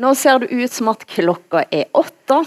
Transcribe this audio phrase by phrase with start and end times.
[0.00, 2.38] Nå ser det ut som at klokka er åtte.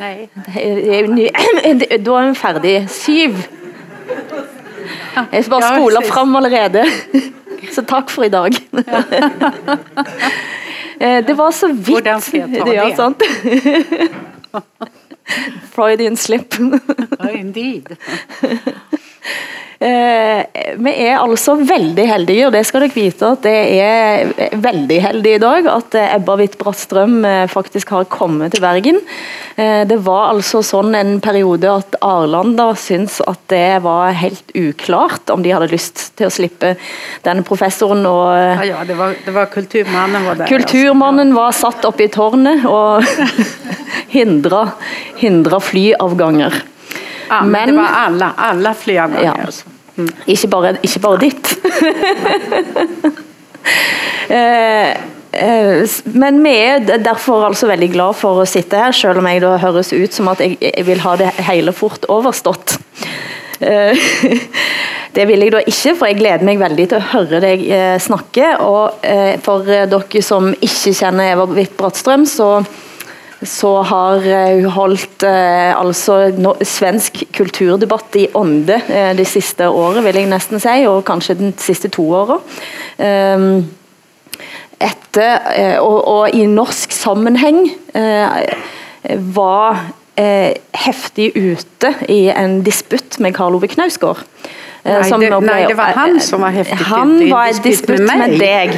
[0.00, 0.28] Nej.
[0.46, 1.30] Det er jo ny-
[2.06, 2.74] Da er vi ferdig.
[2.94, 3.40] Syv.
[5.32, 6.12] Jeg skal bare Ja, spole precis.
[6.14, 6.84] fram allerede.
[7.74, 8.54] Så takk for i dag.
[11.00, 12.96] Eh, Det var så Ja, det?
[12.96, 13.22] sant?
[15.72, 16.54] Freudian slip.
[17.18, 17.96] Ja, indeed.
[19.80, 20.42] Eh,
[20.76, 25.30] vi er altså veldig heldige, og det skal dere vite at det er veldig heldig
[25.32, 28.98] i dag at eh, Ebba Witt-Brattstrøm eh, faktisk har kommet til Bergen.
[29.60, 35.42] Det var altså sånn en periode at Arlanda syntes at det var helt uklart om
[35.44, 36.74] de hadde lyst til å slippe
[37.26, 38.04] denne professoren.
[38.08, 40.46] og eh, Ja, ja, det var, det var kulturmannen var där.
[40.48, 43.04] Kulturmannen var satt oppe i tårnet og
[44.16, 44.62] hindra,
[45.20, 46.62] hindra flyavganger.
[47.30, 49.44] Ja, men, Men- det var alla, alla flyavgångar.
[49.48, 49.79] Ja.
[50.00, 50.08] Mm.
[50.34, 51.54] Ikke bare, ikke bare ditt.
[54.30, 54.90] Eh,
[55.42, 59.42] eh, men vi er derfor altså veldig glad for å sitte her, selv om jeg
[59.42, 62.76] da høres ut som at jeg, jeg vil ha det hele fort overstått.
[63.58, 63.98] Eh,
[65.16, 67.66] det vil jeg da ikke, for jeg gleder meg veldig til å høre deg
[68.06, 68.52] snakke.
[68.62, 69.10] Og
[69.42, 72.52] for dere som ikke kjenner Eva Hvitt Brattstrøm, så
[73.46, 79.68] så har eh, hun holdt eh, altså no, svensk kulturdebatt i ånde eh, det siste
[79.68, 82.36] året, vil jeg nesten si, og kanskje de siste to åra.
[83.00, 83.62] Ehm,
[84.80, 87.62] etter, eh, og, og i norsk sammenheng
[87.96, 88.52] eh,
[89.32, 89.86] var
[90.20, 94.24] eh, heftig ute i en disputt med Karl Ove Knausgård.
[94.84, 97.52] Eh, som det- ble- nei, det var han som var heftig Han i var i
[97.62, 98.76] disputt med med deg.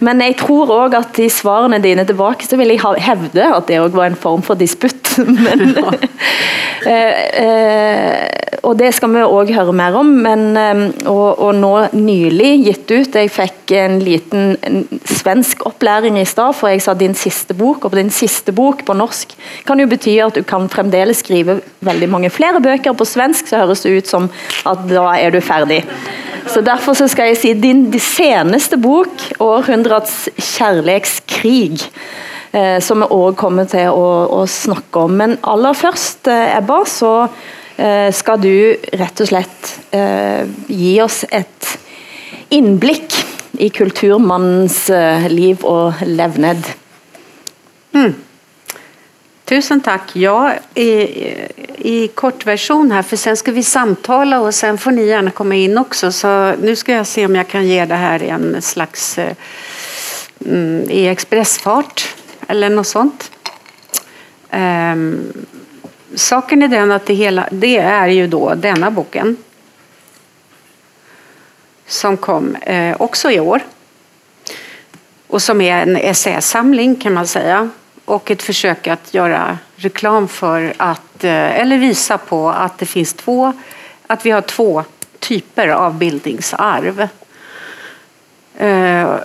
[0.00, 3.66] Men jeg tror òg at i svarene dine tilbake så vil jeg ha- hevde at
[3.70, 5.14] det òg var en form for disputt.
[5.46, 5.76] Men,
[6.86, 8.28] eh, eh,
[8.64, 10.10] og det skal vi òg høre mer om.
[10.24, 16.24] Men, og, og nå nylig gitt ut Jeg fikk en liten en svensk opplæring i
[16.28, 17.84] stad, for jeg sa din siste bok.
[17.88, 19.34] Og din siste bok på norsk
[19.68, 22.96] kan jo bety at du kan fremdeles skrive veldig mange flere bøker.
[22.98, 24.28] På svensk så høres det ut som
[24.66, 25.82] at da er du ferdig.
[26.50, 29.10] Så Derfor så skal jeg si din seneste bok,
[29.40, 31.88] 'Århundrets kjærlighetskrig',
[32.52, 35.16] eh, som vi òg kommer til å, å snakke om.
[35.16, 37.28] Men aller først, eh, Ebba, så
[37.78, 41.78] eh, skal du rett og slett eh, gi oss et
[42.54, 43.16] innblikk
[43.58, 46.70] i kulturmannens eh, liv og levned.
[47.94, 48.14] Hmm.
[49.44, 50.16] Tusen tack.
[50.16, 50.88] Ja, i,
[51.76, 55.78] i kortversion här, för sen ska vi samtala och sen får ni gärna komma in
[55.78, 56.12] också.
[56.12, 59.36] Så nu ska jag se om jag kan ge det här en slags eh,
[60.46, 62.14] mm, i expressfart
[62.48, 63.30] eller något sånt.
[64.50, 65.32] Um,
[66.14, 69.36] saken är den att det, hela, det är ju då denna boken
[71.86, 73.62] som kom eh, också i år
[75.26, 77.70] och som är en essäsamling kan man säga
[78.04, 83.14] och ett försök att göra reklam för att, eh, eller visa på att det finns
[83.14, 83.52] två,
[84.06, 84.84] att vi har två
[85.18, 87.08] typer av bildningsarv.
[88.56, 89.16] Eh,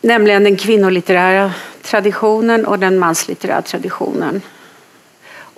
[0.00, 4.40] nämligen den kvinnolitterära traditionen och den manslitterära traditionen.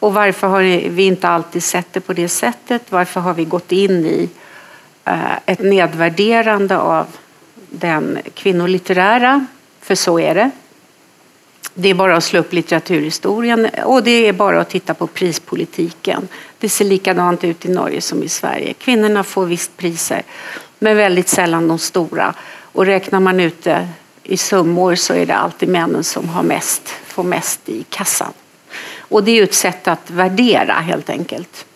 [0.00, 2.82] Och varför har vi inte alltid sett det på det sättet?
[2.88, 4.28] Varför har vi gått in i
[5.04, 7.06] eh, ett nedvärderande av
[7.70, 9.46] den kvinnolitterära?
[9.80, 10.50] För så är det.
[11.74, 16.28] Det är bara att slå upp litteraturhistorien och det är bara att titta på prispolitiken.
[16.58, 18.72] Det ser likadant ut i Norge som i Sverige.
[18.72, 20.22] Kvinnorna får visst priser,
[20.78, 22.34] men väldigt sällan de stora.
[22.72, 23.88] Och räknar man ut det
[24.22, 28.32] i summor så är det alltid männen som har mest, får mest i kassan.
[28.98, 31.66] Och det är ju ett sätt att värdera helt enkelt.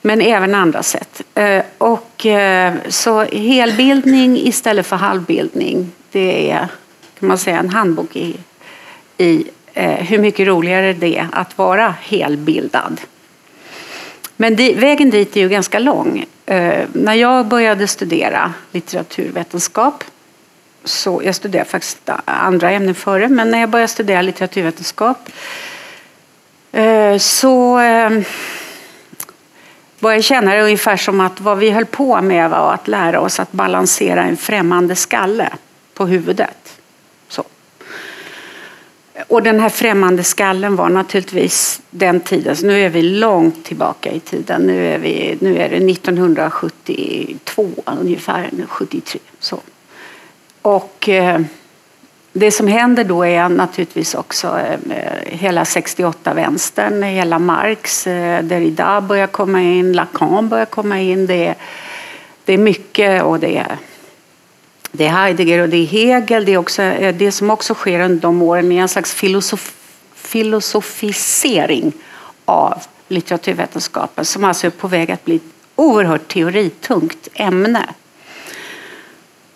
[0.00, 1.22] Men även andra sätt.
[1.34, 6.68] Eh, och, eh, så helbildning istället för halvbildning, det är
[7.18, 8.36] kan man säga, en handbok i,
[9.18, 9.44] i
[9.74, 13.00] eh, hur mycket roligare det är att vara helbildad.
[14.36, 16.24] Men di, vägen dit är ju ganska lång.
[16.46, 20.04] Eh, när jag började studera litteraturvetenskap
[20.84, 25.18] så jag studerade faktiskt andra ämnen före, men när jag började studera litteraturvetenskap
[26.72, 28.10] eh, så eh,
[29.98, 33.20] började jag känna det ungefär som att vad vi höll på med var att lära
[33.20, 35.48] oss att balansera en främmande skalle
[35.94, 36.73] på huvudet.
[39.28, 44.10] Och den här främmande skallen var naturligtvis den tiden, så nu är vi långt tillbaka
[44.10, 44.62] i tiden.
[44.62, 49.20] Nu är, vi, nu är det 1972 ungefär, 73.
[49.38, 49.60] Så.
[50.62, 51.40] Och eh,
[52.32, 59.26] det som händer då är naturligtvis också eh, hela 68-vänstern, hela Marx, eh, Derrida börjar
[59.26, 61.26] komma in, Lacan börjar komma in.
[61.26, 61.54] Det är,
[62.44, 63.78] det är mycket och det är
[64.96, 66.44] det är Heidegger och det är Hegel.
[66.44, 69.74] Det, är också, eh, det som också sker under de åren är en slags filosof,
[70.14, 71.92] filosofisering
[72.44, 75.42] av litteraturvetenskapen som alltså är på väg att bli ett
[75.76, 77.88] oerhört teoritungt ämne.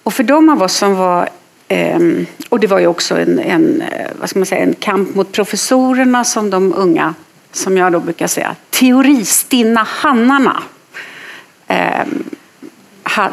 [0.03, 1.29] Och för de av oss som var
[1.69, 5.15] ehm, och det var ju också en, en, eh, vad ska man säga, en kamp
[5.15, 7.15] mot professorerna som de unga,
[7.53, 10.63] som jag då brukar säga, teoristinna hannarna
[11.67, 12.25] ehm,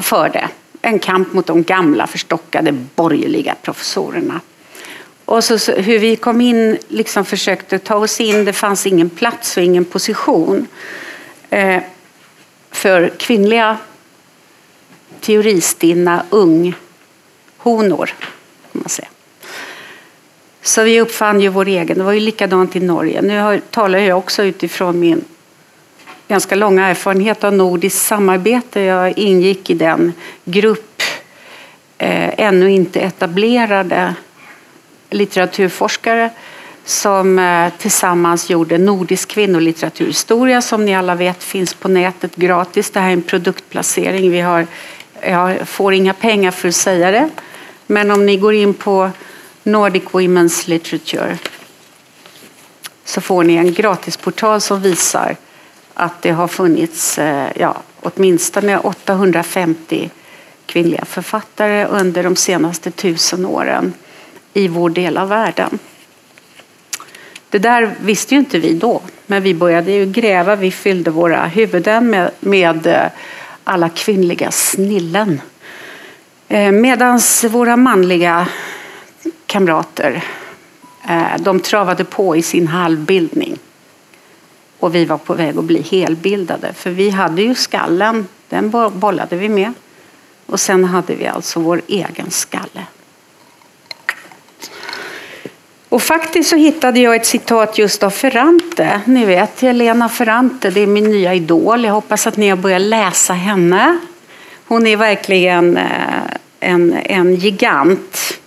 [0.01, 0.49] förde.
[0.85, 4.41] En kamp mot de gamla förstockade borgerliga professorerna.
[5.25, 9.09] Och så, så, hur vi kom in, liksom försökte ta oss in, det fanns ingen
[9.09, 10.67] plats och ingen position
[11.49, 11.81] eh,
[12.71, 13.77] för kvinnliga
[15.19, 18.05] teoristinna unghonor.
[18.71, 19.07] Kan man säga.
[20.61, 21.97] Så vi uppfann ju vår egen.
[21.97, 23.21] Det var ju likadant i Norge.
[23.21, 25.25] Nu har, talar jag också utifrån min
[26.27, 28.81] ganska långa erfarenhet av nordiskt samarbete.
[28.81, 30.13] Jag ingick i den
[30.45, 31.01] grupp
[31.97, 34.15] eh, ännu inte etablerade
[35.09, 36.29] litteraturforskare
[36.85, 42.91] som eh, tillsammans gjorde Nordisk kvinnolitteraturhistoria som ni alla vet finns på nätet gratis.
[42.91, 44.31] Det här är en produktplacering.
[44.31, 44.67] Vi har,
[45.21, 47.29] jag får inga pengar för att säga det.
[47.87, 49.11] Men om ni går in på
[49.63, 51.37] Nordic Women's Literature
[53.05, 55.35] så får ni en gratisportal som visar
[55.95, 60.09] att det har funnits eh, ja, åtminstone 850
[60.65, 63.93] kvinnliga författare under de senaste tusen åren
[64.53, 65.79] i vår del av världen.
[67.49, 70.55] Det där visste ju inte vi då, men vi började ju gräva.
[70.55, 73.07] Vi fyllde våra huvuden med, med eh,
[73.63, 75.41] alla kvinnliga snillen.
[76.47, 77.19] Eh, Medan
[77.49, 78.47] våra manliga
[79.45, 80.23] kamrater
[81.39, 83.57] de travade på i sin halvbildning.
[84.85, 86.73] Och vi var på väg att bli helbildade.
[86.73, 89.73] För vi hade ju skallen, den bollade vi med.
[90.45, 92.85] Och sen hade vi alltså vår egen skalle.
[95.89, 99.01] Och faktiskt så hittade jag ett citat just av Ferrante.
[99.05, 101.85] Ni vet, Helena Ferrante, det är min nya idol.
[101.85, 103.97] Jag hoppas att ni har börjat läsa henne.
[104.65, 106.23] Hon är verkligen eh,
[106.59, 108.39] en, en gigant.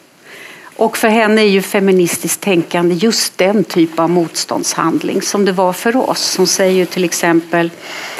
[0.79, 5.73] Och för henne är ju feministiskt tänkande just den typ av motståndshandling som det var
[5.73, 6.37] för oss.
[6.37, 7.71] Hon säger ju till exempel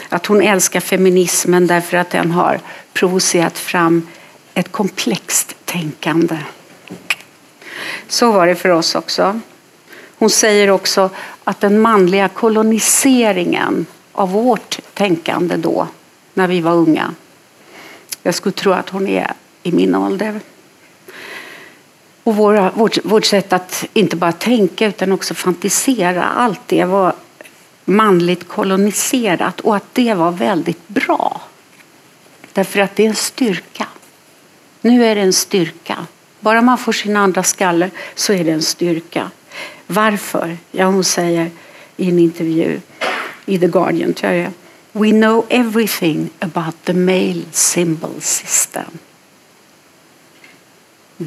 [0.09, 2.61] att hon älskar feminismen därför att den har
[2.93, 4.07] provocerat fram
[4.55, 6.37] ett komplext tänkande.
[8.09, 9.41] Så var det för oss också.
[10.19, 11.11] Hon säger också
[11.45, 15.89] att den manliga koloniseringen av vårt tänkande då,
[16.35, 17.15] när vi var unga.
[18.23, 19.33] Jag skulle tro att hon är
[19.63, 20.41] i min ålder.
[22.29, 27.13] Och våra, vårt, vårt sätt att inte bara tänka utan också fantisera, allt det var
[27.85, 31.41] manligt koloniserat och att det var väldigt bra.
[32.53, 33.87] Därför att det är en styrka.
[34.81, 36.07] Nu är det en styrka.
[36.41, 39.31] Bara man får sin andra skalle så är det en styrka.
[39.87, 40.57] Varför?
[40.71, 41.51] Ja, hon säger
[41.97, 42.81] i en intervju
[43.47, 44.53] i The Guardian, tror jag
[44.93, 48.99] We know everything about the male symbol system.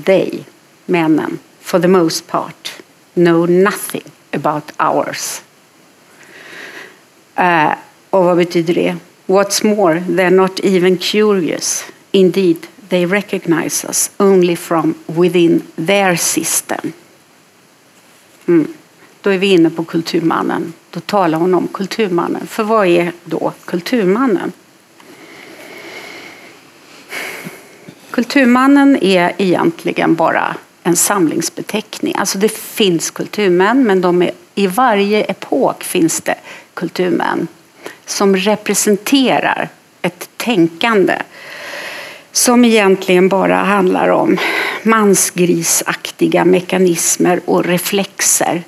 [0.06, 0.44] They,
[0.92, 2.72] männen, for the most part,
[3.14, 5.42] know nothing about ours.
[7.40, 7.74] Uh,
[8.10, 8.96] och vad betyder det?
[9.26, 11.86] What's more, they're not even curious.
[12.12, 16.94] Indeed, they recognize us only from within their system.
[18.48, 18.74] Mm.
[19.22, 20.74] Då är vi inne på kulturmannen.
[20.90, 22.48] Då talar hon om kulturmannen.
[22.48, 24.52] För vad är då kulturmannen?
[28.12, 32.16] Kulturmannen är egentligen bara en samlingsbeteckning.
[32.18, 36.36] Alltså det finns kulturmän, men de är, i varje epok finns det
[36.74, 37.48] kulturmän
[38.06, 39.70] som representerar
[40.02, 41.22] ett tänkande
[42.32, 44.38] som egentligen bara handlar om
[44.84, 48.64] mansgrisaktiga mekanismer och reflexer.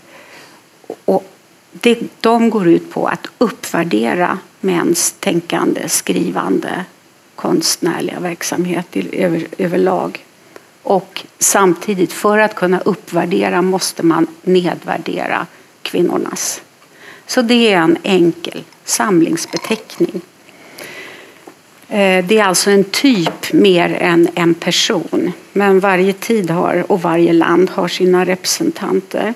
[1.06, 1.26] Och
[1.72, 6.86] det, de går ut på att uppvärdera mäns tänkande, skrivande,
[7.36, 10.26] konstnärliga verksamhet över, överlag.
[10.84, 15.48] Och samtidigt, för att kunna uppvärdera måste man nedvärdera
[15.82, 16.62] kvinnornas.
[17.28, 20.22] Så det är en enkel samlingsbeteckning.
[21.88, 25.32] Eh, det är alltså en typ mer än en person.
[25.54, 29.34] Men varje tid har, och varje land har sina representanter.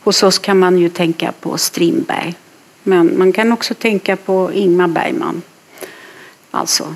[0.00, 2.34] Hos oss kan man ju tänka på Strindberg.
[2.82, 5.42] Men man kan också tänka på Ingmar Bergman.
[6.50, 6.94] Alltså,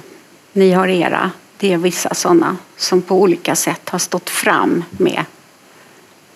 [0.52, 1.30] ni har era.
[1.60, 5.24] Det är vissa sådana som på olika sätt har stått fram med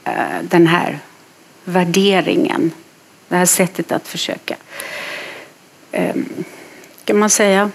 [0.04, 0.98] eh, den här
[1.64, 2.72] värderingen.
[3.28, 4.56] Det här sättet att försöka,
[5.92, 6.44] ehm,
[7.04, 7.70] kan man säga,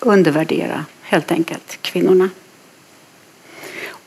[0.00, 2.30] undervärdera helt enkelt, kvinnorna.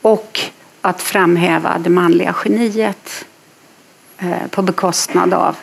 [0.02, 0.40] Och
[0.80, 3.24] att framhäva det manliga geniet
[4.18, 5.56] eh, på bekostnad av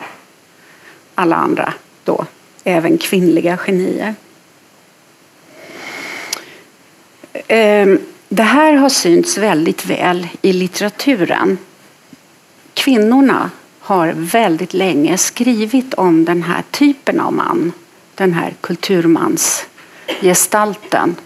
[1.14, 2.26] alla andra, då,
[2.64, 4.14] även kvinnliga genier.
[7.32, 7.98] Ehm,
[8.28, 11.58] det här har synts väldigt väl i litteraturen.
[12.74, 17.72] Kvinnorna har väldigt länge skrivit om den här typen av man,
[18.14, 21.16] den här kulturmansgestalten.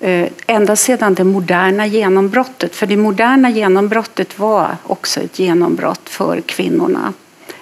[0.00, 6.40] Ehm, ända sedan det moderna genombrottet, för det moderna genombrottet var också ett genombrott för
[6.40, 7.12] kvinnorna.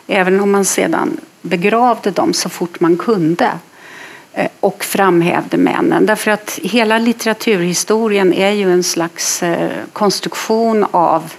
[0.07, 3.53] Även om man sedan begravde dem så fort man kunde
[4.39, 6.07] Eh, och framhävde männen.
[6.07, 11.33] Därför att hela litteraturhistorien är ju en slags eh, konstruktion av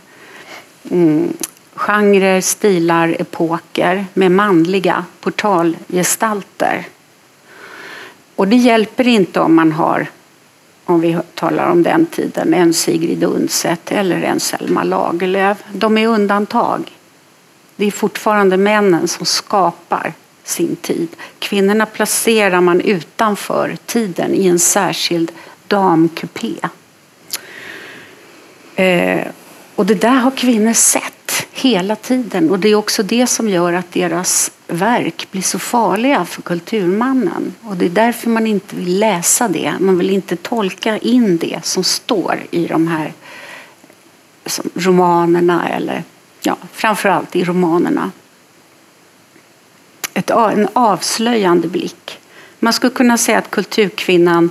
[0.91, 1.33] mm,
[1.75, 6.87] genrer, stilar, epoker med manliga portalgestalter.
[8.35, 10.07] Och det hjälper inte om man har,
[10.85, 15.57] om vi talar om den tiden, en Sigrid Undset eller en Selma Lagerlöf.
[15.71, 16.91] De är undantag.
[17.75, 20.13] Det är fortfarande männen som skapar
[20.47, 21.07] sin tid.
[21.39, 25.31] Kvinnorna placerar man utanför tiden i en särskild
[25.67, 26.53] damkupé.
[28.75, 29.27] Eh,
[29.75, 33.73] och det där har kvinnor sett hela tiden och det är också det som gör
[33.73, 37.53] att deras verk blir så farliga för kulturmannen.
[37.61, 39.73] Och det är därför man inte vill läsa det.
[39.79, 43.13] Man vill inte tolka in det som står i de här
[44.73, 46.03] romanerna eller
[46.41, 48.11] ja, framförallt i romanerna.
[50.17, 52.19] Ett, en avslöjande blick.
[52.59, 54.49] Man skulle kunna säga att kulturkvinnan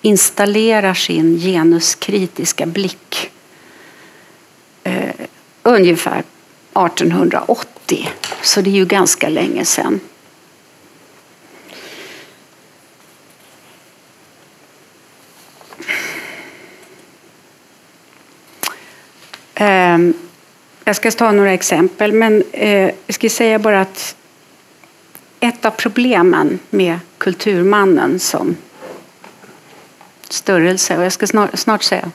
[0.00, 3.30] installerar sin genuskritiska blick
[4.84, 5.14] eh,
[5.62, 8.08] ungefär 1880.
[8.42, 10.00] Så det är ju ganska länge sedan.
[19.54, 20.14] Ehm,
[20.84, 24.16] jag ska ta några exempel, men eh, jag ska säga bara att
[25.44, 28.56] ett av problemen med kulturmannen som
[30.28, 32.10] störelse, och jag ska snart, snart säga,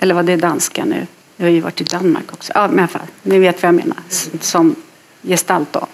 [0.00, 1.06] eller vad det är danska nu,
[1.36, 3.96] jag har ju varit i Danmark också, ja, men fall, ni vet vad jag menar,
[4.40, 4.76] som
[5.22, 5.86] gestalt då.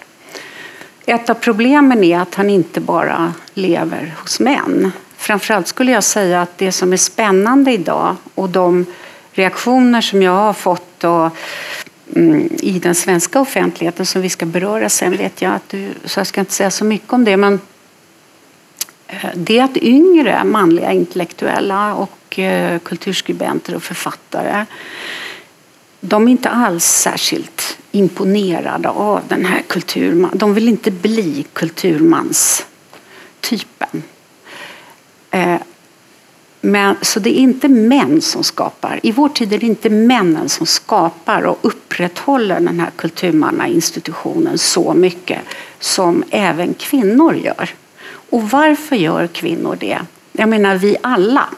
[1.05, 4.91] Ett av problemen är att han inte bara lever hos män.
[5.17, 8.85] Framförallt skulle jag säga att det som är spännande idag och de
[9.31, 11.31] reaktioner som jag har fått och
[12.15, 16.19] Mm, i den svenska offentligheten som vi ska beröra sen vet jag att du, så
[16.19, 17.59] jag ska inte säga så mycket om det men
[19.07, 24.65] eh, det är att yngre manliga intellektuella och eh, kulturskribenter och författare
[26.01, 30.31] de är inte alls särskilt imponerade av den här kulturman.
[30.33, 34.03] De vill inte bli kulturmanstypen.
[35.31, 35.55] Eh,
[36.61, 38.99] men, så det är inte män som skapar.
[39.03, 44.93] I vår tid är det inte männen som skapar och upprätthåller den här kulturmannainstitutionen så
[44.93, 45.39] mycket
[45.79, 47.69] som även kvinnor gör.
[48.03, 49.99] Och varför gör kvinnor det?
[50.31, 51.49] Jag menar vi alla.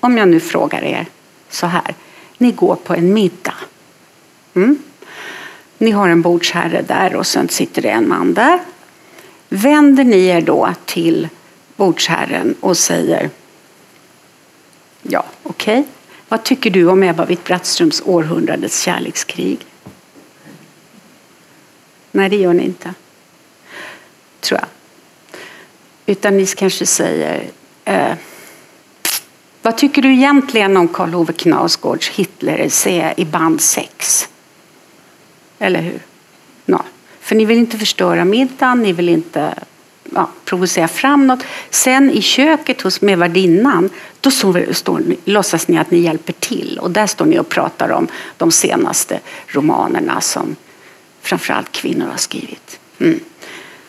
[0.00, 1.06] Om jag nu frågar er
[1.50, 1.94] så här.
[2.38, 3.54] Ni går på en middag.
[4.54, 4.78] Mm?
[5.78, 8.60] Ni har en bordsherre där och sen sitter det en man där.
[9.48, 11.28] Vänder ni er då till
[11.76, 13.30] bordsherren och säger
[15.08, 15.80] Ja, okej.
[15.80, 15.92] Okay.
[16.28, 19.58] Vad tycker du om Ebba Witt-Brattströms Århundradets kärlekskrig?
[22.12, 22.94] Nej, det gör ni inte.
[24.40, 24.68] Tror jag.
[26.06, 27.44] Utan ni kanske säger
[27.84, 28.14] eh,
[29.62, 34.28] Vad tycker du egentligen om Karl Ove Knausgårds Hitler-essä i band 6?
[35.58, 36.00] Eller hur?
[36.64, 36.82] No.
[37.20, 39.54] För ni vill inte förstöra middagen, ni vill inte
[40.14, 41.44] ja, provocera fram något.
[41.70, 46.78] Sen i köket hos med värdinnan, då står, står, låtsas ni att ni hjälper till.
[46.82, 50.56] Och där står ni och pratar om de senaste romanerna som
[51.22, 52.78] framförallt kvinnor har skrivit.
[52.98, 53.20] Mm.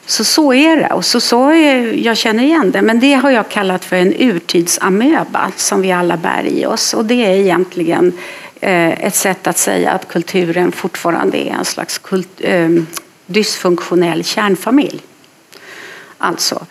[0.05, 0.87] Så så är det.
[0.87, 2.81] Och så, så är, jag känner igen det.
[2.81, 6.93] Men det har jag kallat för en urtidsamöba som vi alla bär i oss.
[6.93, 8.13] Och det är egentligen
[8.61, 12.69] eh, ett sätt att säga att kulturen fortfarande är en slags kult, eh,
[13.25, 15.01] dysfunktionell kärnfamilj.
[16.17, 16.65] Alltså,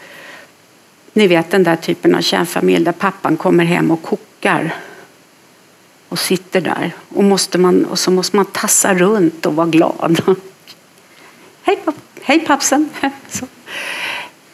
[1.13, 4.75] ni vet den där typen av kärnfamilj där pappan kommer hem och kokar
[6.09, 10.21] och sitter där och, måste man, och så måste man tassa runt och vara glad.
[11.63, 12.91] Hej, papp, hej pappsen!
[13.29, 13.47] Så.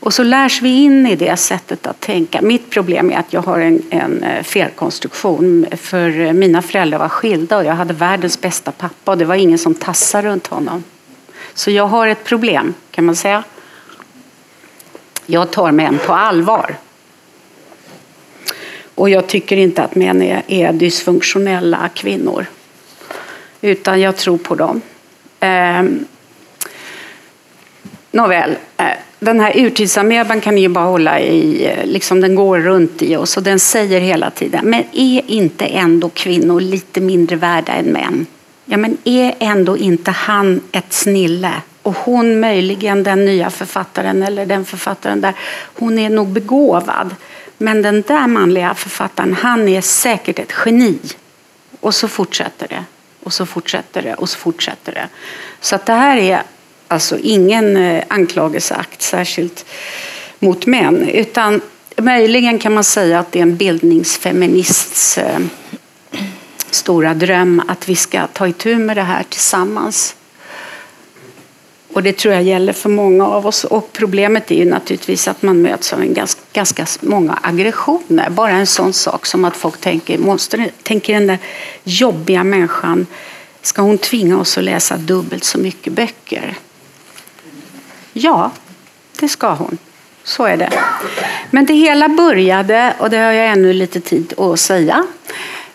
[0.00, 2.42] Och så lärs vi in i det sättet att tänka.
[2.42, 5.66] Mitt problem är att jag har en, en eh, felkonstruktion.
[5.76, 9.34] För eh, mina föräldrar var skilda och jag hade världens bästa pappa och det var
[9.34, 10.84] ingen som tassade runt honom.
[11.54, 13.44] Så jag har ett problem kan man säga.
[15.26, 16.76] Jag tar män på allvar.
[18.94, 22.46] Och jag tycker inte att män är, är dysfunktionella kvinnor.
[23.60, 24.80] Utan jag tror på dem.
[25.40, 25.82] Eh,
[28.10, 28.86] nåväl, eh,
[29.18, 33.16] den här urtidsameban kan ni ju bara hålla i, eh, liksom den går runt i
[33.16, 37.84] oss och den säger hela tiden, men är inte ändå kvinnor lite mindre värda än
[37.84, 38.26] män?
[38.64, 41.52] Ja, men är ändå inte han ett snille?
[41.82, 47.14] Och hon möjligen den nya författaren eller den författaren där, hon är nog begåvad.
[47.58, 50.98] Men den där manliga författaren, han är säkert ett geni.
[51.80, 52.84] Och så fortsätter det.
[53.22, 55.08] Och så fortsätter det och så fortsätter det.
[55.60, 56.42] Så att det här är
[56.88, 59.64] alltså ingen eh, anklagelseakt särskilt
[60.38, 61.08] mot män.
[61.08, 61.60] Utan
[61.96, 65.38] möjligen kan man säga att det är en bildningsfeminists eh,
[66.70, 70.16] stora dröm att vi ska ta itu med det här tillsammans.
[71.92, 73.64] Och det tror jag gäller för många av oss.
[73.64, 78.30] Och problemet är ju naturligtvis att man möts av en ganska, ganska många aggressioner.
[78.30, 81.38] Bara en sån sak som att folk tänker, måste, tänker den där
[81.84, 83.06] jobbiga människan,
[83.62, 86.54] ska hon tvinga oss att läsa dubbelt så mycket böcker?
[88.12, 88.50] Ja,
[89.20, 89.78] det ska hon.
[90.24, 90.70] Så är det.
[91.50, 95.06] Men det hela började, och det har jag ännu lite tid att säga,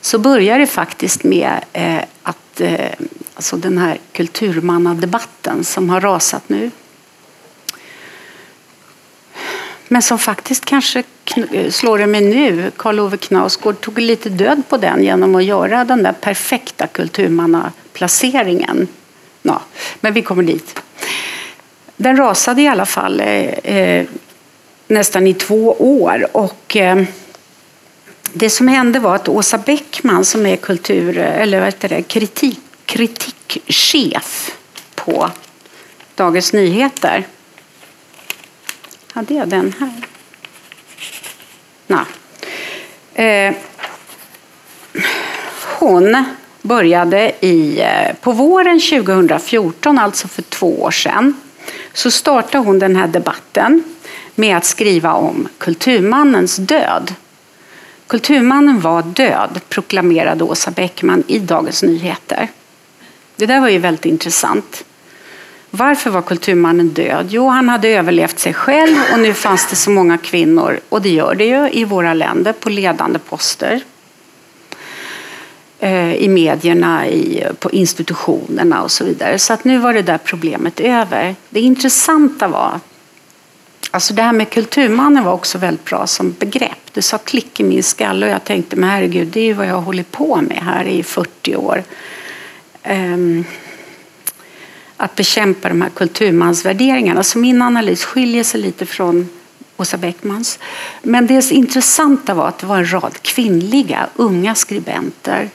[0.01, 2.91] så började det faktiskt med eh, att eh,
[3.37, 6.71] alltså den här kulturmannadebatten som har rasat nu.
[9.87, 11.03] Men som faktiskt kanske
[11.69, 12.71] slår det mig nu.
[12.77, 18.87] Karl Ove Knausgård tog lite död på den genom att göra den där perfekta kulturmannaplaceringen.
[19.41, 19.61] Ja,
[19.99, 20.81] men vi kommer dit.
[21.95, 24.05] Den rasade i alla fall eh, eh
[24.87, 26.27] nästan i två år.
[26.31, 27.03] Och, eh,
[28.33, 32.59] det som hände var att Åsa Bäckman som är kultur, eller vad heter det, kritik,
[32.87, 34.57] kritikchef
[34.95, 35.29] på
[36.15, 37.27] Dagens Nyheter.
[39.13, 39.91] Hade jag den här?
[41.87, 42.05] Nej.
[43.13, 43.55] Eh,
[45.79, 46.25] hon
[46.61, 51.35] började i, eh, på våren 2014, alltså för två år sedan,
[51.93, 53.83] så startade hon den här debatten
[54.35, 57.13] med att skriva om kulturmannens död.
[58.07, 62.47] Kulturmannen var död, proklamerade Åsa Bäckman i Dagens Nyheter.
[63.37, 64.85] Det där var ju väldigt intressant.
[65.69, 67.27] Varför var kulturmannen död?
[67.29, 71.09] Jo, han hade överlevt sig själv och nu fanns det så många kvinnor, och det
[71.09, 73.81] gör det ju i våra länder, på ledande poster.
[75.79, 79.39] Eh, I medierna, i, på institutionerna och så vidare.
[79.39, 81.35] Så att nu var det där problemet över.
[81.49, 82.79] Det intressanta var
[83.91, 86.93] Alltså det här med kulturmannen var också väldigt bra som begrepp.
[86.93, 89.67] Det sa klick i min skalle och jag tänkte, men herregud, det är ju vad
[89.67, 91.83] jag har hållit på med här i 40 år.
[92.83, 93.45] Ehm,
[94.97, 97.23] att bekämpa de här kulturmansvärderingarna.
[97.23, 99.29] Så min analys skiljer sig lite från
[99.77, 100.59] Åsa Beckmans.
[101.01, 105.49] Men det intressanta var att det var en rad kvinnliga unga skribenter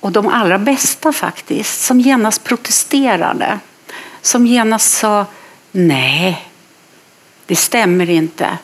[0.00, 3.58] och de allra bästa faktiskt, som genast protesterade.
[4.22, 5.26] Som genast sa
[5.72, 6.48] nej,
[7.46, 8.58] det stämmer inte.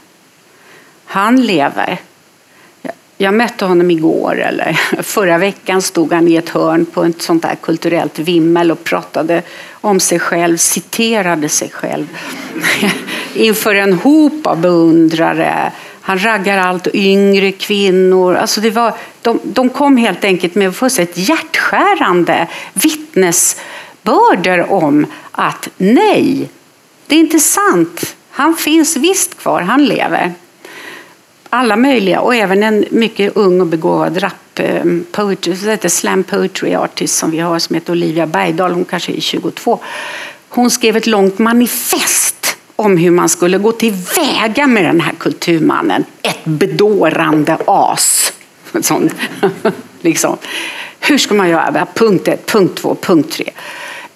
[1.05, 2.01] Han lever.
[3.19, 7.43] Jag mötte honom igår, eller förra veckan stod han i ett hörn på ett sånt
[7.43, 12.07] där kulturellt vimmel och pratade om sig själv, citerade sig själv
[13.35, 15.73] inför en hop av beundrare.
[16.01, 18.35] Han raggar allt yngre kvinnor.
[18.35, 26.51] Alltså det var, de, de kom helt enkelt med ett hjärtskärande vittnesbörder om att nej,
[27.07, 28.17] det är inte sant.
[28.31, 30.35] Han finns visst kvar, han lever.
[31.51, 36.25] Alla möjliga, och även en mycket ung och begåvad rap eh, poetry, så heter slam
[36.25, 39.79] poetry artist som vi har som heter Olivia Bergdahl, hon kanske är 22.
[40.49, 46.05] Hon skrev ett långt manifest om hur man skulle gå tillväga med den här kulturmannen.
[46.23, 48.33] Ett bedårande as.
[48.81, 49.15] Sånt.
[50.01, 50.37] liksom.
[51.01, 51.87] Hur ska man göra?
[51.95, 53.51] Punkt ett, punkt två, punkt tre.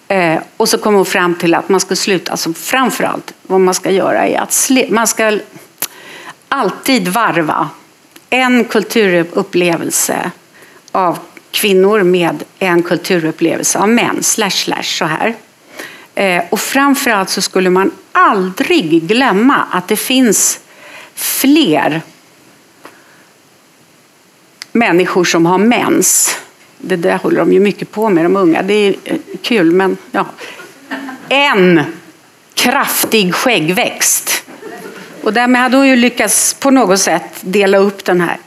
[0.08, 3.74] Eh, och så kom hon fram till att man ska sluta, alltså framförallt vad man
[3.74, 5.38] ska göra är att man ska
[6.50, 7.68] alltid varva
[8.30, 10.30] en kulturupplevelse
[10.92, 11.18] av
[11.50, 15.34] kvinnor med en kulturupplevelse av män, slash slash så här.
[16.14, 20.60] Eh, och framförallt så skulle man aldrig glömma att det finns
[21.14, 22.02] fler
[24.72, 26.36] människor som har mens
[26.82, 28.62] det där håller de ju mycket på med, de unga.
[28.62, 30.26] Det är eh, kul, men ja.
[31.28, 31.82] En
[32.54, 33.89] kraftig skäggväxt.
[35.22, 38.38] Och därmed hade hon ju lyckats på något sätt dela upp den här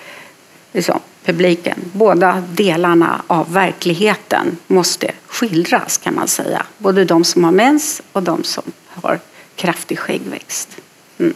[0.71, 1.77] liksom, publiken.
[1.93, 6.65] Båda delarna av verkligheten måste skildras kan man säga.
[6.77, 9.19] Både de som har mens och de som har
[9.55, 10.77] kraftig skäggväxt.
[11.19, 11.33] Mm.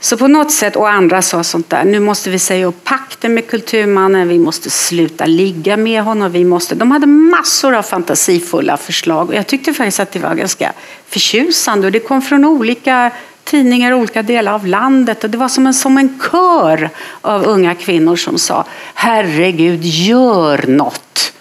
[0.00, 3.34] Så på något sätt, och andra sa sånt där, nu måste vi säga upp pakten
[3.34, 6.74] med kulturmannen, vi måste sluta ligga med honom, vi måste...
[6.74, 10.72] De hade massor av fantasifulla förslag och jag tyckte faktiskt att det var ganska
[11.08, 13.10] förtjusande och det kom från olika
[13.50, 17.44] tidningar i olika delar av landet och det var som en, som en kör av
[17.44, 21.32] unga kvinnor som sa herregud, gör något.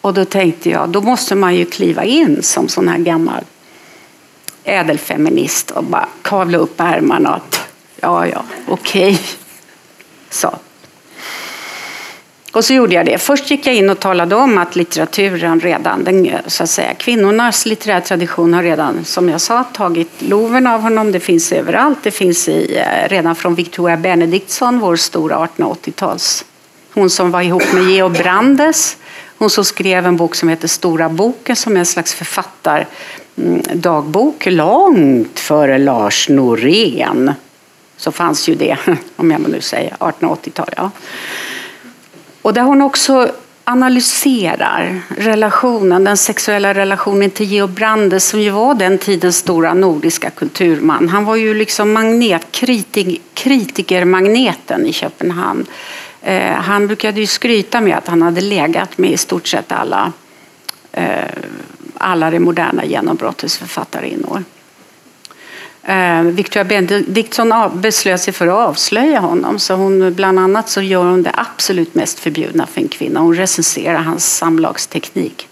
[0.00, 3.44] Och då tänkte jag, då måste man ju kliva in som sån här gammal
[4.64, 7.40] ädelfeminist och bara kavla upp ärmarna.
[8.00, 9.12] Ja, ja, okej.
[9.12, 9.18] Okay.
[10.30, 10.58] Så.
[12.52, 13.18] Och så gjorde jag det.
[13.18, 17.66] Först gick jag in och talade om att litteraturen redan, den, så att säga, kvinnornas
[17.66, 21.12] litterära tradition har redan, som jag sa, tagit loven av honom.
[21.12, 21.98] Det finns överallt.
[22.02, 26.44] Det finns i, eh, redan från Victoria Benediktsson, vår stora 1880-tals.
[26.94, 28.96] Hon som var ihop med Georg Brandes.
[29.38, 34.56] Hon som skrev en bok som heter Stora boken som är en slags författardagbok mm,
[34.56, 37.32] långt före Lars Norén.
[37.96, 38.76] Så fanns ju det,
[39.16, 40.68] om jag nu säger 1880-tal.
[40.76, 40.90] Ja.
[42.42, 43.32] Och där hon också
[43.64, 50.30] analyserar relationen, den sexuella relationen till Georg Brandes som ju var den tidens stora nordiska
[50.30, 51.08] kulturman.
[51.08, 55.66] Han var ju liksom magnet, kritik, kritikermagneten i Köpenhamn.
[56.22, 60.12] Eh, han brukade ju skryta med att han hade legat med i stort sett alla,
[60.92, 61.04] eh,
[61.98, 64.44] alla det moderna genombrottets författarinnor.
[65.82, 69.58] Eh, Victoria Benediktsson beslöt sig för att avslöja honom.
[69.58, 73.20] Så hon, bland annat så gör hon det absolut mest förbjudna för en kvinna.
[73.20, 75.46] Hon recenserar hans samlagsteknik.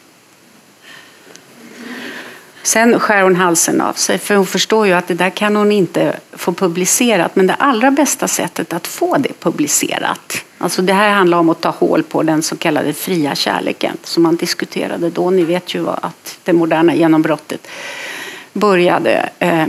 [2.63, 5.73] Sen skär hon halsen av sig för hon förstår ju att det där kan hon
[5.73, 7.37] inte få publicerat.
[7.37, 10.45] Men det allra bästa sättet att få det publicerat.
[10.59, 14.23] Alltså det här handlar om att ta hål på den så kallade fria kärleken som
[14.23, 15.31] man diskuterade då.
[15.31, 17.69] Ni vet ju att det moderna genombrottet
[18.53, 19.67] började eh,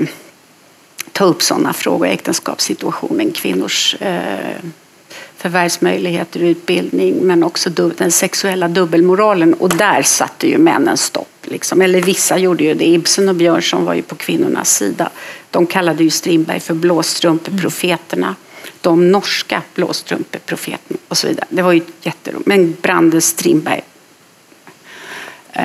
[1.11, 4.63] ta upp sådana frågor, äktenskapssituationen, kvinnors eh,
[5.39, 9.53] förvärvsmöjligheter, utbildning men också den sexuella dubbelmoralen.
[9.53, 11.27] Och där satte ju männen stopp.
[11.43, 11.81] Liksom.
[11.81, 12.87] Eller vissa gjorde ju det.
[12.87, 15.09] Ibsen och Björnsson var ju på kvinnornas sida.
[15.51, 18.35] De kallade ju Strindberg för blåstrumpeprofeterna.
[18.81, 21.45] De norska blåstrumpeprofeterna och så vidare.
[21.49, 22.47] Det var ju jätteroligt.
[22.47, 23.81] Men Brandes, Strindberg,
[25.53, 25.63] eh,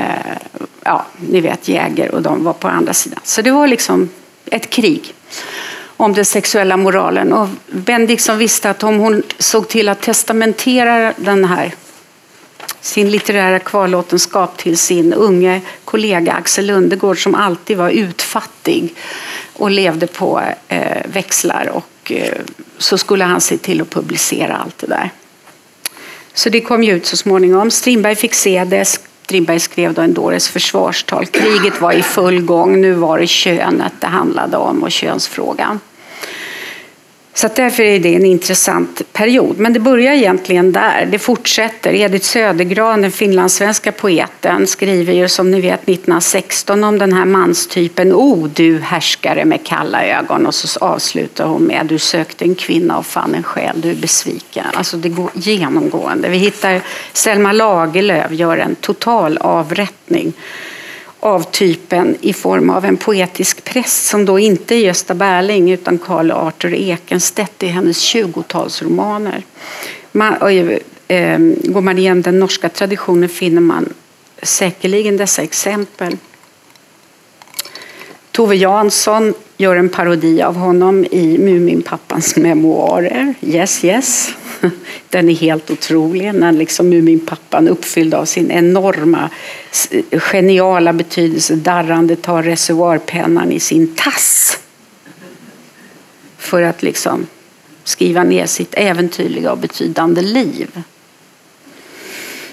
[0.84, 3.20] ja, ni vet Jäger och de var på andra sidan.
[3.24, 4.08] Så det var liksom
[4.46, 5.14] ett krig
[5.96, 7.32] om den sexuella moralen.
[7.32, 11.74] Och Bendixson visste att om hon såg till att testamentera den här
[12.80, 18.94] sin litterära kvarlåtenskap till sin unge kollega Axel Lundegård som alltid var utfattig
[19.52, 22.34] och levde på eh, växlar och eh,
[22.78, 25.10] så skulle han se till att publicera allt det där.
[26.34, 27.70] Så det kom ju ut så småningom.
[27.70, 31.26] Strindberg fick se det, Strindberg skrev då en dåres försvarstal.
[31.26, 35.80] Kriget var i full gång, nu var det könet det handlade om och könsfrågan.
[37.36, 39.58] Så därför är det en intressant period.
[39.58, 41.06] Men det börjar egentligen där.
[41.10, 41.92] Det fortsätter.
[41.94, 48.12] Edith Södergran, den finlandssvenska poeten, skriver ju som ni vet 1916 om den här manstypen.
[48.12, 50.46] O du härskare med kalla ögon.
[50.46, 53.94] Och så avslutar hon med Du sökte en kvinna och fann en själ, du är
[53.94, 54.66] besviken.
[54.74, 56.28] Alltså det går genomgående.
[56.28, 56.80] Vi hittar
[57.12, 60.32] Selma Lagerlöf gör en total avrättning
[61.24, 65.98] av typen i form av en poetisk präst som då inte är Gösta Berling utan
[65.98, 69.42] Karl Arthur Ekenstedt i hennes 20-talsromaner.
[71.08, 73.88] Eh, går man igenom den norska traditionen finner man
[74.42, 76.16] säkerligen dessa exempel.
[78.30, 83.34] Tove Jansson gör en parodi av honom i Muminpappans memoarer.
[83.40, 84.30] Yes, yes.
[85.08, 89.30] Den är helt otrolig när liksom Muminpappan uppfylld av sin enorma
[90.12, 94.58] geniala betydelse darrande tar reservoarpennan i sin tass
[96.38, 97.26] för att liksom
[97.84, 100.82] skriva ner sitt äventyrliga och betydande liv.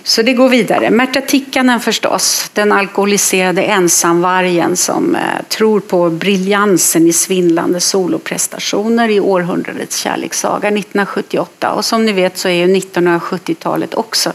[0.03, 0.89] Så det går vidare.
[0.89, 9.19] Märta Tikkanen förstås, den alkoholiserade ensamvargen som eh, tror på briljansen i svindlande soloprestationer i
[9.19, 11.71] århundradets kärlekssaga 1978.
[11.71, 14.33] Och som ni vet så är ju 1970-talet också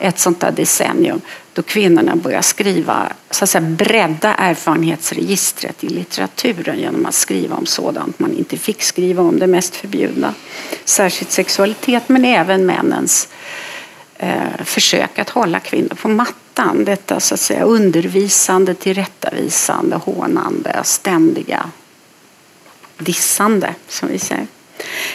[0.00, 1.20] ett sånt där decennium
[1.54, 7.66] då kvinnorna börjar skriva, så att säga bredda erfarenhetsregistret i litteraturen genom att skriva om
[7.66, 10.34] sådant man inte fick skriva om, det mest förbjudna.
[10.84, 13.28] Särskilt sexualitet men även männens
[14.18, 16.84] eh, försök att hålla kvinnor på mattan.
[16.84, 21.70] Detta så att säga undervisande, tillrättavisande, hånande, ständiga
[22.98, 24.46] dissande som vi säger.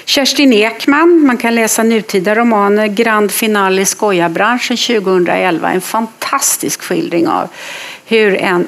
[0.05, 5.71] Kerstin Ekman, man kan läsa nutida romaner, Grand Finale i skojarbranschen 2011.
[5.71, 7.47] En fantastisk skildring av
[8.05, 8.67] hur en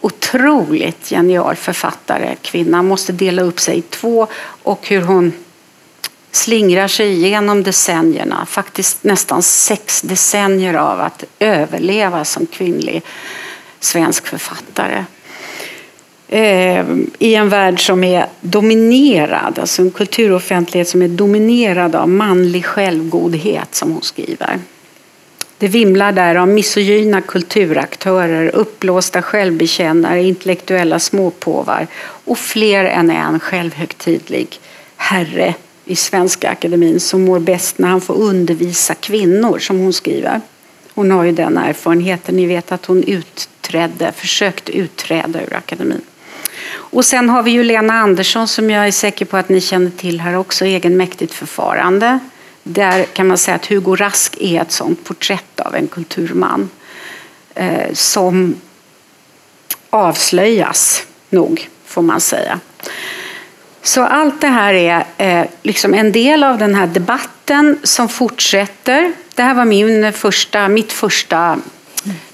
[0.00, 4.26] otroligt genial författare, kvinna, måste dela upp sig i två
[4.62, 5.32] och hur hon
[6.32, 13.02] slingrar sig igenom decennierna, faktiskt nästan sex decennier av att överleva som kvinnlig
[13.80, 15.04] svensk författare.
[16.28, 22.64] Ehm, I en värld som är dominerad, alltså en kulturoffentlighet som är dominerad av manlig
[22.64, 24.58] självgodhet som hon skriver.
[25.58, 34.60] Det vimlar där av misogyna kulturaktörer, uppblåsta självbekännare, intellektuella småpåvar och fler än en självhögtidlig
[34.96, 35.54] herre
[35.88, 40.40] i Svenska akademin som mår bäst när han får undervisa kvinnor, som hon skriver.
[40.94, 42.36] Hon har ju den erfarenheten.
[42.36, 46.00] Ni vet att hon utträdde, försökte utträda ur akademin.
[46.70, 49.90] Och sen har vi ju Lena Andersson som jag är säker på att ni känner
[49.90, 52.18] till här också, egenmäktigt förfarande.
[52.62, 56.70] Där kan man säga att Hugo Rask är ett sånt porträtt av en kulturman
[57.54, 58.54] eh, som
[59.90, 62.60] avslöjas nog, får man säga.
[63.82, 69.12] Så allt det här är eh, liksom en del av den här debatten som fortsätter.
[69.34, 71.58] Det här var min första, mitt första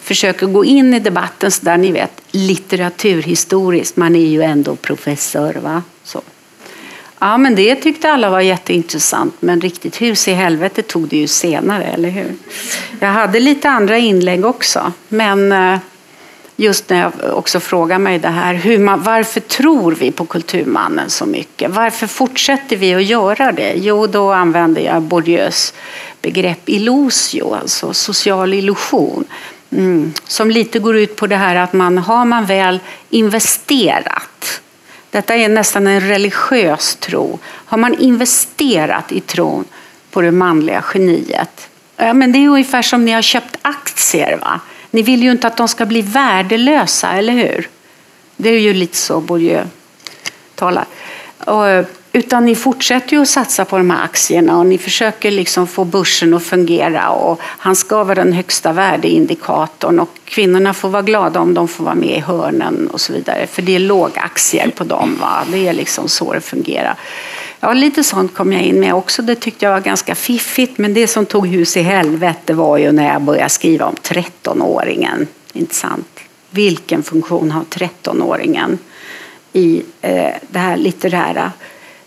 [0.00, 3.96] försök att gå in i debatten så där ni vet litteraturhistoriskt.
[3.96, 5.52] Man är ju ändå professor.
[5.52, 5.82] va?
[6.04, 6.22] Så.
[7.18, 9.34] Ja, men det tyckte alla var jätteintressant.
[9.40, 12.34] Men riktigt hus i helvete tog det ju senare, eller hur?
[13.00, 14.92] Jag hade lite andra inlägg också.
[15.08, 15.78] Men eh,
[16.56, 21.10] just när jag också frågar mig det här, hur man, varför tror vi på kulturmannen
[21.10, 21.70] så mycket?
[21.70, 23.74] Varför fortsätter vi att göra det?
[23.76, 25.74] Jo, då använder jag Bourdieus
[26.22, 29.24] begrepp illusio, alltså social illusion.
[29.70, 34.60] Mm, som lite går ut på det här att man har man väl investerat
[35.14, 37.38] detta är nästan en religiös tro.
[37.44, 39.64] Har man investerat i tron
[40.10, 41.68] på det manliga geniet?
[41.96, 44.36] Men det är ungefär som ni har köpt aktier.
[44.36, 44.60] Va?
[44.94, 47.68] Ni vill ju inte att de ska bli värdelösa, eller hur?
[48.36, 49.62] Det är ju lite så Bourdieu
[50.54, 50.84] talar.
[51.46, 55.66] Eh, utan ni fortsätter ju att satsa på de här aktierna och ni försöker liksom
[55.66, 61.02] få börsen att fungera och han ska vara den högsta värdeindikatorn och kvinnorna får vara
[61.02, 63.46] glada om de får vara med i hörnen och så vidare.
[63.46, 65.18] För det är låga aktier på dem.
[65.20, 65.44] Va?
[65.52, 66.96] Det är liksom så det fungerar.
[67.64, 69.22] Ja, lite sånt kom jag in med också.
[69.22, 70.78] Det tyckte jag var ganska fiffigt.
[70.78, 75.26] Men det som tog hus i helvete var ju när jag började skriva om 13-åringen.
[75.52, 76.20] Inte sant?
[76.50, 78.78] Vilken funktion har 13-åringen
[79.52, 81.50] i eh, det här litterära eh,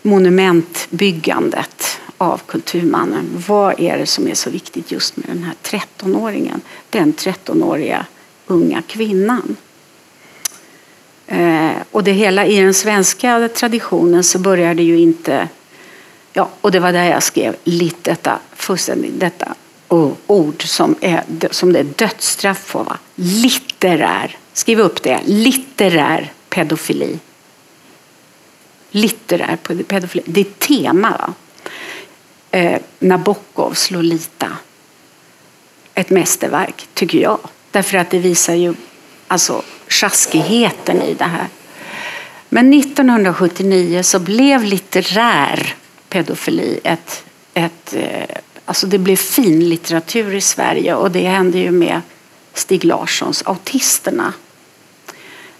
[0.02, 3.44] monumentbyggandet av kulturmannen.
[3.48, 6.60] Vad är det som är så viktigt just med den här 13-åringen?
[6.90, 8.06] Den 13-åriga
[8.46, 9.56] unga kvinnan.
[11.28, 15.48] Eh, och det hela i den svenska traditionen så börjar det ju inte...
[16.32, 19.54] Ja, och det var där jag skrev lite detta, fullständigt, detta
[20.26, 22.82] ord som, är, som det är dödsstraff på.
[22.82, 22.98] Va?
[23.14, 24.36] Litterär.
[24.52, 25.20] Skriv upp det.
[25.24, 27.18] Litterär pedofili
[28.90, 30.22] litterär pedofili.
[30.26, 31.10] Det är tema.
[31.10, 31.32] Va?
[32.50, 34.48] Eh, Nabokovs Lolita.
[35.94, 37.38] Ett mästerverk, tycker jag.
[37.70, 38.74] Därför att det visar ju
[39.26, 41.48] alltså, sjaskigheten i det här.
[42.48, 45.74] Men 1979 så blev litterär
[46.08, 47.24] pedofili ett,
[47.54, 52.00] ett eh, alltså det blev fin litteratur i Sverige och det hände ju med
[52.54, 54.32] Stig Larssons Autisterna.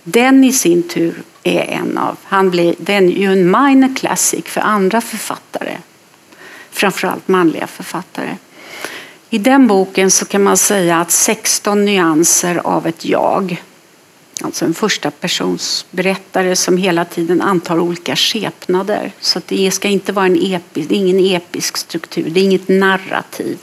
[0.03, 4.45] Den i sin tur är en av, han blir, den är ju en minor classic
[4.45, 5.77] för andra författare.
[6.71, 8.37] Framförallt manliga författare.
[9.31, 13.62] I den boken så kan man säga att 16 nyanser av ett jag,
[14.40, 19.12] alltså en första persons berättare som hela tiden antar olika skepnader.
[19.20, 23.59] Så det ska inte vara en episk, ingen episk struktur, det är inget narrativ.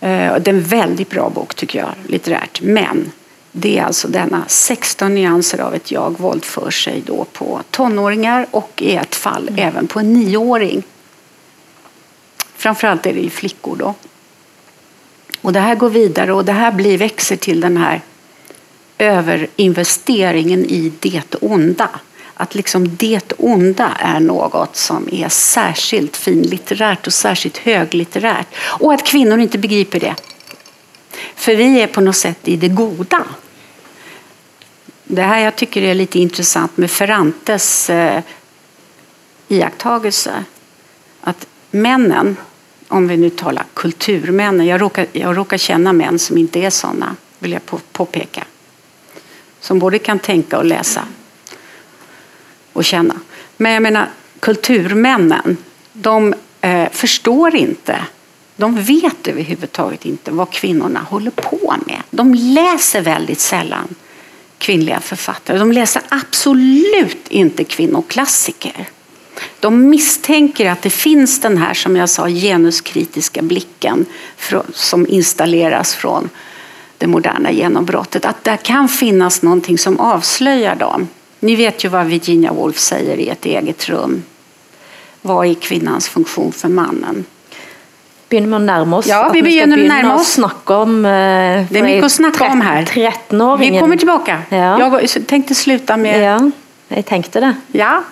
[0.00, 2.60] Eh, det är en väldigt bra bok tycker jag, litterärt.
[2.60, 3.12] Men
[3.52, 8.82] det är alltså denna 16 nyanser av ett jag våldför sig då på tonåringar och
[8.82, 9.68] i ett fall mm.
[9.68, 10.82] även på en nioåring.
[12.56, 13.94] Framförallt är det ju flickor då.
[15.40, 18.00] Och det här går vidare och det här blir, växer till den här
[19.00, 21.88] överinvesteringen i det onda.
[22.34, 28.46] Att liksom det onda är något som är särskilt finlitterärt och särskilt höglitterärt.
[28.56, 30.14] Och att kvinnor inte begriper det.
[31.34, 33.24] För vi är på något sätt i det goda.
[35.04, 38.22] Det här jag tycker är lite intressant med Ferrantes eh,
[39.48, 40.44] iakttagelse.
[41.20, 42.36] Att männen,
[42.88, 47.16] om vi nu talar kulturmännen, jag råkar, jag råkar känna män som inte är sådana,
[47.38, 48.44] vill jag påpeka.
[49.60, 51.04] Som både kan tänka och läsa
[52.72, 53.14] och känna.
[53.56, 54.08] Men jag menar,
[54.40, 55.56] kulturmännen,
[55.92, 58.04] de eh, förstår inte
[58.60, 62.02] de vet överhuvudtaget inte vad kvinnorna håller på med.
[62.10, 63.94] De läser väldigt sällan
[64.58, 65.58] kvinnliga författare.
[65.58, 68.88] De läser absolut inte kvinnoklassiker.
[69.60, 74.06] De misstänker att det finns den här, som jag sa, genuskritiska blicken
[74.72, 76.28] som installeras från
[77.00, 78.24] det moderna genombrottet.
[78.24, 81.08] Att det kan finnas någonting som avslöjar dem.
[81.40, 84.22] Ni vet ju vad Virginia Woolf säger i ett eget rum.
[85.22, 87.24] Vad är kvinnans funktion för mannen?
[88.28, 89.06] Begynner vi att närma oss?
[89.06, 90.32] Ja, vi begynner att närma oss.
[90.32, 92.84] Snacka om, eh, det är mycket att snacka om här.
[92.84, 94.42] 13 Vi kommer tillbaka.
[94.48, 94.92] Ja.
[95.00, 96.22] Jag tänkte sluta med...
[96.22, 96.50] Ja,
[96.88, 97.54] jag tänkte det.
[97.72, 98.02] Ja.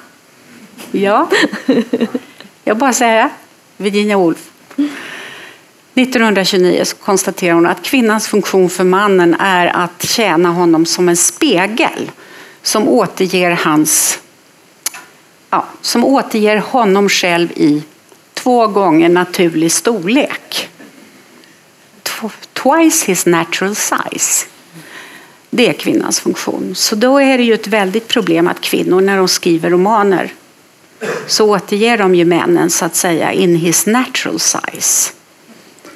[0.90, 1.28] Ja.
[2.64, 3.28] Jag bara säger
[3.76, 4.50] Virginia Woolf.
[5.98, 11.16] 1929 så konstaterar hon att kvinnans funktion för mannen är att tjäna honom som en
[11.16, 12.10] spegel
[12.62, 14.18] som återger hans
[15.50, 17.82] ja, som återger honom själv i
[18.34, 20.68] två gånger naturlig storlek.
[22.52, 24.46] Twice his natural size.
[25.50, 26.74] Det är kvinnans funktion.
[26.74, 30.32] Så då är det ju ett väldigt problem att kvinnor när de skriver romaner
[31.26, 35.17] så återger de ju männen så att säga in his natural size.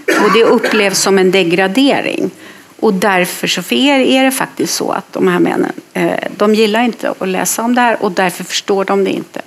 [0.06, 2.30] Och det upplevs som en degradering.
[2.80, 6.54] Och därför så för er är det faktiskt så att de här männen eh, de
[6.54, 9.42] gillar inte att läsa om det här och därför förstår de det inte.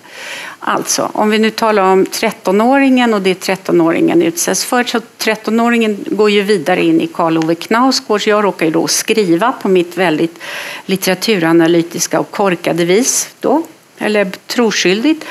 [0.59, 6.29] Alltså, om vi nu talar om 13-åringen och det 13-åringen utsätts för, så 13-åringen går
[6.29, 8.27] ju vidare in i Karl Ove Knausgårds.
[8.27, 10.39] Jag råkar ju då skriva på mitt väldigt
[10.85, 13.63] litteraturanalytiska och korkade vis då,
[13.97, 15.25] eller troskyldigt.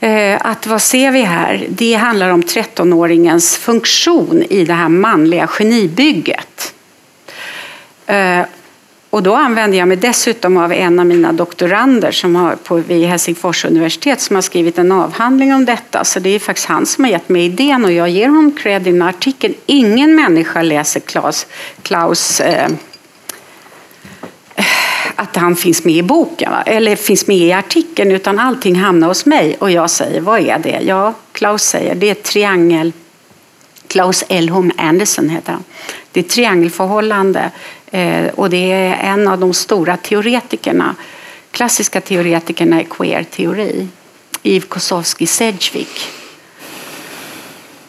[0.00, 1.66] Eh, att vad ser vi här?
[1.68, 6.74] Det handlar om 13-åringens funktion i det här manliga genibygget.
[8.06, 8.40] Eh,
[9.10, 13.06] och då använder jag mig dessutom av en av mina doktorander som har på, vid
[13.06, 16.04] Helsingfors universitet som har skrivit en avhandling om detta.
[16.04, 18.86] Så det är faktiskt han som har gett mig idén och jag ger honom cred
[18.86, 19.54] i den artikeln.
[19.66, 21.46] Ingen människa läser Klaus,
[21.82, 22.68] Klaus eh,
[25.20, 29.26] att han finns med i boken, eller finns med i artikeln, utan allting hamnar hos
[29.26, 29.56] mig.
[29.58, 30.80] Och jag säger, vad är det?
[30.82, 32.92] Ja, Klaus säger, det är triangel.
[33.86, 35.64] Klaus Elholm Anderson heter han.
[36.12, 37.50] Det är ett triangelförhållande
[37.90, 40.94] eh, och det är en av de stora teoretikerna,
[41.50, 43.88] klassiska teoretikerna i queer-teori,
[44.42, 46.00] Yves Kosowski Sedgwick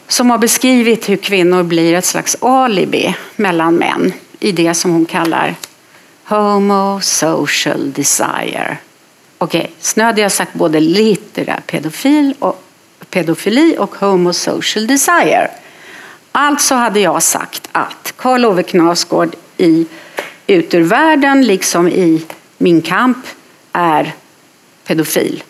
[0.08, 5.06] som har beskrivit hur kvinnor blir ett slags alibi mellan män i det som hon
[5.06, 5.56] kallar
[6.32, 8.78] Homo social desire.
[9.38, 12.64] Okej, okay, nu hade jag sagt både litterär pedofil och,
[13.10, 15.52] pedofili och homosocial desire.
[16.32, 19.86] Alltså hade jag sagt att Karl Ove Knausgård i
[20.48, 22.26] Ut ur världen, liksom i
[22.58, 23.26] Min kamp,
[23.72, 24.14] är
[24.84, 25.44] pedofil.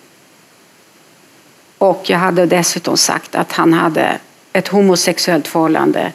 [1.78, 4.20] Och jag hade dessutom sagt att han hade
[4.54, 6.12] ett homosexuellt förhållande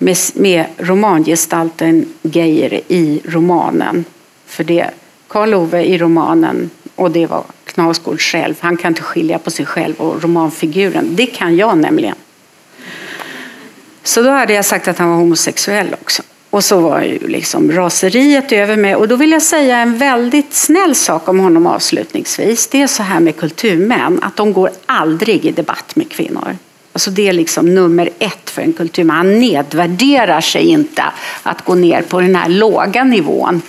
[0.00, 4.04] med, med romangestalten Geijer i romanen.
[4.46, 4.90] För det
[5.28, 9.66] Karl Ove i romanen, och det var Knausgård själv, han kan inte skilja på sig
[9.66, 11.16] själv och romanfiguren.
[11.16, 12.16] Det kan jag nämligen.
[14.02, 16.22] Så då hade jag sagt att han var homosexuell också.
[16.50, 18.96] Och så var ju liksom raseriet över mig.
[18.96, 22.66] Och då vill jag säga en väldigt snäll sak om honom avslutningsvis.
[22.66, 26.56] Det är så här med kulturmän, att de går aldrig i debatt med kvinnor.
[26.92, 29.16] Alltså det är liksom nummer ett för en kulturman.
[29.16, 31.04] Han nedvärderar sig inte
[31.42, 33.62] att gå ner på den här låga nivån.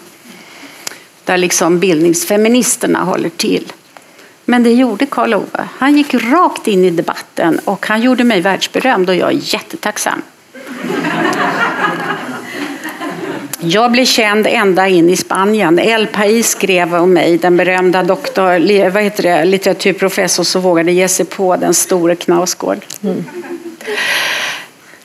[1.24, 3.72] Där liksom bildningsfeministerna håller till.
[4.46, 5.68] Men det gjorde Karl Ove.
[5.78, 10.22] Han gick rakt in i debatten och han gjorde mig världsberömd och jag är jättetacksam.
[13.64, 15.80] Jag blev känd ända in i Spanien.
[15.80, 21.08] El País skrev om mig, den berömda doktor, vad heter det, litteraturprofessor som vågade ge
[21.08, 22.86] sig på den store Knausgård.
[23.04, 23.24] Mm.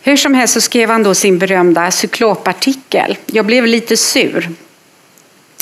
[0.02, 3.16] Hur som helst så skrev han då sin berömda cyklopartikel.
[3.26, 4.48] Jag blev lite sur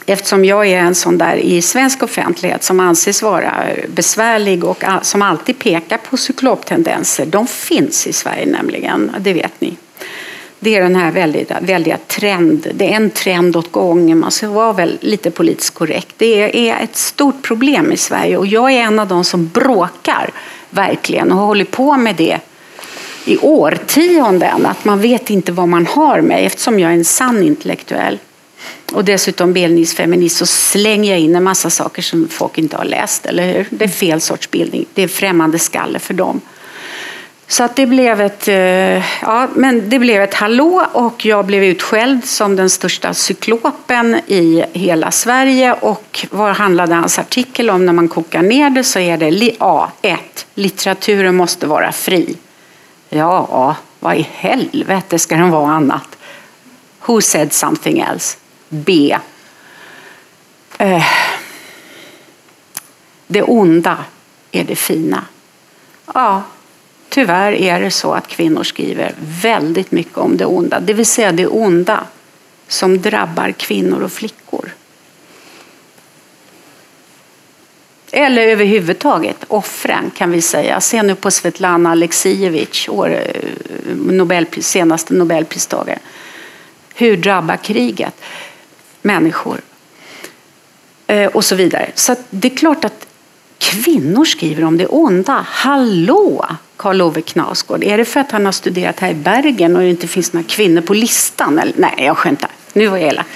[0.07, 3.53] eftersom jag är en sån där i svensk offentlighet som anses vara
[3.89, 7.27] besvärlig och som alltid pekar på cykloptendenser.
[7.27, 9.77] De finns i Sverige nämligen, det vet ni.
[10.65, 14.49] Det är den här väldiga, väldiga trend, det är en trend åt gången, man ska
[14.49, 16.15] vara väl lite politiskt korrekt.
[16.17, 20.31] Det är ett stort problem i Sverige och jag är en av de som bråkar
[20.71, 22.39] verkligen och har hållit på med det
[23.25, 24.67] i årtionden.
[24.67, 28.19] Att man vet inte vad man har med eftersom jag är en sann intellektuell.
[28.93, 33.27] Och dessutom bildningsfeminist så slänger jag in en massa saker som folk inte har läst,
[33.27, 33.67] eller hur?
[33.71, 36.41] Det är fel sorts bildning, det är främmande skalle för dem.
[37.47, 41.65] Så att det, blev ett, eh, ja, men det blev ett hallå och jag blev
[41.65, 45.73] utskälld som den största cyklopen i hela Sverige.
[45.73, 50.19] Och vad handlade hans artikel om när man kokar ner det så är det A1.
[50.55, 52.37] Litteraturen måste vara fri.
[53.09, 56.17] Ja, vad i helvete ska den vara annat?
[57.07, 58.39] Who said something else?
[58.69, 59.17] B.
[60.79, 61.05] Eh,
[63.27, 63.97] det onda
[64.53, 65.25] är det fina.
[66.15, 66.43] Ja,
[67.15, 70.81] tyvärr är det så att kvinnor skriver väldigt mycket om det onda.
[70.81, 72.05] Det vill säga det onda
[72.69, 74.71] som drabbar kvinnor och flickor.
[78.11, 80.81] Eller överhuvudtaget offren kan vi säga.
[80.81, 83.43] Se nu på Svetlana Aleksijevitj, eh,
[83.97, 85.99] Nobelpris, senaste nobelpristagare.
[86.95, 88.15] Hur drabbar kriget
[89.03, 89.61] människor?
[91.07, 91.91] Eh, och så vidare.
[91.95, 93.04] Så det är klart att
[93.65, 95.47] kvinnor skriver om det onda.
[95.49, 96.47] Hallå,
[96.77, 97.85] Karl Ove Knausgård.
[97.85, 100.47] Är det för att han har studerat här i Bergen och det inte finns några
[100.49, 101.59] kvinnor på listan?
[101.59, 101.75] Eller?
[101.77, 102.51] Nej, jag skämtar.
[102.73, 103.27] Nu var jag elak.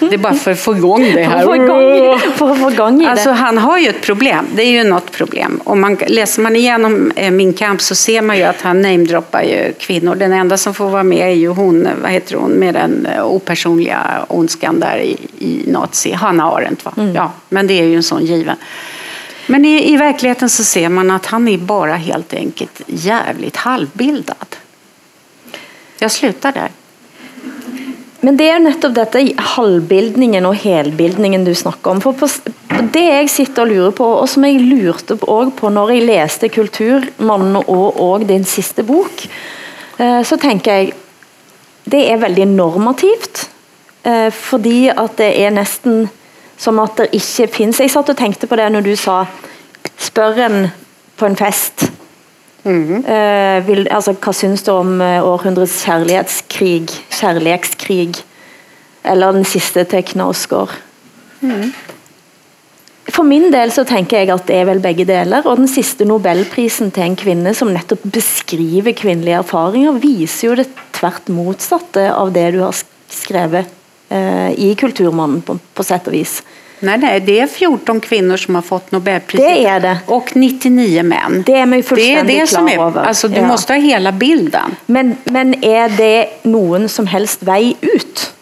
[0.00, 1.44] Det är bara för att få igång det här.
[1.44, 3.06] Få igång, att få igång.
[3.06, 4.46] Alltså, han har ju ett problem.
[4.54, 5.60] Det är ju något problem.
[5.64, 9.42] Om man, läser man igenom eh, Min kamp så ser man ju att han namedroppar
[9.42, 10.14] ju kvinnor.
[10.14, 13.26] Den enda som får vara med är ju hon, vad heter hon, med den eh,
[13.26, 16.12] opersonliga ondskan där i, i nazi.
[16.12, 16.92] Hanna Arendt va?
[16.96, 17.14] Mm.
[17.14, 18.56] Ja, men det är ju en sån given.
[19.46, 24.56] Men i, i verkligheten så ser man att han är bara helt enkelt jävligt halvbildad.
[25.98, 26.70] Jag slutar där.
[28.20, 32.00] Men det är nettopp detta halvbildningen och helbildningen du snackar om.
[32.00, 32.28] För på,
[32.92, 36.48] det jag sitter och lurer på, och som jag lurte på, på när jag läste
[36.48, 39.28] 'Kulturmannen' och, och din sista bok,
[39.98, 40.92] eh, så tänker jag
[41.84, 43.50] det är väldigt normativt.
[44.02, 46.08] Eh, för fordi det är nästan
[46.60, 49.24] som at det ikke fins Jeg satt og tenkte på det når du sa
[50.02, 50.56] Spør en
[51.18, 51.88] på en fest
[52.62, 53.02] Mm.
[53.02, 58.20] Uh, vil, altså, hva syns du om uh, århundrets kjærlighetskrig, kjærlighetskrig?
[59.02, 60.70] Eller den siste til Knausgård?
[61.42, 61.72] Mm.
[63.10, 65.42] For min del så tenker jeg at det er vel begge deler.
[65.42, 70.68] Og den siste nobelprisen til en kvinne som nettopp beskriver kvinnelige erfaringer, viser jo det
[70.94, 72.78] tvert motsatte av det du har
[73.10, 73.81] skrevet
[74.56, 76.42] i Kulturmannen, på, på sett og vis.
[76.82, 79.48] Nej, nej, det är 14 kvinnor som har fått Nobelpriset.
[79.48, 79.98] Det är det.
[80.06, 81.42] Och 99 män.
[81.46, 83.02] Det är man ju fullständigt det är det som är, över.
[83.02, 83.46] Alltså, du ja.
[83.46, 84.76] måste ha hela bilden.
[84.86, 88.32] Men, men är det någon som helst väg ut?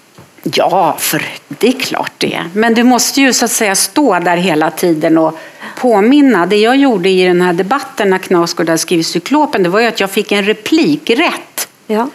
[0.43, 2.45] Ja, för det är klart det.
[2.55, 5.39] Men du måste ju så att säga stå där hela tiden och
[5.77, 6.47] påminna.
[6.47, 9.87] Det jag gjorde i den här debatten när Knausgård hade skrivit Cyklopen, det var ju
[9.87, 11.69] att jag fick en replikrätt.
[11.87, 12.09] Ja.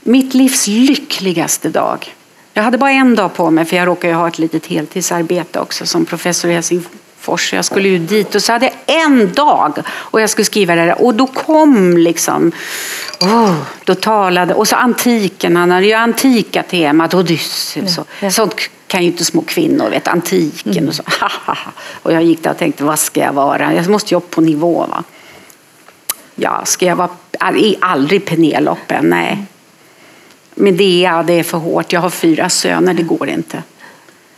[0.00, 2.14] Mitt livs lyckligaste dag.
[2.54, 5.60] Jag hade bara en dag på mig för jag råkar ju ha ett litet heltidsarbete
[5.60, 7.52] också som professor i Helsingfors.
[7.52, 10.84] Jag skulle ju dit och så hade jag en dag och jag skulle skriva det
[10.84, 12.52] där och då kom liksom
[13.20, 18.30] oh, då talade och så antiken, han hade ju antika temat Odysseus och ja, ja.
[18.30, 18.54] sånt
[18.86, 20.88] kan ju inte små kvinnor vet, antiken mm.
[20.88, 21.02] och så.
[22.02, 23.74] och jag gick där och tänkte vad ska jag vara?
[23.74, 25.04] Jag måste ju upp på nivå va.
[26.34, 27.10] Ja, ska jag vara
[27.80, 29.02] aldrig Penelope?
[29.02, 29.46] Nej.
[30.54, 31.92] Medea, det är för hårt.
[31.92, 33.62] Jag har fyra söner, det går inte.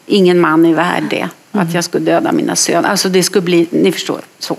[0.06, 1.28] Ingen man är värd det.
[1.52, 1.66] Mm.
[1.66, 2.88] Att jag skulle döda mina söner.
[2.88, 4.20] Alltså det skulle bli, ni förstår.
[4.38, 4.56] så.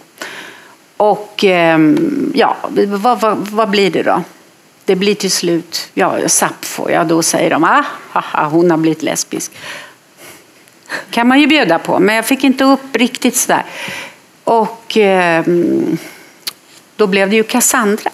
[0.97, 4.23] Och ehm, ja, vad, vad, vad blir det då?
[4.85, 9.03] Det blir till slut, ja, Sappho, ja då säger de ah, haha, hon har blivit
[9.03, 9.51] lesbisk.
[11.09, 13.65] kan man ju bjuda på, men jag fick inte upp riktigt sådär.
[14.43, 15.45] Och eh,
[16.95, 18.11] då blev det ju Cassandra.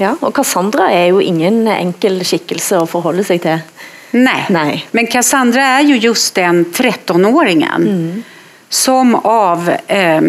[0.00, 3.58] Ja, och Cassandra är ju ingen enkel skickelse att förhålla sig till.
[4.10, 4.46] Nej.
[4.50, 8.22] Nej, men Cassandra är ju just den 13-åringen mm.
[8.68, 10.20] som av eh,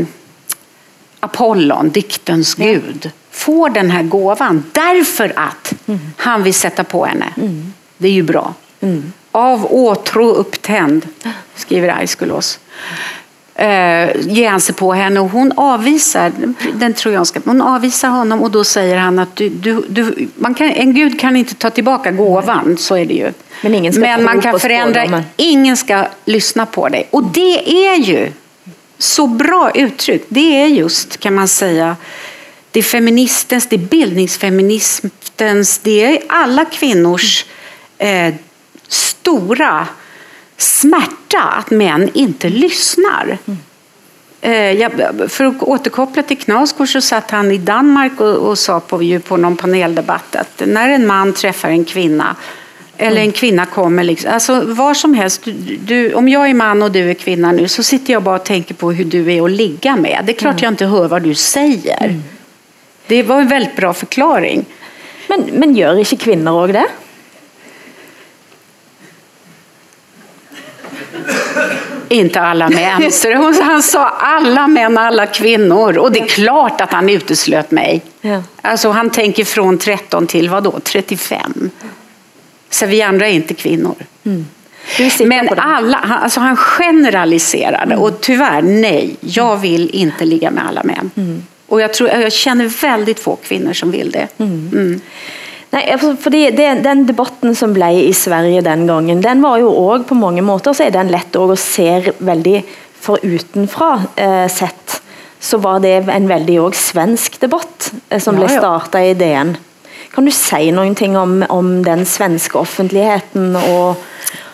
[1.20, 2.66] Apollon, diktens ja.
[2.66, 6.00] gud, får den här gåvan därför att mm.
[6.18, 7.34] han vill sätta på henne.
[7.38, 7.74] Mm.
[7.98, 8.54] Det är ju bra.
[8.82, 9.14] Mm.
[9.32, 11.08] Av åtrå upptänd,
[11.56, 12.60] skriver Aiskulos
[13.62, 16.32] eh, ger han sig på henne och hon avvisar
[16.74, 20.72] den trojanska, hon avvisar honom och då säger han att du, du, du, man kan,
[20.72, 23.32] en gud kan inte ta tillbaka gåvan, så är det ju.
[23.62, 27.08] Men, ingen ska Men man kan förändra, ingen ska lyssna på dig.
[27.12, 28.32] Och det är ju
[28.98, 30.26] så bra uttryck.
[30.30, 31.96] Det är just, kan man säga,
[32.72, 37.46] det är feministens, det är bildningsfeministens, det är alla kvinnors
[37.98, 38.34] eh,
[38.88, 39.88] stora
[40.62, 43.38] smärta att män inte lyssnar.
[43.46, 43.58] Mm.
[44.80, 44.92] Jag,
[45.28, 49.38] för att återkoppla till Knausgård så satt han i Danmark och, och sa på, på
[49.38, 52.36] någon paneldebatt att när en man träffar en kvinna
[52.98, 56.84] eller en kvinna kommer, liksom, alltså var som helst, du, du, om jag är man
[56.84, 59.46] och du är kvinna nu så sitter jag bara och tänker på hur du är
[59.46, 60.24] att ligga med.
[60.26, 60.64] Det är klart mm.
[60.64, 62.06] jag inte hör vad du säger.
[62.06, 62.24] Mm.
[63.08, 64.66] Det var en väldigt bra förklaring.
[65.28, 66.88] Men, men gör inte kvinnor också det?
[72.12, 73.12] Inte alla män.
[73.12, 75.98] Så han sa alla män, alla kvinnor.
[75.98, 78.02] Och det är klart att han uteslöt mig.
[78.22, 78.44] Ja.
[78.62, 80.80] Alltså han tänker från 13 till vad då?
[80.84, 81.70] 35.
[82.70, 83.96] Så vi andra är inte kvinnor.
[84.24, 84.46] Mm.
[85.26, 91.12] Men alla, alltså han generaliserade och tyvärr, nej, jag vill inte ligga med alla män.
[91.68, 94.28] Och jag, tror, jag känner väldigt få kvinnor som vill det.
[94.38, 95.02] Mm.
[95.72, 99.72] Nei, altså, fordi det, Den debatten som ble i Sverige den gangen, den var jo
[99.72, 102.58] også på mange måter så er den også å se veldig
[103.02, 105.00] for utenfra eh, sett.
[105.42, 108.60] Så var det en veldig også svensk debatt eh, som Ja, ja.
[108.60, 109.56] starta i DN.
[110.12, 113.96] Kan du si noen ting om, om den svenske offentligheten og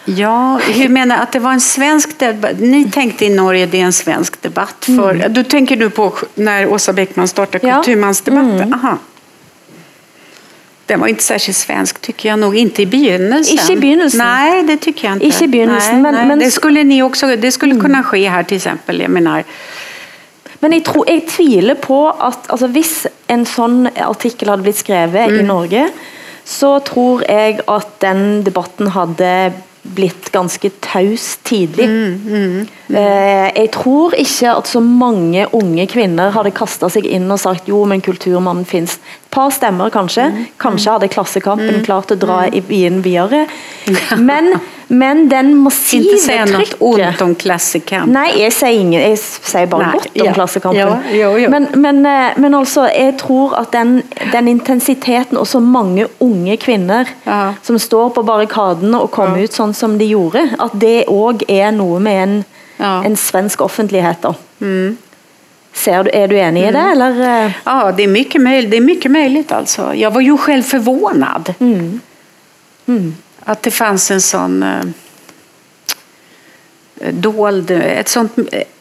[0.10, 2.60] Ja, hur menar att det var en svensk debatt?
[2.60, 4.86] Ni tänkte i Norge det är en svensk debatt.
[4.86, 7.76] För, Då tänker du på när Åsa Bäckman startade Ja.
[7.76, 8.74] Kulturmansdebatten?
[8.74, 8.98] Aha.
[10.88, 13.60] Den var inte särskilt svensk tycker jag nog, inte i begynnelsen.
[13.60, 14.18] Inte i begynnelsen.
[14.20, 15.26] Nej, det tycker jag inte.
[15.26, 16.46] Inte i begynnelsen, nej, men- nej.
[16.48, 19.02] Det skulle ni också, det skulle kunna ske här till exempel.
[19.02, 19.44] Jag menar,
[20.60, 25.30] Men jeg, tror, jeg tviler på at altså Hvis en sånn artikkel hadde blitt skrevet
[25.40, 25.84] i Norge,
[26.46, 29.54] så tror jeg at den debatten hadde
[29.96, 31.86] blitt ganske taus tidlig.
[32.90, 37.68] Eh, jeg tror ikke at så mange unge kvinner hadde kasta seg inn og sagt
[37.70, 38.98] jo, men kulturmannen fins.
[39.30, 40.46] Par stemmer kanskje.
[40.58, 43.46] Kanskje hadde Klassekampen klart å dra i bien videre.
[44.18, 44.54] Men,
[44.88, 48.08] men den massive inte säga något ont om Klassekamp.
[48.12, 50.34] Nei, jeg sier, ingen, jeg sier bare Nei, godt om ja.
[50.34, 50.96] Klassekampen.
[51.12, 51.50] Ja, jo.
[51.52, 54.02] Men, men, eh, men altså, jeg tror at den,
[54.32, 57.54] den intensiteten og så mange unge kvinner Ja.
[57.64, 59.44] som står på barrikadene og kom Ja.
[59.44, 62.46] ut sånn som de gjorde, at det òg er noe med en,
[62.80, 63.02] Ja.
[63.04, 64.22] en svensk offentlighet.
[64.22, 64.34] Da.
[65.74, 66.80] Ser du, är du enig i det?
[66.80, 67.46] Eller?
[67.46, 67.52] eh?
[67.64, 68.72] Ja, det är mycket möjligt.
[68.72, 69.96] Det är mycket möjligt alltså.
[69.96, 71.54] Jag var ju själv förvånad.
[73.44, 74.80] Att det fanns en sån eh,
[77.14, 78.34] dold, ett sånt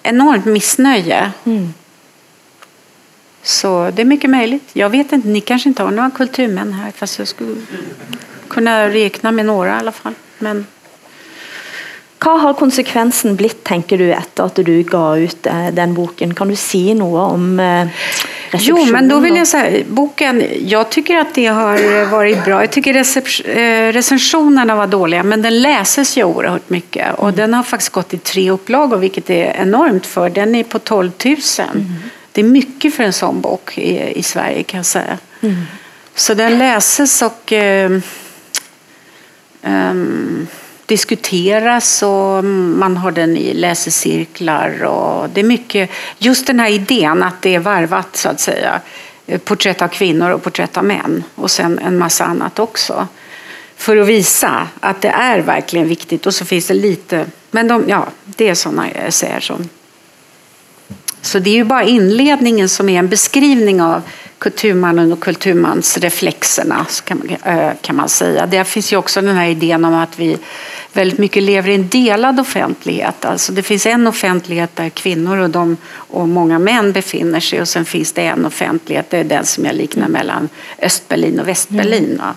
[0.03, 1.33] enormt missnöje.
[3.43, 4.71] Så det är mycket möjligt.
[4.73, 7.57] Jag vet inte, ni kanske inte har några kulturmän här fast jag skulle
[8.49, 10.15] kunna räkna med några i alla fall.
[10.39, 10.67] Men
[12.19, 16.35] Hva har konsekvensen blitt, tenker du, etter at du ga ut eh, den boken?
[16.35, 17.89] Kan du si noe om eh,
[18.59, 22.63] Jo, men då vill jag säga, boken, jag tycker att det har varit bra.
[22.63, 27.15] Jag tycker eh, recensionerna var dåliga, men den läses ju oerhört mycket.
[27.15, 30.31] Och den har faktiskt gått i tre upplagor, vilket är enormt för.
[30.31, 31.37] Den är på 12 000.
[32.33, 35.19] Det är mycket för en sån bok i, i Sverige kan jag säga.
[36.15, 37.91] Så den läses och eh,
[39.63, 40.47] ehm,
[40.87, 44.85] diskuteras och man har den i läsecirklar.
[44.85, 48.81] Och det är mycket, just den här idén att det är varvat så att säga.
[49.45, 53.09] Porträtt av kvinnor och porträtt av män och sen en massa annat också.
[53.77, 57.85] För att visa att det är verkligen viktigt och så finns det lite, men de,
[57.89, 59.69] ja, det är sådana essäer eh, som
[61.23, 64.03] så det är ju bara inledningen som är en beskrivning av
[64.39, 68.47] kulturmannen och kulturmansreflexerna kan man, kan man säga.
[68.47, 70.39] Där finns ju också den här idén om att vi
[70.93, 73.25] väldigt mycket lever i en delad offentlighet.
[73.25, 77.69] Alltså det finns en offentlighet där kvinnor och, de, och många män befinner sig och
[77.69, 80.49] sen finns det en offentlighet, det är den som jag liknar mellan
[80.83, 82.19] Östberlin och Västberlin.
[82.19, 82.35] Va?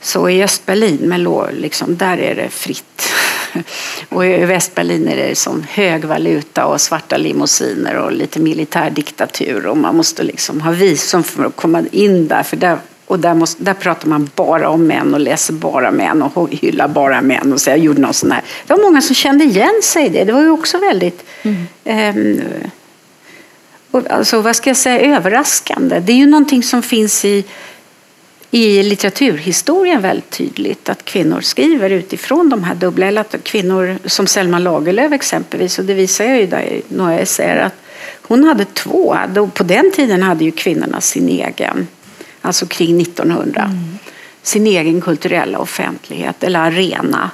[0.00, 3.12] Så i Östberlin, liksom, där är det fritt.
[4.08, 9.76] Och i Västberlin är det som hög valuta och svarta limousiner och lite militärdiktatur och
[9.76, 12.42] man måste liksom ha visum för att komma in där.
[12.42, 16.22] För där och där, måste, där pratar man bara om män och läser bara män
[16.22, 17.52] och hyllar bara män.
[17.52, 18.42] Och så jag gjorde någon sån här.
[18.66, 20.24] Det var många som kände igen sig i det.
[20.24, 21.24] Det var ju också väldigt
[21.84, 22.40] ehm,
[23.90, 26.00] och alltså, vad ska jag säga, överraskande.
[26.00, 27.44] Det är ju någonting som finns i
[28.50, 34.26] i litteraturhistorien väldigt tydligt att kvinnor skriver utifrån de här dubbla, eller att kvinnor som
[34.26, 37.74] Selma Lagerlöf exempelvis, och det visar jag ju där i några essäer, att
[38.22, 39.16] hon hade två,
[39.54, 41.86] på den tiden hade ju kvinnorna sin egen,
[42.40, 43.70] alltså kring 1900,
[44.42, 47.30] sin egen kulturella offentlighet eller arena.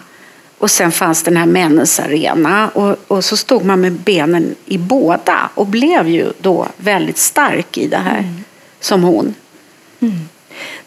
[0.59, 4.79] Och sen fanns den här männens arena och, och så stod man med benen i
[4.79, 8.35] båda och blev ju då väldigt stark i det här,
[8.81, 9.35] som hon.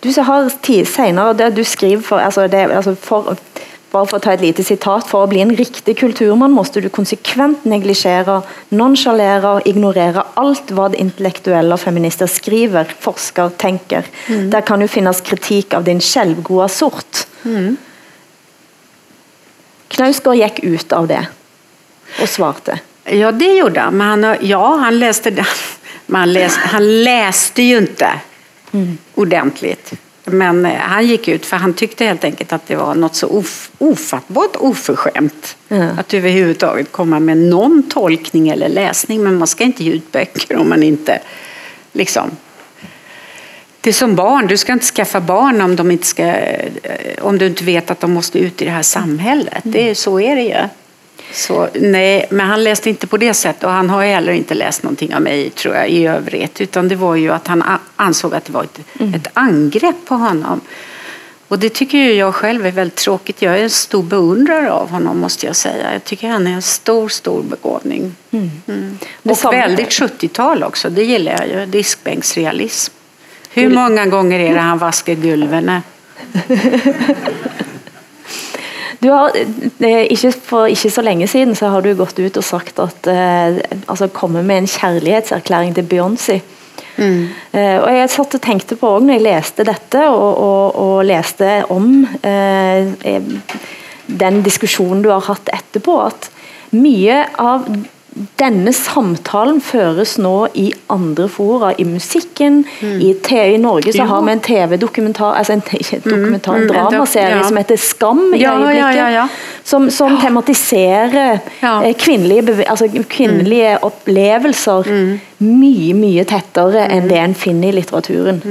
[0.04, 3.38] Du har tid senere, det du skriver for, altså det, altså for,
[3.92, 6.90] bare for å ta et lite sitat, for å bli en riktig kulturmann måste du
[6.94, 8.42] konsekvent neglisjere,
[8.76, 14.10] nonchalere og ignorere alt hva det intellektuelle feminister skriver, forsker, tenker.
[14.28, 17.24] Der kan jo finnes kritikk av din selvgode sort.
[19.96, 21.24] Knausgård gikk ut av det
[22.22, 22.80] og svarte.
[23.08, 23.98] Ja, det gjorde han.
[23.98, 25.46] Men han, ja, han läste den.
[26.06, 28.12] Men han, läste, han läste ju inte
[29.16, 29.94] ordentligt.
[30.32, 33.28] Men eh, han gick ut för han tyckte helt enkelt att det var något så
[33.28, 35.58] of, ofattbart oförskämt.
[35.68, 35.84] Ja.
[35.84, 39.24] Att överhuvudtaget komma med någon tolkning eller läsning.
[39.24, 41.20] Men man ska inte ge ut böcker om man inte
[41.94, 42.32] liksom
[43.82, 46.62] Det är som barn, du ska inte skaffa barn om, de inte ska, eh,
[47.22, 49.62] om du inte vet att de måste ut i det här samhället.
[49.64, 50.58] Det, så är det ju.
[51.34, 54.84] Så, nej, men han läste inte på det sättet och han har heller inte läst
[54.84, 56.62] någonting av mig tror jag i övrigt.
[56.62, 57.64] Utan det var ju att han
[57.96, 59.14] ansåg att det var ett, mm.
[59.14, 60.62] ett angrepp på honom.
[61.48, 63.42] Och det tycker ju jag själv är väldigt tråkigt.
[63.42, 65.94] Jag är en stor beundrare av honom måste jag säga.
[65.94, 68.16] Jag tycker han är en stor, stor begåvning.
[68.32, 68.52] Mm.
[68.68, 68.98] Mm.
[69.24, 71.66] Och väldigt 70-tal också, det gillar jag ju.
[71.66, 72.94] Diskbänksrealism.
[73.50, 75.72] Hur många gånger är det han vaskar gulven?
[79.08, 79.32] Du har,
[80.12, 83.62] ikke For ikke så lenge siden så har du gått ut og sagt at eh,
[83.88, 86.42] altså kommet med en kjærlighetserklæring til Beyoncé.
[86.98, 87.28] Mm.
[87.54, 91.06] Eh, og jeg satt og tenkte på også når jeg leste dette, og, og, og
[91.08, 91.92] leste om
[92.22, 93.36] eh, eh
[94.08, 96.30] den diskusjonen du har hatt etterpå, at
[96.80, 97.66] mye av
[98.40, 102.98] denne samtalen føres nå i andre fora, i musikken, mm.
[103.04, 104.08] i TV i Norge så ja.
[104.12, 106.08] har vi en TV-dokumentar, altså en, ikke mm.
[106.08, 107.46] dokumentar, en mm, dramaserie ja.
[107.48, 113.88] som heter Skam i ja, øyeblikket, som, som tematiserer eh, kvinnelige, altså kvinnelige mm.
[113.90, 115.16] opplevelser mm.
[115.48, 118.42] mye, mye tettere enn det en finner i litteraturen.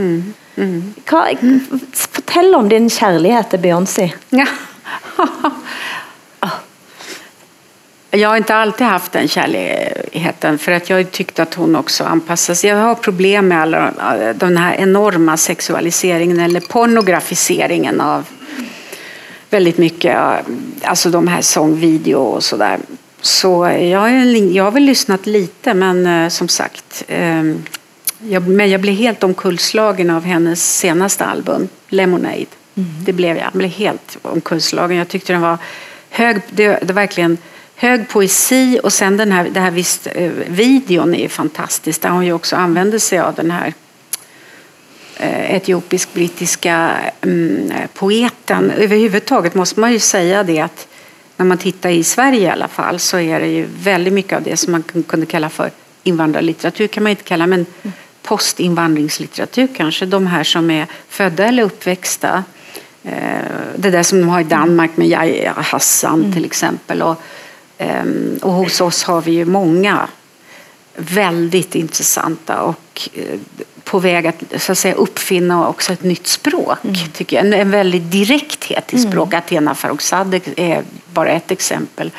[0.57, 1.27] Hva,
[1.93, 4.11] fortell om din kjærlighet til Beyoncé.
[4.33, 4.49] Ja.
[8.17, 12.65] Jag har inte alltid haft den kärleken för att jag tyckte att hon också anpassas.
[12.65, 13.93] Jag har problem med alla
[14.33, 18.25] den här enorma sexualiseringen eller pornografiseringen av
[19.51, 20.17] väldigt mycket,
[20.83, 22.79] alltså de här sångvideo och sådär.
[23.21, 27.63] Så jag, jag har väl lyssnat lite men eh, som sagt, ehm,
[28.19, 32.47] jag, men jag blev helt omkullslagen av hennes senaste album, Lemonade.
[32.75, 32.89] Mm.
[33.05, 33.47] Det blev jag.
[33.47, 34.97] jag blev helt omkullslagen.
[34.97, 35.59] Jag tyckte den var
[36.11, 37.39] hög, det, det verkligen
[37.77, 42.27] hög poesi och sen den här, det här visst, eh, videon är fantastisk där hon
[42.27, 43.75] ju också använder sig av den här
[45.17, 48.71] eh, etiopisk-brittiska mm, poeten.
[48.71, 50.89] Överhuvudtaget måste man ju säga det att
[51.37, 54.43] när man tittar i Sverige i alla fall så är det ju väldigt mycket av
[54.43, 55.71] det som man kunde kalla för
[56.03, 57.67] invandrarlitteratur kan man inte kalla men
[58.23, 60.07] postinvandringslitteratur kanske.
[60.07, 62.45] De här som är födda eller uppväxta.
[63.05, 63.13] Eh,
[63.77, 66.33] det där som de har i Danmark med Yahya Hassan mm.
[66.33, 67.03] till exempel.
[67.03, 67.23] Och
[68.43, 70.09] och hos oss har vi ju många
[70.97, 73.39] väldigt intressanta och eh,
[73.85, 76.79] på väg att, så att säga, uppfinna också ett nytt språk.
[76.85, 76.97] Mm.
[77.13, 77.47] Tycker jag.
[77.47, 79.29] En, en väldig direkthet i språk.
[79.29, 79.39] Mm.
[79.39, 82.11] Athena Farrokhzadeh är bara ett exempel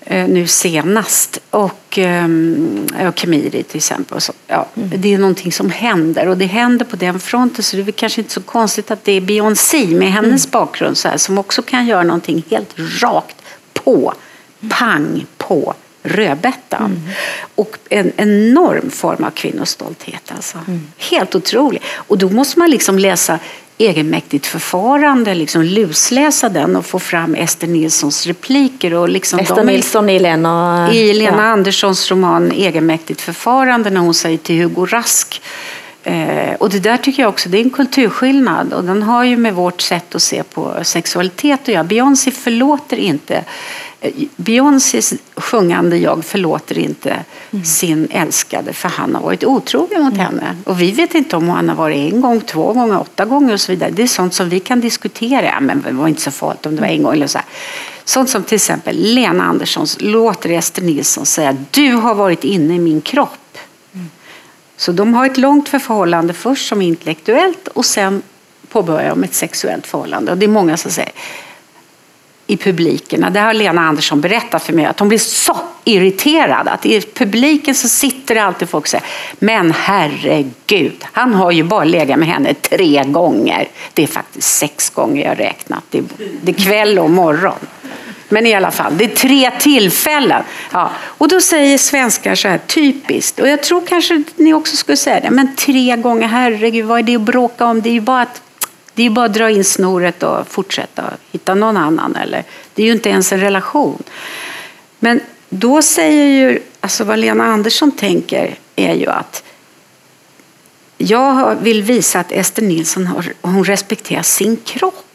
[0.00, 1.38] eh, nu senast.
[1.50, 4.20] Och, um, och Kemiri till exempel.
[4.20, 4.90] Så, ja, mm.
[4.96, 8.20] Det är någonting som händer och det händer på den fronten så det är kanske
[8.20, 10.50] inte så konstigt att det är Beyoncé med hennes mm.
[10.50, 13.36] bakgrund så här, som också kan göra någonting helt rakt
[13.72, 14.14] på
[14.68, 16.84] pang på rödbetan.
[16.84, 17.08] Mm.
[17.54, 20.32] Och en enorm form av kvinnostolthet.
[20.34, 20.58] Alltså.
[20.66, 20.86] Mm.
[20.96, 21.82] Helt otrolig.
[21.94, 23.38] Och då måste man liksom läsa
[23.78, 28.94] egenmäktigt förfarande, liksom lusläsa den och få fram Ester Nilssons repliker.
[28.94, 30.88] Och liksom Ester Nilsson i Lena...
[30.92, 31.42] I Lena ja.
[31.42, 35.42] Anderssons roman Egenmäktigt förfarande när hon säger till Hugo Rask
[36.04, 39.36] Eh, och det där tycker jag också det är en kulturskillnad och den har ju
[39.36, 41.84] med vårt sätt att se på sexualitet att göra.
[41.84, 43.44] Beyoncé förlåter inte
[44.00, 47.16] eh, Beyoncés sjungande jag förlåter inte
[47.50, 47.64] mm.
[47.64, 50.26] sin älskade för han har varit otrogen mot mm.
[50.26, 50.56] henne.
[50.64, 53.60] Och vi vet inte om han har varit en gång, två gånger, åtta gånger och
[53.60, 53.90] så vidare.
[53.90, 55.44] Det är sånt som vi kan diskutera.
[55.44, 57.46] Ja, men det var inte så farligt om det var en gång eller så här.
[58.04, 62.78] Sånt som till exempel Lena Anderssons låter Ester Nilsson säga du har varit inne i
[62.78, 63.30] min kropp.
[64.80, 68.22] Så de har ett långt förhållande först som intellektuellt och sen
[68.68, 70.32] påbörjar de ett sexuellt förhållande.
[70.32, 71.12] Och det är många som säger
[72.46, 76.86] i publiken, det har Lena Andersson berättat för mig, att hon blir så irriterad att
[76.86, 79.06] i publiken så sitter det alltid folk och säger
[79.38, 83.68] men herregud, han har ju bara legat med henne tre gånger.
[83.94, 86.04] Det är faktiskt sex gånger jag räknat, det är,
[86.42, 87.58] det är kväll och morgon.
[88.32, 90.42] Men i alla fall, det är tre tillfällen.
[90.72, 90.90] Ja.
[91.00, 95.20] Och då säger svenskar så här, typiskt, och jag tror kanske ni också skulle säga
[95.20, 97.82] det, men tre gånger, herregud, vad är det att bråka om?
[97.82, 98.42] Det är ju bara att,
[98.94, 102.16] det är bara att dra in snoret och fortsätta hitta någon annan.
[102.16, 104.02] Eller, det är ju inte ens en relation.
[104.98, 109.44] Men då säger ju, alltså vad Lena Andersson tänker är ju att
[110.98, 115.09] jag vill visa att Ester Nilsson har, hon respekterar sin kropp.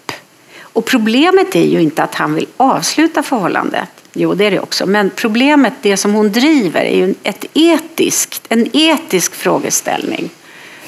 [0.76, 3.89] Och problemet är ju inte att han vill avsluta förhållandet.
[4.13, 4.86] Jo, det är det också.
[4.86, 10.30] Men problemet, det som hon driver, är ju ett etiskt, en etisk frågeställning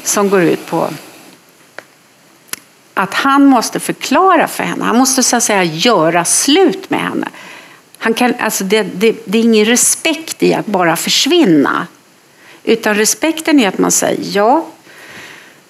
[0.03, 0.89] som går ut på
[2.93, 4.85] att han måste förklara för henne.
[4.85, 7.27] Han måste så att säga göra slut med henne.
[7.97, 11.88] Han kan, alltså det, det, det är ingen respekt i att bara försvinna.
[12.63, 14.65] Utan respekten är att man säger ja,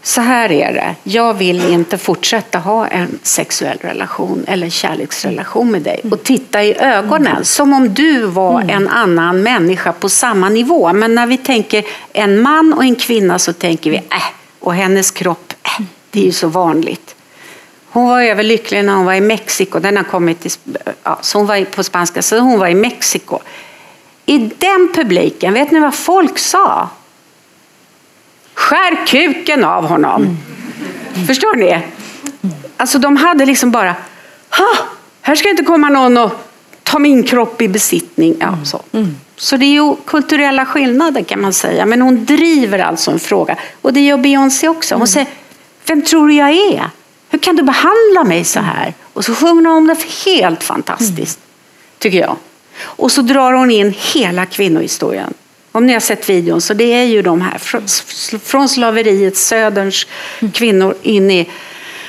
[0.08, 0.96] så här är det.
[1.04, 6.02] Jag vill inte fortsätta ha en sexuell relation eller kärleksrelation med dig.
[6.12, 10.94] Och titta i ögonen som om du var en annan människa på samma nivå.
[10.94, 11.84] Men när vi tänker
[12.14, 14.04] en man och en kvinna så tänker vi äh,
[14.60, 17.16] och hennes kropp, äh, det är ju så vanligt.
[17.90, 19.80] Hon var överlycklig när hon var i Mexiko.
[19.80, 20.52] Den har kommit till,
[21.04, 23.40] ja, så hon var på spanska, så hon var i Mexiko.
[24.26, 26.90] I den publiken, vet ni vad folk sa?
[28.58, 30.22] Skär kuken av honom.
[30.22, 31.28] Mm.
[31.28, 31.80] Förstår ni?
[32.78, 33.96] Alltså de hade liksom bara,
[35.22, 36.32] här ska inte komma någon och
[36.84, 38.36] ta min kropp i besittning.
[38.40, 38.82] Ja, så.
[38.92, 39.16] Mm.
[39.36, 41.86] så det är ju kulturella skillnader kan man säga.
[41.86, 43.58] Men hon driver alltså en fråga.
[43.82, 44.96] Och det gör Beyoncé också.
[44.96, 45.08] Hon mm.
[45.08, 45.28] säger,
[45.88, 46.90] vem tror du jag är?
[47.30, 48.94] Hur kan du behandla mig så här?
[49.14, 51.40] Och så sjunger hon om det helt fantastiskt,
[52.00, 52.36] tycker jag.
[52.80, 55.34] Och så drar hon in hela kvinnohistorien.
[55.78, 57.58] Om ni har sett videon så det är ju de här
[58.40, 60.08] från slaveriet, söderns
[60.54, 61.50] kvinnor in i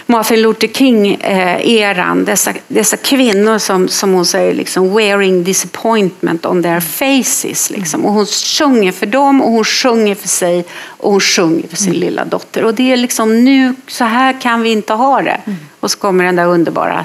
[0.07, 2.25] Martin Luther King-eran.
[2.25, 7.71] Dessa, dessa kvinnor som, som hon säger liksom wearing disappointment on their faces.
[7.71, 8.05] Liksom.
[8.05, 11.89] Och hon sjunger för dem och hon sjunger för sig och hon sjunger för sin
[11.89, 12.01] mm.
[12.01, 12.65] lilla dotter.
[12.65, 15.41] Och det är liksom nu, så här kan vi inte ha det.
[15.45, 15.59] Mm.
[15.81, 17.05] Och så kommer den där underbara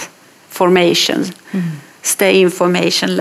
[0.50, 1.26] formation.
[1.52, 1.66] Mm.
[2.02, 3.16] Stay information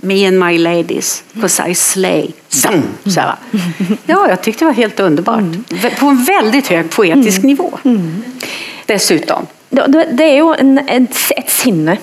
[0.00, 2.30] Me and my ladies, because I slay.
[2.48, 3.34] Zam, så här.
[4.06, 5.40] Ja, jag tyckte det var helt underbart.
[5.40, 5.64] Mm.
[6.00, 7.46] På en väldigt hög poetisk mm.
[7.46, 7.78] nivå.
[7.84, 8.22] Mm.
[8.86, 9.46] Dessutom.
[10.12, 11.96] Det är ju en, ett, ett sinne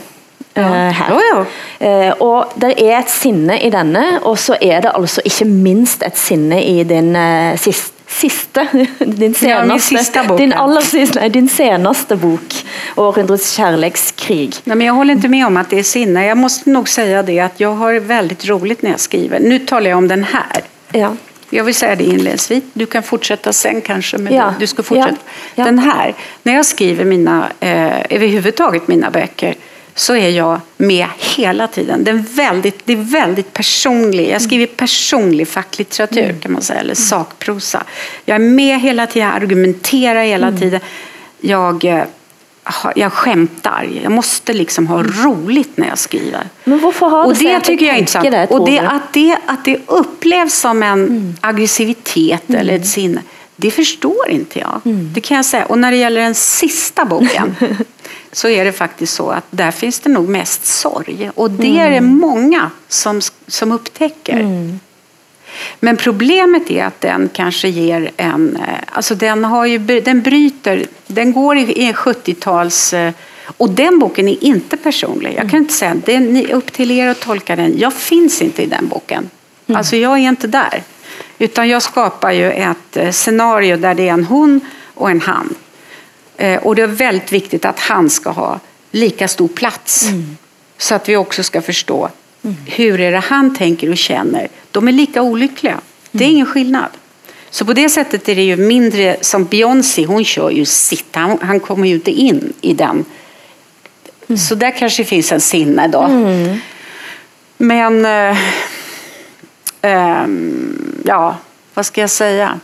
[0.53, 0.63] ja.
[0.63, 1.05] her.
[1.09, 1.45] Jo, jo.
[1.87, 6.03] Uh, og det er et sinne i denne, og så er det altså ikke minst
[6.03, 8.67] et sinne i din uh, siste siste,
[8.99, 14.55] din senaste, ja, din allra sista, nej, din senaste bok, Århundradets kärlekskrig.
[14.63, 16.25] Nej, men jag håller inte med om att det är sinne.
[16.25, 19.39] Jag måste nog säga det att jag har väldigt roligt när jag skriver.
[19.39, 20.63] Nu talar jag om den här.
[20.91, 21.15] Ja.
[21.49, 22.63] Jag vill säga det inledningsvis.
[22.73, 24.17] Du kan fortsätta sen kanske.
[24.17, 24.53] Men ja.
[24.59, 25.17] du ska fortsätta.
[25.55, 25.65] Ja.
[25.65, 29.55] Den här, när jag skriver mina, eh, överhuvudtaget mina böcker
[29.95, 32.03] så är jag med hela tiden.
[32.03, 34.29] Det är väldigt, det är väldigt personlig.
[34.29, 36.39] Jag skriver personlig facklitteratur mm.
[36.39, 37.83] kan man säga, eller sakprosa.
[38.25, 40.59] Jag är med hela tiden, jag argumenterar hela mm.
[40.59, 40.79] tiden.
[41.41, 42.03] Jag, eh,
[42.95, 43.89] jag skämtar.
[44.03, 45.11] Jag måste liksom ha mm.
[45.11, 46.47] roligt när jag skriver.
[46.63, 48.31] Men varför har och det tycker jag är intressant.
[48.31, 51.35] Det, och det, att, det, att det upplevs som en mm.
[51.41, 52.61] aggressivitet mm.
[52.61, 53.21] eller ett sinne,
[53.55, 54.81] det förstår inte jag.
[54.85, 55.13] Mm.
[55.13, 55.65] Det kan jag säga.
[55.65, 57.55] Och när det gäller den sista boken
[58.33, 61.31] så är det faktiskt så att där finns det nog mest sorg.
[61.35, 61.79] Och det mm.
[61.79, 64.39] är det många som, som upptäcker.
[64.39, 64.79] Mm.
[65.79, 68.55] Men problemet är att den kanske ger en...
[68.55, 72.93] Eh, alltså den, har ju, den bryter, den går i en 70-tals...
[72.93, 73.13] Eh,
[73.57, 75.29] och den boken är inte personlig.
[75.29, 75.61] Jag kan mm.
[75.61, 77.79] inte säga, det är upp till er att tolka den.
[77.79, 79.29] Jag finns inte i den boken.
[79.67, 79.77] Mm.
[79.77, 80.83] Alltså jag är inte där.
[81.39, 84.61] Utan jag skapar ju ett eh, scenario där det är en hon
[84.93, 85.55] och en han.
[86.37, 88.59] Eh, och det är väldigt viktigt att han ska ha
[88.91, 90.07] lika stor plats.
[90.07, 90.37] Mm.
[90.77, 92.09] Så att vi också ska förstå
[92.43, 92.55] mm.
[92.65, 94.47] hur är det han tänker och känner.
[94.71, 95.79] De är lika olyckliga.
[96.11, 96.35] Det är mm.
[96.35, 96.89] ingen skillnad.
[97.49, 101.37] Så på det sättet är det ju mindre som Beyoncé, hon kör ju sitt, han,
[101.41, 103.05] han kommer ju inte in i den.
[104.27, 104.37] Mm.
[104.37, 106.01] Så där kanske finns en sinne då.
[106.01, 106.57] Mm.
[107.57, 108.37] Men, äh,
[109.81, 110.27] äh,
[111.05, 111.37] ja,
[111.73, 112.59] vad ska jag säga?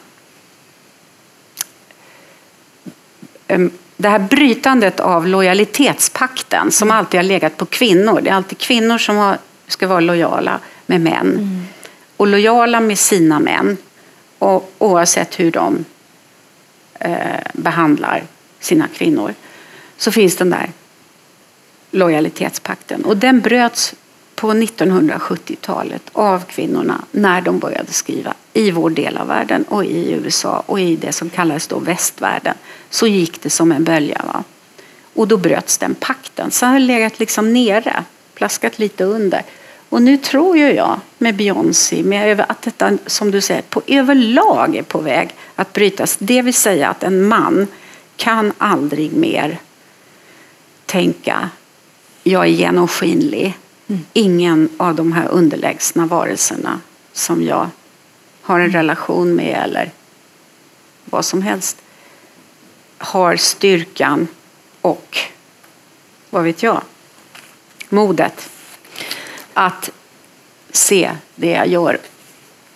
[3.97, 6.97] Det här brytandet av lojalitetspakten som mm.
[6.97, 8.22] alltid har legat på kvinnor.
[8.22, 9.38] Det är alltid kvinnor som har,
[9.68, 11.28] ska vara lojala med män.
[11.28, 11.66] Mm.
[12.18, 13.78] Och lojala med sina män.
[14.39, 15.86] Och, oavsett hur de
[17.00, 17.12] eh,
[17.54, 18.24] behandlar
[18.60, 19.34] sina kvinnor.
[19.97, 20.70] Så finns den där
[21.91, 23.06] lojalitetspakten.
[23.06, 23.95] Och den bröts
[24.40, 30.12] på 1970-talet av kvinnorna när de började skriva i vår del av världen och i
[30.12, 32.56] USA och i det som kallades då västvärlden
[32.90, 34.22] så gick det som en bölja.
[34.34, 34.44] Va?
[35.14, 36.52] Och då bröts den pakten.
[36.52, 39.42] Så har det legat liksom nere, plaskat lite under.
[39.90, 44.76] Och nu tror ju jag med Beyoncé med att detta som du säger på överlag
[44.76, 46.18] är på väg att brytas.
[46.20, 47.68] Det vill säga att en man
[48.16, 49.58] kan aldrig mer
[50.86, 51.50] tänka
[52.24, 53.58] jag är genomskinlig
[53.90, 54.02] Mm.
[54.14, 56.80] Ingen av de här underlägsna varelserna
[57.14, 57.70] som jag
[58.42, 59.92] har en relation med eller
[61.06, 61.78] vad som helst
[62.98, 64.28] har styrkan
[64.82, 65.18] och,
[66.30, 66.82] vad vet jag,
[67.90, 68.50] modet
[69.54, 69.90] att
[70.72, 72.00] se det jag gör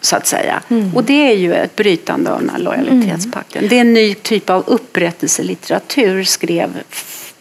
[0.01, 0.61] så att säga.
[0.69, 0.95] Mm.
[0.95, 3.59] Och det är ju ett brytande av den här lojalitetspakten.
[3.59, 3.69] Mm.
[3.69, 6.83] Det är en ny typ av upprättelselitteratur skrev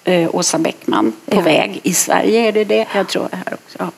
[0.04, 1.40] eh, Åsa Bäckman på Ja.
[1.40, 1.80] väg.
[1.82, 2.86] I Sverige är det det.
[2.94, 3.78] Jag tror här också.
[3.78, 3.90] Ja.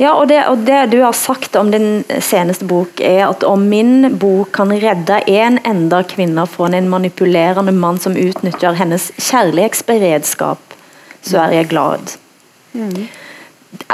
[0.00, 3.68] Ja, og det, og det du har sagt om din seneste bok, er at om
[3.68, 10.74] min bok kan redde en enda kvinne fra en manipulerende mann som utnytter hennes kjærlighetsberedskap,
[11.22, 12.14] så er jeg glad.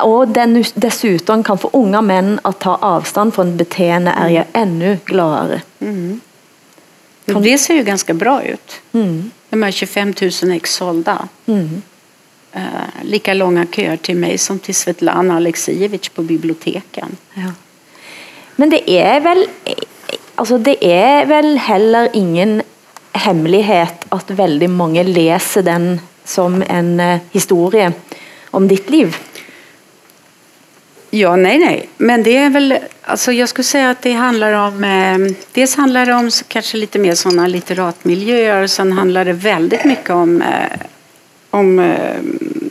[0.02, 4.46] Og den, dessuten kan få unge menn å ta avstand fra en beteende, er jeg
[4.52, 5.60] ännu gladere.
[5.78, 8.80] Men det ser ju ganska bra ut.
[9.54, 11.28] De här 25 000 ex sålda.
[12.52, 12.62] Eh,
[13.02, 17.16] lika långa köer till mig som till Svetlana Aleksijevitj på biblioteken.
[17.34, 17.52] Ja.
[18.56, 19.46] Men det er vel
[20.34, 22.62] altså det er vel heller ingen
[23.12, 27.92] hemmelighet at veldig mange leser den som en eh, historie
[28.50, 29.16] om ditt liv.
[31.14, 31.88] Ja, nej, nej.
[31.96, 36.06] Men det är väl, alltså jag skulle säga att det handlar om, eh, dels handlar
[36.06, 40.78] det om kanske lite mer sådana litteratmiljöer och sen handlar det väldigt mycket om, eh,
[41.50, 42.16] om eh,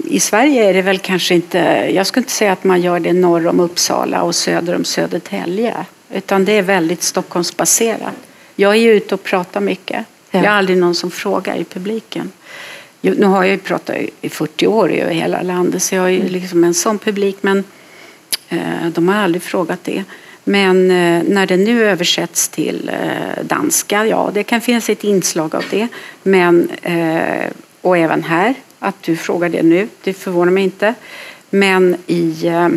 [0.05, 1.57] i Sverige är det väl kanske inte,
[1.95, 5.73] jag skulle inte säga att man gör det norr om Uppsala och söder om Södertälje,
[6.13, 8.13] utan det är väldigt Stockholmsbaserat.
[8.55, 10.05] Jag är ju ute och pratar mycket.
[10.31, 10.39] Ja.
[10.39, 12.31] Jag är aldrig någon som frågar i publiken.
[13.01, 16.09] Nu har jag ju pratat i- i 40 år över hela landet så jag är
[16.09, 17.63] ju liksom en sån publik men
[18.93, 20.03] de har aldrig frågat det.
[20.43, 25.55] Men eh, när det nu översätts till eh, danska, ja det kan finnas ett inslag
[25.55, 25.87] av det.
[26.23, 30.93] Men, eh, och även här, att du frågar det nu, det förvånar mig inte.
[31.49, 32.69] Men i eh,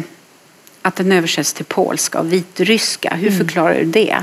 [0.82, 4.16] att den översätts till polska och vitryska, hur förklarar du det?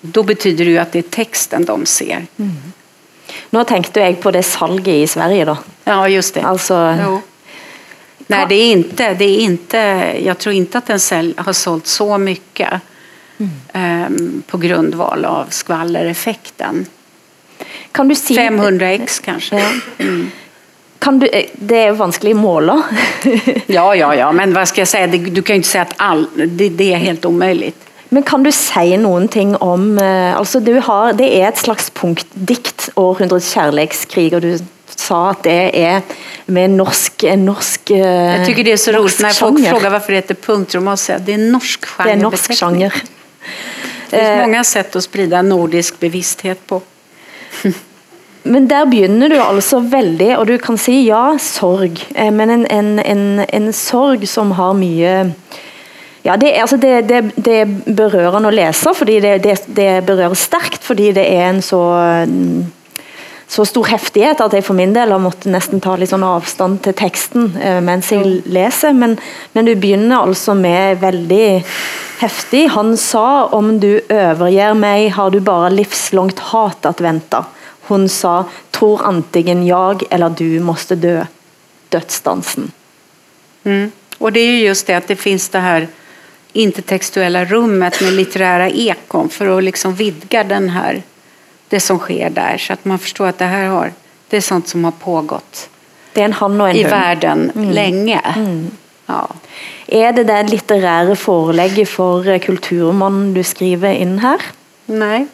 [0.00, 2.26] Då betyder det ju att det är texten de ser.
[3.50, 5.56] Nå tenkte jeg på det salget i Sverige da.
[5.84, 6.42] Ja, just det.
[6.42, 7.20] Altså, Jo.
[8.26, 9.78] Nej, det är inte, det är inte,
[10.24, 12.72] jag tror inte att den sälj, har sålt så mycket
[13.72, 16.86] ehm, på grundval av skvallereffekten.
[17.92, 19.58] kan du si 500 ex kanske.
[19.58, 20.04] Ja.
[20.98, 22.82] Kan du, eh, det jo vanskelig å måle.
[23.66, 26.26] Ja, ja, ja, men vad ska jag säga, du kan ju inte säga att all,
[26.34, 27.91] det, det är helt omöjligt.
[28.12, 31.90] Men kan du si noen ting om eh, altså du har, Det er et slags
[31.90, 34.58] punktdikt, 'Århundrets kjærlighetskrig', og du
[34.96, 36.02] sa at det er
[36.46, 39.70] med norsk, en norsk eh, Jag tycker det är så roligt när folk sjanger.
[39.70, 40.36] frågar varför det heter
[40.72, 42.90] jag säga det är norsk Det er norsk sjanger.
[42.90, 43.10] Det finns
[44.12, 46.80] Eh, många sätt att sprida nordisk bevissthet på.
[48.42, 52.66] Men der begynner du altså veldig, og du kan si ja, sorg, eh, men en,
[52.66, 55.12] en, en, en sorg som har mye
[56.22, 60.38] ja, det, altså det, det, det er berørende å lese, fordi det, det, det berører
[60.38, 61.82] sterkt, fordi det er en så
[62.28, 62.62] mm,
[63.52, 66.78] så stor heftighet at jeg for min del har måttet nesten ta litt sånn avstand
[66.86, 69.18] til teksten eh, mens jeg leser, men,
[69.52, 71.48] men du begynner altså med veldig
[72.22, 72.62] heftig.
[72.72, 77.44] Han sa om du overgir meg har du bare livslångt hat att vänta.
[77.90, 81.26] Hun sa tror antingen jag eller du måste dö.
[81.88, 82.70] Dödsdansen.
[83.64, 83.90] Mm.
[84.18, 85.88] Och det är ju just det att det finns det här
[86.52, 91.02] intertextuella rummet med litterära ekon för att liksom vidga den här,
[91.68, 93.92] det som sker där så att man förstår att det här har,
[94.28, 95.68] det är sånt som har pågått
[96.74, 98.20] i världen länge.
[99.06, 99.28] Ja.
[99.86, 104.40] Er det det litterære forelegget for eh, kulturmann du skriver inn her?
[104.86, 105.26] Nej,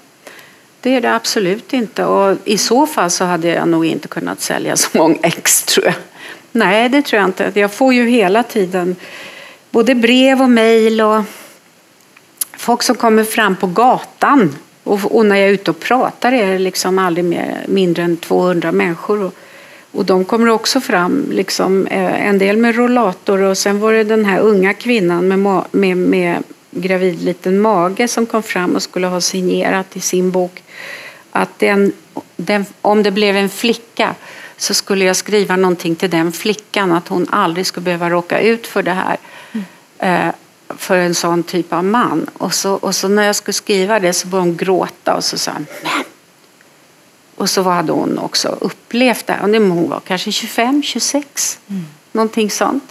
[0.81, 2.05] det är det absolut inte.
[2.05, 5.87] Och I så fall så hade jag nog inte kunnat sälja så många ex tror
[5.87, 5.95] jag.
[6.53, 7.53] Nej, det tror jag inte.
[7.55, 8.97] Jag får ju hela tiden
[9.79, 11.23] både brev och mejl och
[12.57, 14.57] folk som kommer fram på gatan.
[14.85, 18.17] Och, och när jag är ute och pratar är det liksom aldrig mer, mindre än
[18.17, 19.23] 200 människor.
[19.23, 19.35] Och,
[19.93, 24.05] och de kommer också fram, liksom, eh, en del med rollator och sen var det
[24.05, 29.07] den här unga kvinnan med, med, med gravid liten mage som kom fram och skulle
[29.07, 30.63] ha signerat i sin bok
[31.31, 31.93] att den,
[32.37, 34.15] den, om det blev en flicka
[34.59, 38.67] så skulle jag skriva någonting till den flickan att hon aldrig skulle behöva råka ut
[38.67, 39.17] för det här.
[39.53, 40.33] Mm.
[40.69, 42.27] för en sån typ av man.
[42.33, 45.39] Och så, och så när jag skulle skriva det så började hon gråta och så
[45.39, 46.05] sa hon, men
[47.39, 49.33] och så hade hon också upplevt det.
[49.33, 49.59] här.
[49.59, 51.59] hon var kanske 25, 26,
[52.13, 52.85] någonting sånt.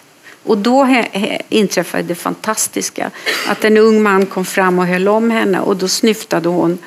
[0.44, 1.04] Och då
[1.50, 3.12] inträffade det fantastiska
[3.48, 6.78] att en ung man kom fram och höll om henne och då snyftade hon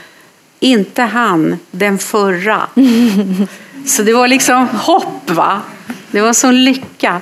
[0.61, 2.69] inte han, den förra.
[3.87, 5.61] Så det var liksom hopp va.
[6.11, 7.21] Det var sån lycka.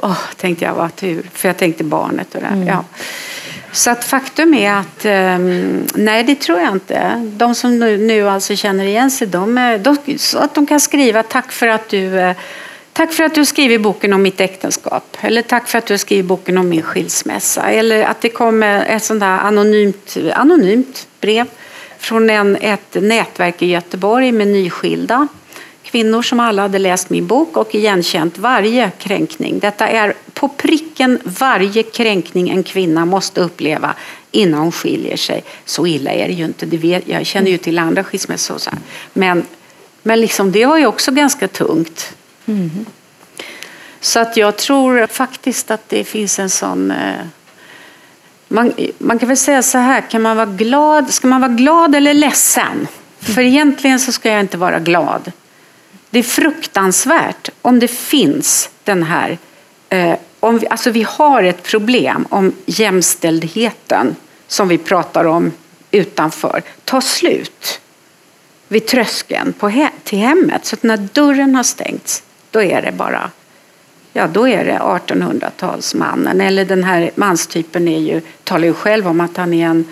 [0.00, 1.30] Åh, tänkte jag, vad tur.
[1.32, 2.64] För jag tänkte barnet och det här.
[2.68, 2.84] Ja.
[3.72, 7.30] Så att faktum är att ehm, nej, det tror jag inte.
[7.36, 10.80] De som nu, nu alltså känner igen sig, de, är- de, så att de kan
[10.80, 12.36] skriva tack för att du eh,
[12.92, 15.16] Tack för att du skriver boken om mitt äktenskap.
[15.20, 17.62] Eller tack för att du skriver boken om min skilsmässa.
[17.70, 21.46] Eller att det kommer ett sånt där anonymt, anonymt brev
[21.98, 25.28] från en, ett nätverk i Göteborg med nyskilda
[25.94, 29.58] kvinnor som alla hade läst min bok och igenkänt varje kränkning.
[29.58, 33.94] Detta är på pricken varje kränkning en kvinna måste uppleva
[34.30, 35.44] innan hon skiljer sig.
[35.64, 38.58] Så illa är det ju inte, det vet, jag känner ju till andra skilsmässor.
[39.12, 39.46] Men,
[40.02, 42.16] men liksom, det var ju också ganska tungt.
[42.46, 42.86] Mm.
[44.00, 46.90] Så att jag tror faktiskt att det finns en sån...
[46.90, 47.26] Eh,
[48.48, 51.94] man, man kan väl säga så här, kan man vara glad, ska man vara glad
[51.94, 52.86] eller ledsen?
[53.20, 55.32] För egentligen så ska jag inte vara glad.
[56.14, 59.38] Det är fruktansvärt om det finns den här...
[59.88, 65.52] Eh, om vi, alltså vi har ett problem om jämställdheten som vi pratar om
[65.90, 67.80] utanför tar slut
[68.68, 70.64] vid tröskeln på he till hemmet.
[70.66, 73.30] Så att när dörren har stängts, då är det bara
[74.12, 76.42] ja då är det 1800-talsmannen.
[76.42, 79.84] Eller den här manstypen är ju, talar ju själv om att han är en,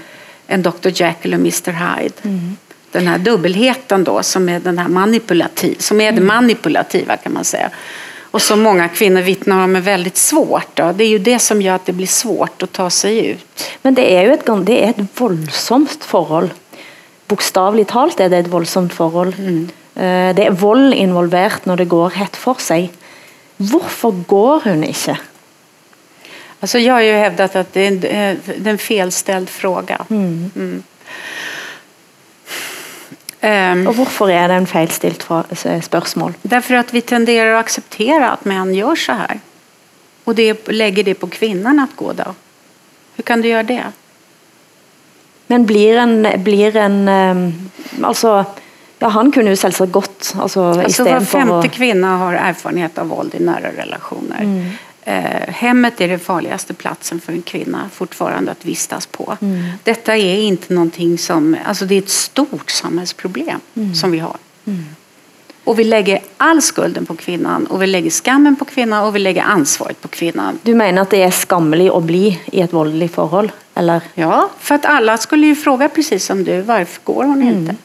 [0.46, 2.14] en Dr Jekyll och Mr Hyde.
[2.22, 2.56] Mm.
[2.93, 6.20] Den här dubbelheten då som är, den här manipulativ, som är mm.
[6.20, 7.70] det manipulativa kan man säga.
[8.32, 10.76] Och som många kvinnor vittnar om är väldigt svårt.
[10.76, 10.93] Då.
[10.93, 13.70] Det är ju det som gör att det blir svårt att ta sig ut.
[13.82, 16.51] Men det är ju ett, det är ett våldsamt förhåll.
[17.26, 19.34] Bokstavligt talat är det ett våldsamt förhåll.
[19.38, 19.68] Mm.
[19.95, 22.90] Eh, det är våld involverat när det går rätt för sig.
[23.57, 25.18] Varför går hon inte?
[26.61, 30.05] Alltså jag har ju hävdat att det är en, eh, det är en felställd fråga.
[30.11, 30.51] Mm.
[30.57, 30.82] Mm.
[33.45, 35.28] Um, och varför är det en felställt
[35.82, 36.32] spörsmål?
[36.43, 39.40] Därför att vi tenderar att acceptera att män gör så här.
[40.24, 42.34] Och det lägger det på kvinnan att gå då.
[43.16, 43.84] Hur kan du göra det?
[45.47, 47.70] Men blir en, blir en ehm,
[48.03, 48.45] alltså
[49.03, 50.34] Ja, han kunde ju självklart gått.
[50.38, 51.72] Alltså, alltså var femte att...
[51.72, 54.40] kvinna har erfarenhet av våld i nära relationer.
[54.40, 54.70] Mm.
[55.05, 59.36] Eh, hemmet är den farligaste platsen för en kvinna fortfarande att vistas på.
[59.40, 59.62] Mm.
[59.82, 63.94] Detta är inte någonting som, alltså det är ett stort samhällsproblem mm.
[63.94, 64.36] som vi har.
[64.64, 64.84] Mm.
[65.64, 69.18] Och vi lägger all skulden på kvinnan och vi lägger skammen på kvinnan och vi
[69.18, 70.59] lägger ansvaret på kvinnan.
[70.62, 73.53] Du menar att det är skamligt att bli i ett våldligt förhållande?
[73.74, 74.00] Eller?
[74.14, 77.76] Ja, för att alla skulle ju fråga precis som du, varför går hon inte?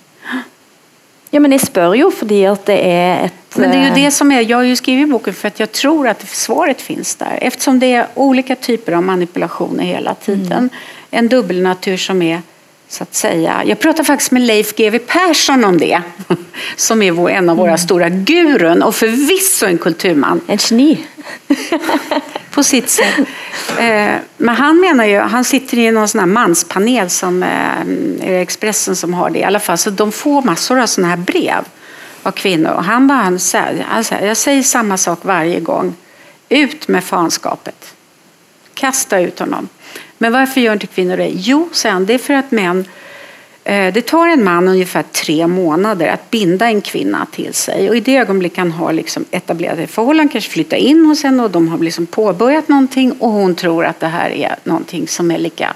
[1.37, 3.57] Ja, men jag spör ju för att det är ett...
[3.57, 5.71] Men det är ju det som är, jag har ju skrivit boken för att jag
[5.71, 7.39] tror att svaret finns där.
[7.41, 10.51] Eftersom det är olika typer av manipulationer hela tiden.
[10.51, 10.69] Mm.
[11.11, 12.41] En dubbelnatur som är
[12.87, 13.63] så att säga.
[13.65, 16.01] Jag pratade faktiskt med Leif GW Persson om det.
[16.75, 17.77] Som är en av våra mm.
[17.77, 20.41] stora gurun och förvisso en kulturman.
[20.47, 21.05] En geni.
[22.57, 23.15] På sitt sätt.
[23.79, 28.41] Eh, men han menar ju, han sitter i någon sån här manspanel som eh, är
[28.41, 29.77] Expressen som har det i alla fall.
[29.77, 31.65] Så de får massor av såna här brev
[32.23, 32.71] av kvinnor.
[32.71, 35.95] Och han bara, han säger, alltså, jag säger samma sak varje gång.
[36.49, 37.93] Ut med fanskapet.
[38.73, 39.69] Kasta ut honom.
[40.17, 41.29] Men varför gör inte kvinnor det?
[41.33, 42.85] Jo, sen, det är för att män eh,
[43.67, 47.89] det tar en man ungefär tre månader att binda en kvinna till sig.
[47.89, 51.43] Och I det ögonblick han har liksom etablerat ett förhållande, kanske flyttar in hos henne
[51.43, 55.31] och de har liksom påbörjat någonting och hon tror att det här är någonting som
[55.31, 55.73] är lika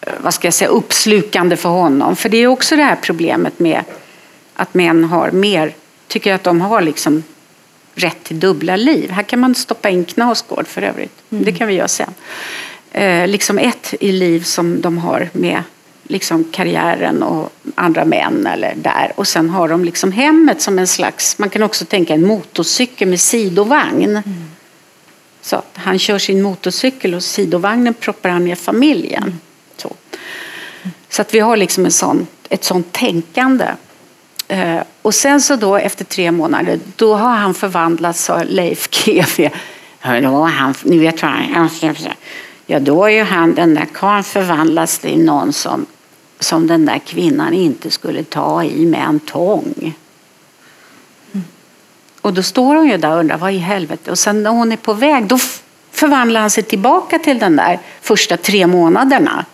[0.00, 2.16] eh, vad ska jag säga, uppslukande för honom.
[2.16, 3.84] För det är också det här problemet med
[4.54, 5.74] att män har mer,
[6.08, 7.22] tycker att de har liksom
[7.94, 9.10] rätt till dubbla liv.
[9.10, 11.22] Här kan man stoppa in Knausgård för övrigt.
[11.30, 11.44] Mm.
[11.44, 12.14] Det kan vi göra sen
[12.92, 15.62] eh, liksom ett i liv som de har med
[16.08, 19.12] liksom karriären och andra män eller där.
[19.14, 23.08] Och sen har de liksom hemmet som en slags, man kan också tänka en motorcykel
[23.08, 24.10] med sidovagn.
[24.10, 24.22] Mm.
[25.40, 29.22] Så att han kör sin motorcykel och sidovagnen proppar han ner familjen.
[29.22, 29.38] Mm.
[29.76, 29.94] Så.
[31.08, 33.66] så att vi har liksom en sån, ett sånt tänkande.
[34.48, 39.50] Eh, och sen så då efter tre månader, då har han förvandlats, sa Leif GW.
[39.98, 41.68] Han, ni vet vad han,
[42.66, 45.86] ja då är ju han, den där karln förvandlats till någon som,
[46.40, 49.94] som den där kvinnan inte skulle ta i med en tång.
[52.20, 54.10] Och då står hon ju där och undrar vad i helvete.
[54.10, 55.38] Och sen när hon är på väg då
[55.90, 59.44] förvandlar han sig tillbaka till den där första tre månaderna.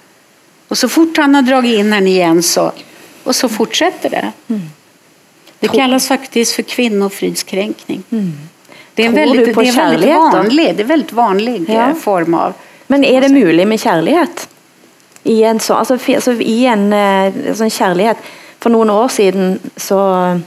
[0.69, 2.73] Och så fort han har dragit in henne igen så,
[3.25, 4.33] och så fortsätter det.
[4.49, 4.63] Mm.
[5.59, 8.03] Det kallas faktiskt för kvinnofridskränkning.
[8.11, 8.33] Mm.
[8.95, 11.91] Det är en väldigt, det är väldigt vanlig, det är väldigt vanlig ja.
[11.91, 12.55] Eh, form av
[12.87, 14.29] men är det möjligt med kärlek?
[15.25, 16.93] I en, så, alltså, alltså, i en
[17.49, 18.17] alltså kärlek.
[18.59, 20.41] För några år sedan så,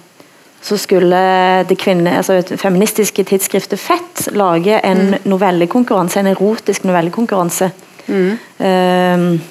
[0.61, 5.19] så skulle det kvinne, alltså ett feministiske tidsskriftet Fett lage en mm.
[5.23, 7.71] novellekonkurranse, en erotisk novellekonkurranse.
[8.07, 8.37] Mm.
[8.57, 9.41] Um,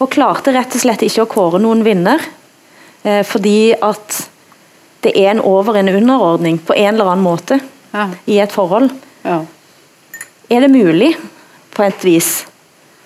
[0.00, 2.22] og klarte rett og slett ikke å kåre noen vinner.
[3.04, 4.18] Uh, fordi at
[5.04, 7.60] det er en over- en underordning på en eller annen måte
[7.92, 8.08] ja.
[8.26, 8.90] i et forhold.
[9.22, 9.44] Ja.
[10.50, 11.14] Er det mulig
[11.70, 12.46] på et vis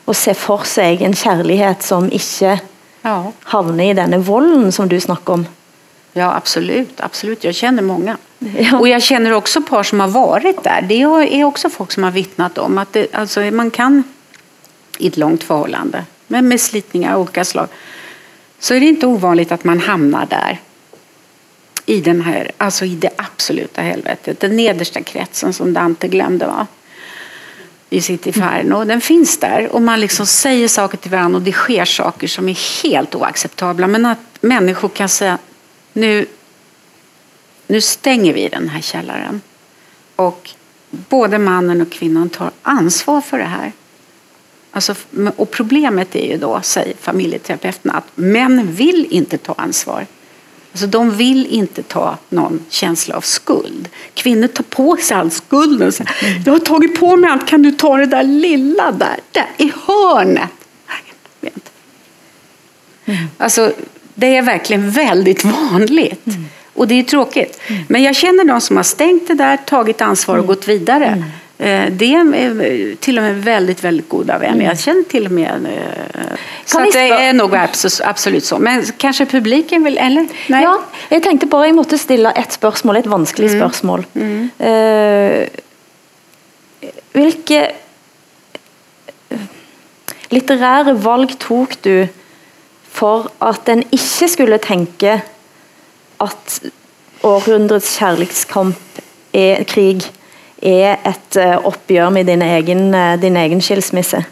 [0.04, 2.58] å se for seg en kjærlighet som ikke
[3.02, 3.18] ja.
[3.54, 5.46] havner i denne volden som du snakker om.
[6.12, 7.00] Ja, absolut.
[7.00, 7.44] absolut.
[7.44, 8.16] Jag känner många.
[8.58, 8.78] Ja.
[8.78, 10.82] Och jag känner också par som har varit där.
[10.82, 11.02] Det
[11.40, 14.02] är också folk som har vittnat om att det, alltså, man kan
[14.98, 17.68] i ett långt förhållande, men med slitningar av olika slag,
[18.58, 20.60] så är det inte ovanligt att man hamnar där.
[21.86, 24.40] I, den här, alltså i det absoluta helvetet.
[24.40, 26.46] Den nedersta kretsen som Dante glömde.
[26.46, 26.66] Va?
[27.94, 28.84] I sitt Inferno.
[28.84, 32.48] Den finns där och man liksom säger saker till varandra och det sker saker som
[32.48, 33.86] är helt oacceptabla.
[33.86, 35.38] Men att människor kan säga
[35.92, 36.26] nu,
[37.66, 39.40] nu stänger vi den här källaren.
[40.16, 40.50] Och
[40.90, 43.72] både mannen och kvinnan tar ansvar för det här.
[44.70, 44.94] Alltså,
[45.36, 50.06] och problemet är ju då, säger familjeterapeuten, att män vill inte ta ansvar.
[50.74, 53.88] Alltså, de vill inte ta någon känsla av skuld.
[54.14, 55.92] Kvinnor tar på sig all skulden.
[56.44, 59.72] Jag har tagit på mig allt, kan du ta det där lilla där, där i
[59.86, 60.50] hörnet?
[63.38, 63.72] Alltså,
[64.14, 66.26] det är verkligen väldigt vanligt.
[66.26, 66.44] Mm.
[66.74, 67.60] Och det är tråkigt.
[67.66, 67.82] Mm.
[67.88, 70.46] Men jag känner de som har stängt det där, tagit ansvar och mm.
[70.46, 71.24] gått vidare.
[71.58, 71.84] Mm.
[71.84, 74.54] Eh, det är till och med väldigt, väldigt goda vänner.
[74.54, 74.66] Mm.
[74.66, 75.66] Jag känner till och med...
[76.14, 76.22] Eh,
[76.64, 77.56] så det är nog
[78.04, 78.58] absolut så.
[78.58, 80.28] Men kanske publiken vill, eller?
[80.48, 80.62] Nej.
[80.62, 83.60] Ja, jag tänkte bara jag måste ställa ett spörsmål, ett vanskligt mm.
[83.60, 84.06] spörsmål.
[84.14, 84.50] Mm.
[84.60, 85.46] Uh,
[87.12, 87.70] vilka
[90.28, 92.08] litterära valg tog du
[92.90, 95.20] för att en inte skulle tänka
[96.16, 96.62] att
[97.20, 98.78] århundradets kärlekskamp
[99.32, 100.02] är krig
[100.64, 104.24] är ett uppgör eh, med din egen, eh, din egen skilsmisse?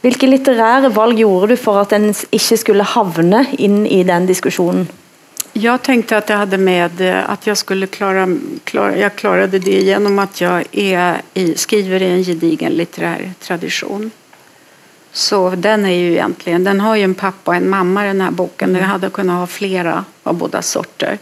[0.00, 4.88] Vilka litterära val gjorde du för att den inte skulle havna in i den diskussionen?
[5.52, 8.28] Jag tänkte att jag hade med eh, att jag skulle klara,
[8.64, 14.10] klara jag klarade det genom att jag är i, skriver i en gedigen litterär tradition.
[15.12, 18.30] Så den är ju egentligen, den har ju en pappa och en mamma den här
[18.30, 18.72] boken.
[18.72, 21.18] Den hade kunnat ha flera av båda sorter.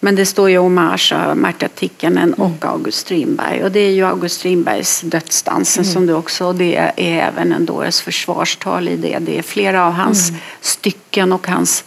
[0.00, 2.58] Men det står ju om Asha, Märta Tikkanen och mm.
[2.60, 3.64] August Strindberg.
[3.64, 5.94] Och det är ju August Strindbergs Dödsdansen mm.
[5.94, 9.18] som du också, och det är även en Dores försvarstal i det.
[9.18, 10.40] Det är flera av hans mm.
[10.60, 11.84] stycken och hans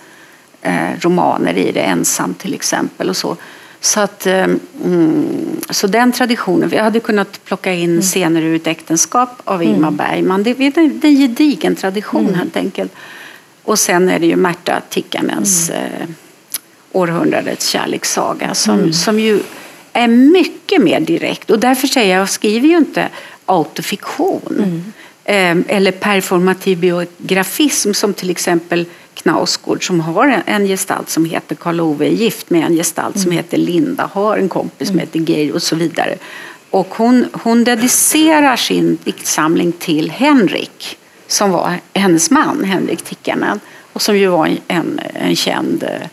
[0.62, 3.38] eh, romaner i det, Ensam till exempel och så.
[3.80, 4.47] Så, att, eh,
[4.86, 8.01] mm, så den traditionen, vi hade kunnat plocka in mm.
[8.01, 9.91] scener ur ett äktenskap av Ingmar.
[9.91, 10.43] Bergman.
[10.43, 12.93] Det är en gedigen tradition helt enkelt.
[13.64, 16.07] Och sen är det ju Märta Tikkanens eh,
[16.92, 18.94] århundradets kärlekssaga som, mm.
[18.94, 19.39] som ju
[19.94, 21.52] är mycket mer direkt.
[21.52, 23.10] Och därför säger jag, jag skriver ju inte
[23.46, 24.84] autofiktion
[25.26, 25.64] mm.
[25.66, 31.56] eh, eller performativ biografism som till exempel Knausgård som har en, en gestalt som heter
[31.56, 33.24] Karl Ove, är gift med en gestalt mm.
[33.24, 35.08] som heter Linda, har en kompis som mm.
[35.08, 36.16] heter Geir och så vidare.
[36.70, 43.60] Och hon, hon dedicerar sin diktsamling till Henrik som var hennes man, Henrik Tikkanen
[43.94, 46.08] och som ju var en, en känd eh,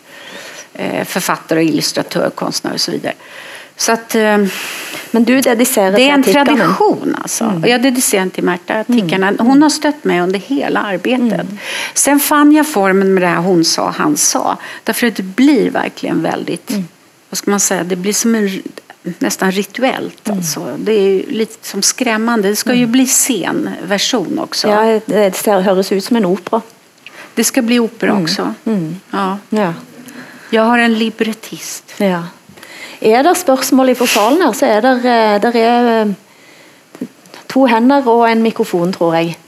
[1.05, 3.15] författare, illustratör, konstnär och så vidare.
[3.79, 4.39] Så att, eh,
[5.11, 7.45] Men du dedicerar Det är en tradition alltså.
[7.45, 7.71] Mm.
[7.71, 9.35] Jag dedicerar den till Märta Tikkanen.
[9.35, 9.47] Mm.
[9.47, 11.33] Hon har stött mig under hela arbetet.
[11.33, 11.59] Mm.
[11.95, 14.59] Sen fann jag formen med det här hon sa, han sa.
[14.85, 16.89] Därför att det blir verkligen väldigt, mm.
[17.31, 18.63] vad ska man säga, det blir som en
[19.19, 20.29] nästan rituellt.
[20.29, 20.39] Mm.
[20.39, 20.77] Alltså.
[20.79, 22.49] Det är lite som skrämmande.
[22.49, 22.93] Det ska ju mm.
[22.93, 24.69] bli scenversion också.
[24.69, 26.61] Ja, det ser, hörs ut som en opera.
[27.35, 28.23] Det ska bli opera mm.
[28.23, 28.55] också.
[29.11, 29.39] Ja.
[29.49, 29.75] ja.
[30.51, 31.95] Jag har en librettist.
[31.97, 32.23] Ja.
[33.01, 37.07] Er det spørsmål i salen her, så er det, eh, der er eh,
[37.49, 39.39] to hender og en mikrofon, tror jeg.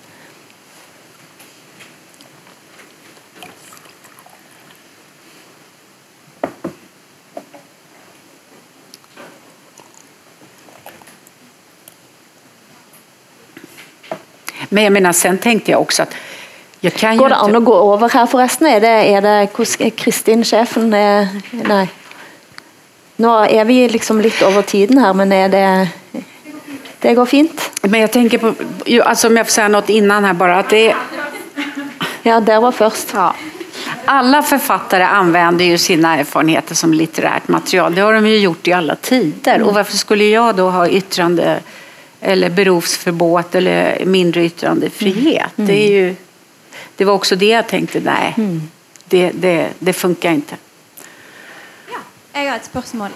[14.73, 16.30] Men jag menar, sen tänkte jag också att jag
[16.83, 18.67] Går det an att gå över här förresten?
[18.67, 20.91] Är det, är det Kristin, chefen?
[21.51, 21.89] Nej.
[23.17, 25.89] Nu är vi liksom lite över tiden här, men är det,
[26.99, 27.71] det går fint.
[27.83, 28.55] Men jag tänker på,
[29.05, 30.95] alltså om jag får säga något innan här bara, att det
[32.23, 33.09] Ja, det var först.
[33.15, 33.35] Ja.
[34.05, 37.95] Alla författare använder ju sina erfarenheter som litterärt material.
[37.95, 39.55] Det har de ju gjort i alla tider.
[39.55, 39.69] Mm.
[39.69, 41.61] Och varför skulle jag då ha yttrande
[42.21, 45.59] eller berovsförbåt eller mindre yttrandefrihet?
[45.59, 45.69] Mm.
[45.69, 46.15] Det, är ju,
[47.01, 48.71] det var också det jag tänkte, nej, mm.
[49.05, 50.57] det, det, det funkar inte.
[52.35, 53.11] Jeg har et spørsmål.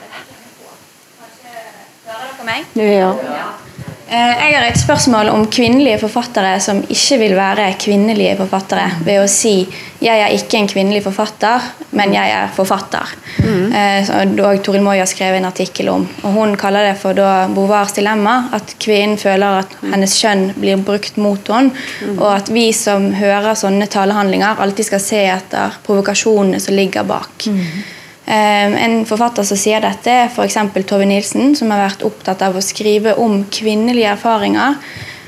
[2.07, 2.65] Hører dere meg?
[2.73, 3.11] Ja.
[3.13, 3.74] Eh,
[4.11, 8.85] jeg har et spørsmål om kvinnelige forfattere som ikke vil være kvinnelige forfattere.
[9.05, 9.67] Ved å si
[10.01, 11.61] 'jeg er ikke en kvinnelig forfatter,
[11.93, 13.15] men jeg er forfatter'.
[13.39, 14.41] Mm.
[14.45, 16.09] Og Toril Moi har skrevet en artikkel om.
[16.23, 18.49] og Hun kaller det for da Beauvoirs dilemma.
[18.53, 21.71] At kvinnen føler at hennes kjønn blir brukt mot henne.
[22.03, 22.19] Mm.
[22.19, 27.47] Og at vi som hører sånne talehandlinger, alltid skal se etter provokasjonene som ligger bak.
[27.47, 27.85] Mm.
[28.27, 30.57] Ehm, en forfatter som sier dette, er f.eks.
[30.89, 34.79] Tove Nilsen, som har vært opptatt av å skrive om kvinnelige erfaringer.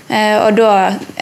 [0.08, 0.72] Ehm, og da,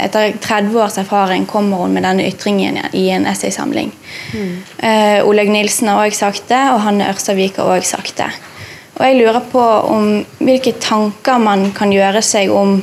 [0.06, 3.90] etter 30 års erfaring, kommer hun med denne ytringen i en essaysamling.
[4.34, 4.54] Mm.
[4.78, 8.30] Uh, Oleg Nilsen har òg sagt det, og Hanne Ørstavik har òg sagt det.
[8.94, 12.76] Og jeg lurer på om hvilke tanker man kan gjøre seg om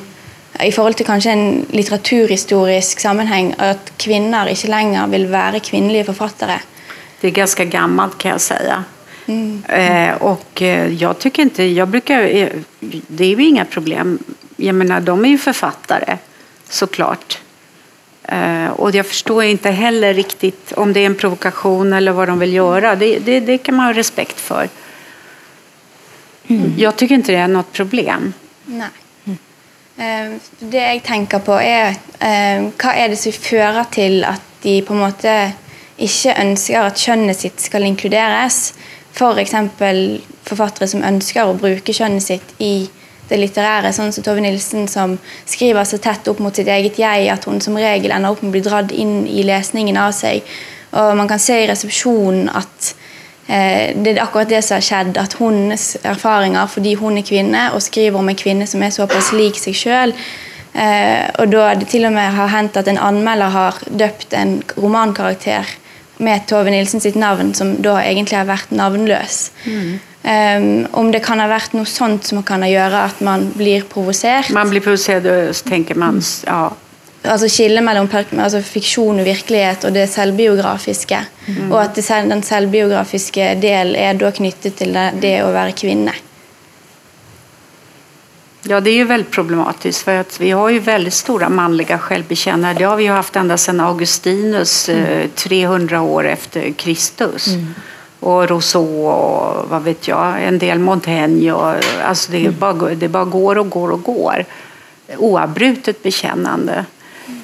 [0.61, 6.59] i forhold til kanskje en litteraturhistorisk sammenheng, at kvinner ikke lenger vil være kvinnelige forfattere.
[7.21, 8.83] Det är ganska gammalt kan jag säga.
[9.25, 9.63] Mm.
[9.67, 12.49] Eh, och eh, jag tycker inte, jag brukar, eh,
[13.07, 14.19] det är ju inga problem.
[14.55, 16.17] Jag menar, de är ju författare
[16.69, 17.39] såklart.
[18.23, 22.39] Eh, och jag förstår inte heller riktigt om det är en provokation eller vad de
[22.39, 22.95] vill göra.
[22.95, 24.69] Det, det, det kan man ha respekt för.
[26.47, 26.73] Mm.
[26.77, 28.33] Jag tycker inte det är något problem.
[28.65, 28.87] Nej.
[29.25, 30.39] Mm.
[30.59, 31.95] Det jag tänker på är,
[32.83, 35.51] vad är det som fører til at de på en måte
[36.01, 38.71] ikke ønsker at kjønnet sitt skal inkluderes.
[39.11, 39.55] F.eks.
[39.77, 40.01] For
[40.51, 42.89] forfattere som ønsker å bruke kjønnet sitt i
[43.31, 45.15] det litterære, sånn som Tove Nilsen, som
[45.47, 48.51] skriver så tett opp mot sitt eget jeg at hun som regel ender opp med
[48.51, 50.43] å bli dratt inn i lesningen av seg.
[50.99, 52.91] Og Man kan se i resepsjonen at
[53.47, 55.15] eh, det er akkurat det som har skjedd.
[55.21, 59.31] At hennes erfaringer, fordi hun er kvinne og skriver om en kvinne som er såpass
[59.37, 60.15] lik seg sjøl,
[60.75, 64.57] eh, og da det til og med har hendt at en anmelder har døpt en
[64.75, 65.77] romankarakter
[66.21, 69.41] med Tove Nilsen sitt navn, som da egentlig har vært navnløs.
[69.65, 69.91] Mm.
[70.21, 70.67] Um,
[71.01, 74.51] om det kan ha vært noe sånt som kan gjøre at man blir provosert.
[74.53, 76.69] Man blir provosert, og så tenker man ja.
[77.21, 78.07] Altså Skillet mellom
[78.41, 81.19] altså fiksjon og virkelighet og det selvbiografiske.
[81.47, 81.67] Mm.
[81.69, 86.15] Og at det, den selvbiografiske del er da knyttet til det, det å være kvinne.
[88.63, 92.73] Ja, det är ju väldigt problematiskt för att vi har ju väldigt stora manliga självbekännare.
[92.73, 95.29] Det har vi ju haft ända sedan Augustinus, mm.
[95.35, 97.47] 300 eh, år efter Kristus.
[97.47, 97.73] Mm.
[98.19, 101.51] Och Rousseau och vad vet jag, en del Montaigne.
[101.51, 102.55] Och, alltså det, mm.
[102.59, 104.45] bara, det bara går och går och går.
[105.17, 106.85] Oavbrutet bekännande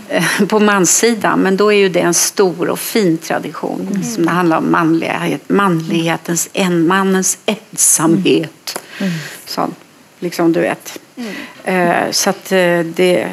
[0.09, 0.47] mm.
[0.47, 1.39] på manssidan.
[1.39, 4.03] Men då är ju det en stor och fin tradition mm.
[4.03, 8.79] som handlar om manlighet, manlighetens, en, mannens ensamhet.
[8.99, 9.13] Mm.
[9.45, 9.75] Sånt
[10.19, 10.99] liksom, du vet.
[11.17, 12.13] Mm.
[12.13, 13.29] Så att eh, det...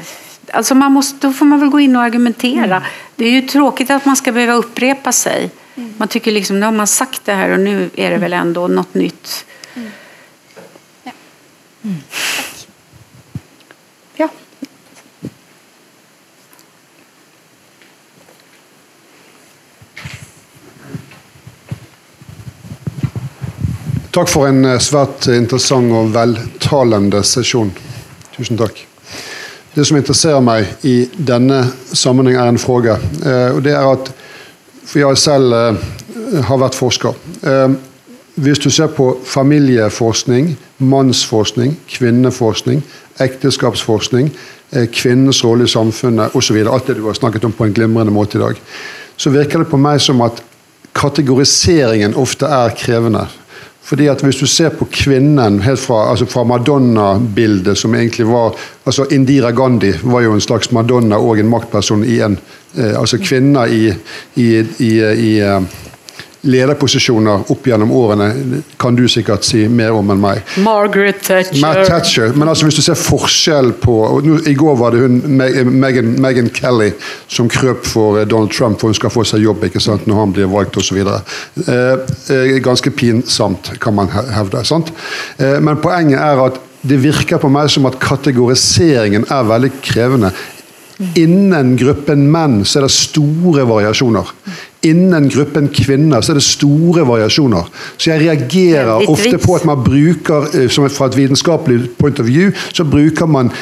[0.53, 2.77] Alltså man måste, då får man väl gå in och argumentera.
[2.77, 2.83] Mm.
[3.17, 5.51] Det är ju tråkigt att man ska behöva upprepa sig.
[5.75, 5.95] Mm.
[5.99, 8.69] Man tycker liksom, nu har man sagt det här och nu är det väl ändå
[8.69, 9.47] något nytt.
[9.75, 9.91] Mm.
[11.03, 11.13] Ja.
[11.85, 11.97] Mm.
[12.09, 12.54] ja.
[24.15, 27.73] Takk for en eh, svært interessant og veltalende sesjon.
[28.37, 28.85] Tusen takk.
[29.75, 32.95] Det som interesserer meg i denne sammenheng, er en fråga.
[33.27, 34.13] Eh, og det er at
[34.85, 35.77] For jeg selv eh,
[36.47, 37.17] har vært forsker.
[37.43, 37.75] Eh,
[38.45, 42.83] hvis du ser på familieforskning, mannsforskning, kvinneforskning,
[43.19, 44.31] ekteskapsforskning,
[44.93, 48.39] kvinnens rolle i samfunnet osv., alt det du har snakket om på en glimrende måte
[48.39, 48.59] i dag,
[49.17, 50.43] så virker det på meg som at
[50.99, 53.25] kategoriseringen ofte er krevende.
[53.85, 58.55] Fordi at Hvis du ser på kvinnen helt fra, altså fra Madonna-bildet, som egentlig var
[58.87, 62.39] altså Indira Gandhi var jo en slags Madonna og en maktperson i en
[62.79, 63.93] eh, altså Kvinner i,
[64.37, 64.49] i,
[64.79, 65.61] i, eh, i eh,
[66.45, 70.43] lederposisjoner opp gjennom årene kan du sikkert si mer om enn meg.
[70.65, 71.61] Margaret Thatcher.
[71.63, 72.35] Matt Thatcher.
[72.37, 75.21] Men altså hvis du ser forskjell på nå, I går var det hun
[75.81, 76.93] Megan, Megan Kelly
[77.29, 80.21] som krøp for eh, Donald Trump for hun skal få seg jobb ikke sant, når
[80.21, 81.01] han blir valgt osv.
[81.01, 84.65] Eh, ganske pinsomt, kan man hevde.
[84.65, 84.93] sant?
[85.39, 90.31] Eh, men poenget er at det virker på meg som at kategoriseringen er veldig krevende.
[91.19, 94.31] Innen gruppen menn så er det store variasjoner
[94.85, 97.71] innen gruppen kvinner så er det store variasjoner.
[97.97, 102.29] Så jeg reagerer ofte på at man bruker, eh, som fra et vitenskapelig point of
[102.29, 103.53] view, så bruker man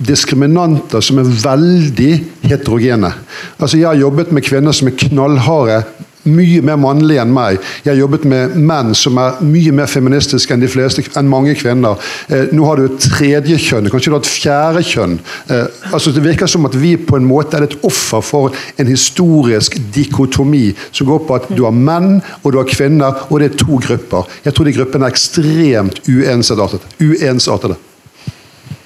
[0.00, 2.12] diskriminanter som er veldig
[2.48, 3.12] heterogene.
[3.58, 5.82] Altså Jeg har jobbet med kvinner som er knallharde
[6.28, 7.60] mye mer mannlige enn meg.
[7.84, 11.54] Jeg har jobbet med menn som er mye mer feministiske enn de fleste, enn mange
[11.58, 11.98] kvinner.
[12.28, 15.18] Eh, nå har du et tredje kjønn, kanskje du har et fjerde kjønn.
[15.48, 18.90] Eh, altså Det virker som at vi på en måte er et offer for en
[18.90, 23.52] historisk dikotomi som går på at du har menn og du har kvinner, og det
[23.52, 24.28] er to grupper.
[24.44, 26.84] Jeg tror de gruppene er ekstremt uensartede.
[27.00, 27.76] uensartede.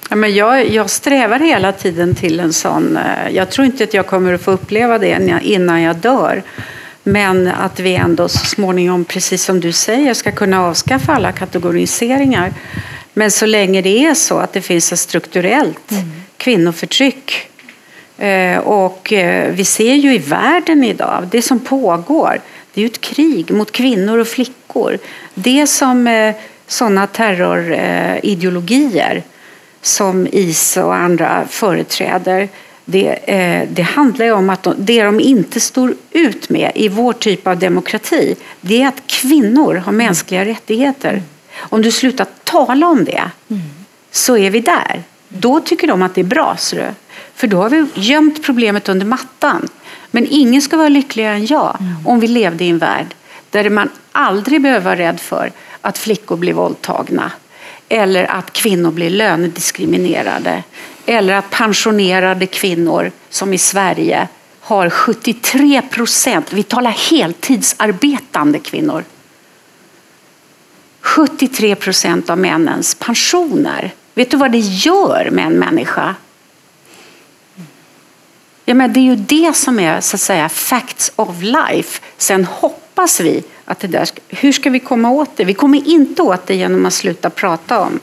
[0.09, 2.97] Ja, men jag, jag strävar hela tiden till en sån...
[2.97, 6.43] Eh, jag tror inte att jag kommer att få uppleva det innan jag dör.
[7.07, 12.53] Men att vi ändå så småningom, precis som du säger, ska kunna avskaffa alla kategoriseringar.
[13.13, 15.91] Men så länge det är så att det finns ett strukturellt
[16.37, 17.49] kvinnoförtryck
[18.17, 22.41] eh, och eh, vi ser ju i världen idag, det som pågår,
[22.73, 24.97] det är ju ett krig mot kvinnor och flickor.
[25.33, 26.35] Det som eh,
[26.67, 29.23] sådana terrorideologier
[29.81, 32.49] som IS och andra företräder
[32.85, 37.13] det, eh, det handlar om att de, det de inte står ut med i vår
[37.13, 41.23] typ av demokrati det är att kvinnor har mänskliga rättigheter.
[41.57, 43.23] Om du slutar tala om det
[44.11, 45.03] så är vi där.
[45.29, 46.57] Då tycker de att det är bra.
[46.73, 46.93] Det,
[47.35, 49.67] för då har vi gömt problemet under mattan.
[50.11, 53.15] Men ingen ska vara lyckligare än jag om vi levde i en värld
[53.49, 55.51] där man aldrig behöver vara rädd för
[55.81, 57.31] att flickor blir våldtagna
[57.89, 60.63] eller att kvinnor blir lönediskriminerade
[61.05, 64.27] eller att pensionerade kvinnor som i Sverige
[64.59, 69.03] har 73 procent, vi talar heltidsarbetande kvinnor,
[71.01, 73.93] 73 procent av männens pensioner.
[74.13, 76.15] Vet du vad det gör med en människa?
[78.65, 82.01] Ja, men det är ju det som är så att säga facts of life.
[82.17, 85.45] Sen hoppas vi att det där, hur ska vi komma åt det?
[85.45, 87.99] Vi kommer inte åt det genom att sluta prata om,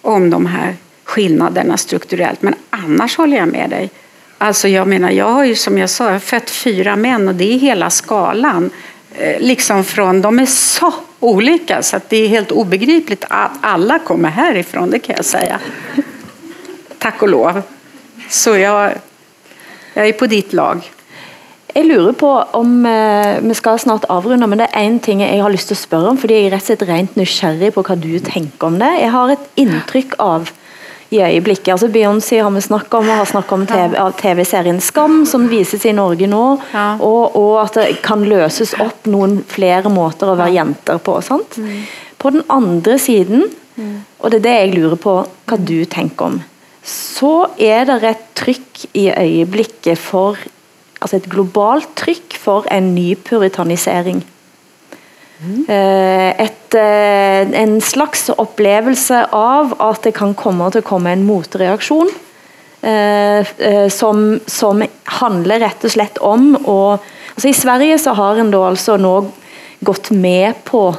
[0.00, 2.42] om de här skillnaderna strukturellt.
[2.42, 3.90] Men annars håller jag med dig.
[4.38, 7.34] Alltså jag menar, jag har ju som jag sa, jag har fött fyra män och
[7.34, 8.70] det är hela skalan.
[9.18, 13.98] Eh, liksom från, de är så olika så att det är helt obegripligt att alla
[13.98, 15.60] kommer härifrån, det kan jag säga.
[16.98, 17.62] Tack och lov.
[18.30, 18.92] Så jag,
[19.94, 20.90] jag är på ditt lag.
[21.74, 25.42] Jeg lurer på om eh, Vi skal snart avrunde, men det er én ting jeg
[25.42, 26.18] har lyst til å spørre om.
[26.18, 28.92] fordi Jeg er rett og slett rent nysgjerrig på hva du tenker om det.
[29.00, 30.52] Jeg har et inntrykk av
[31.12, 35.22] i øyeblikket, altså Beyoncé har vi snakket om, og har snakket om TV TV-serien Skam,
[35.28, 36.44] som vises i Norge nå.
[36.72, 36.86] Ja.
[37.04, 41.18] Og, og at det kan løses opp noen flere måter å være jenter på.
[41.24, 41.60] sant?
[42.18, 43.46] På den andre siden,
[44.18, 46.42] og det er det jeg lurer på hva du tenker om,
[46.84, 50.40] så er det et trykk i øyeblikket for
[51.04, 54.22] altså et globalt trykk for en ny puritanisering.
[55.68, 61.26] Eh, Et, eh, en slags opplevelse av at det kan komme til å komme en
[61.26, 62.10] motreaksjon.
[62.84, 64.82] Eh, eh, som, som
[65.20, 66.98] handler rett og slett om å
[67.34, 69.14] altså I Sverige så har en da altså nå
[69.84, 70.90] gått med på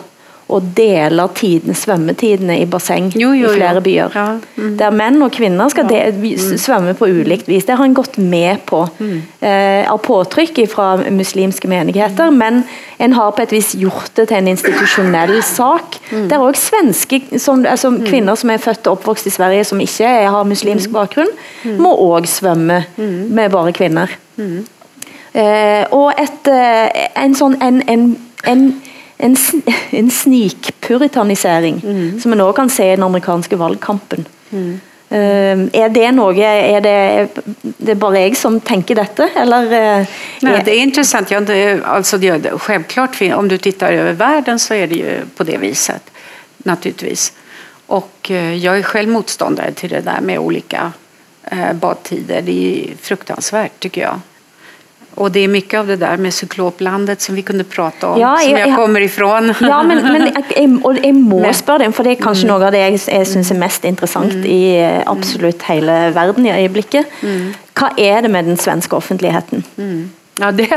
[0.45, 3.53] å dele tiden, svømmetidene i basseng Jo, jo, i jo.
[3.55, 4.13] flere byer.
[4.13, 4.25] Ja,
[4.57, 4.75] mm.
[4.77, 7.65] Der menn og kvinner skal de, svømme på ulikt vis.
[7.65, 12.61] Det har en gått med på eh, av påtrykk fra muslimske menigheter, men
[13.01, 15.99] en har på et vis gjort det til en institusjonell sak.
[16.11, 20.05] Der òg svenske som, altså, kvinner som er født og oppvokst i Sverige som ikke
[20.05, 21.33] er, har muslimsk bakgrunn,
[21.81, 24.13] må òg svømme med bare kvinner.
[25.35, 28.03] Eh, og et, eh, en sånn en, en,
[28.47, 28.61] en,
[29.17, 29.35] en,
[29.91, 31.81] en snikpuritanisering,
[32.21, 34.25] som en også kan se i den amerikanske valgkampen.
[35.09, 37.29] Eh, er det noe Er det,
[37.77, 39.27] det är bara jag som tänker detta?
[39.35, 40.05] Eller, eh,
[40.41, 41.31] Nej, är- det är intressant.
[41.31, 45.19] Jag, det, alltså det, det- självklart, om du tittar över världen så är det ju
[45.35, 46.01] på det viset.
[46.57, 47.33] Naturligtvis.
[47.87, 50.91] Och eh, jag är själv motståndare till det där med olika
[51.43, 52.41] eh, badtider.
[52.41, 52.51] Det
[52.91, 54.19] är fruktansvärt tycker jag.
[55.15, 58.37] Och det är mycket av det där med cykloplandet som vi kunde prata om, Ja,
[58.37, 59.53] som jag- jag, kommer ifrån.
[59.61, 60.21] Ja, men, men
[60.55, 63.27] jeg, og jeg må spørre deg, for det er kanskje noe av det jeg, jeg
[63.27, 67.05] syns er mest interessant i eh, absolutt hele verden i øyeblikket.
[67.75, 69.63] Hva er det med den svenske offentligheten?
[70.39, 70.67] Ja, det,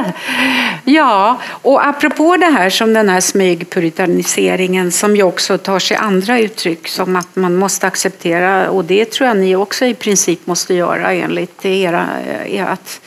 [0.84, 6.38] ja, och apropå det här som den här smygpuritaniseringen som ju också tar sig andra
[6.38, 10.74] uttryck som att man måste acceptera och det tror jag ni också i princip måste
[10.74, 12.06] göra enligt era
[12.46, 13.00] eh, att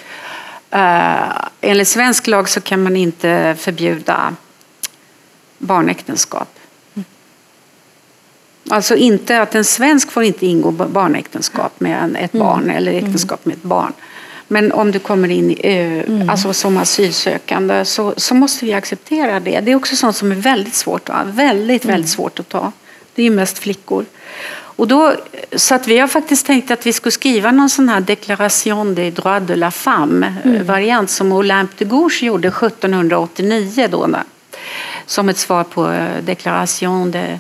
[0.72, 4.35] eh, enligt svensk lag så kan man inte förbjuda
[5.57, 6.48] barnäktenskap.
[8.69, 13.45] Alltså inte att en svensk får inte ingå barnäktenskap med en, ett barn eller äktenskap
[13.45, 13.93] med ett barn.
[14.48, 19.60] Men om du kommer in eh, alltså som asylsökande så, så måste vi acceptera det.
[19.60, 21.23] Det är också sånt som är väldigt svårt, va?
[21.26, 22.72] väldigt, väldigt svårt att ta.
[23.15, 24.06] Det är ju mest flickor.
[24.82, 25.16] Och då,
[25.56, 29.14] så att vi har faktiskt tänkt att vi skulle skriva någon sån här Déclaration des
[29.16, 34.10] droits de la femme eh, variant som Olympe de Gouges gjorde 1789 då,
[35.06, 37.40] som ett svar på eh, Déclaration de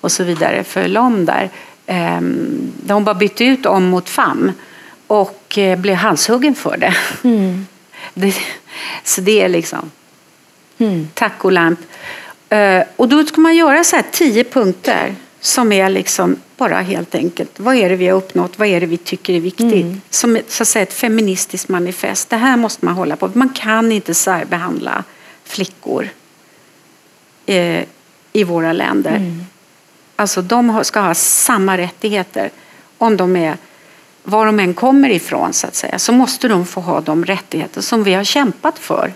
[0.00, 1.50] och så vidare för Lom där.
[1.86, 4.52] Ehm, Där hon bara bytte ut om mot fam
[5.06, 6.94] och eh, blev halshuggen för det.
[8.14, 8.34] det
[9.04, 9.90] så det är liksom...
[11.14, 11.82] Tack Olympe.
[12.48, 17.14] Eh, Och då ska man göra så här tio punkter som är liksom bara helt
[17.14, 19.84] enkelt, vad är det vi har uppnått, vad är det vi tycker är viktigt?
[19.84, 20.00] Mm.
[20.10, 22.30] Som så att säga, ett feministiskt manifest.
[22.30, 23.30] Det här måste man hålla på.
[23.34, 25.04] Man kan inte särbehandla
[25.44, 26.08] flickor
[27.46, 27.84] eh,
[28.32, 29.16] i våra länder.
[29.16, 29.44] Mm.
[30.16, 32.50] Alltså de ska ha samma rättigheter
[32.98, 33.56] om de är
[34.22, 37.80] var de än kommer ifrån så att säga så måste de få ha de rättigheter
[37.80, 39.12] som vi har kämpat för.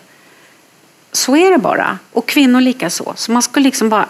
[1.13, 1.99] Så är det bara.
[2.13, 3.13] Och kvinnor lika så.
[3.17, 4.07] Så man ska liksom bara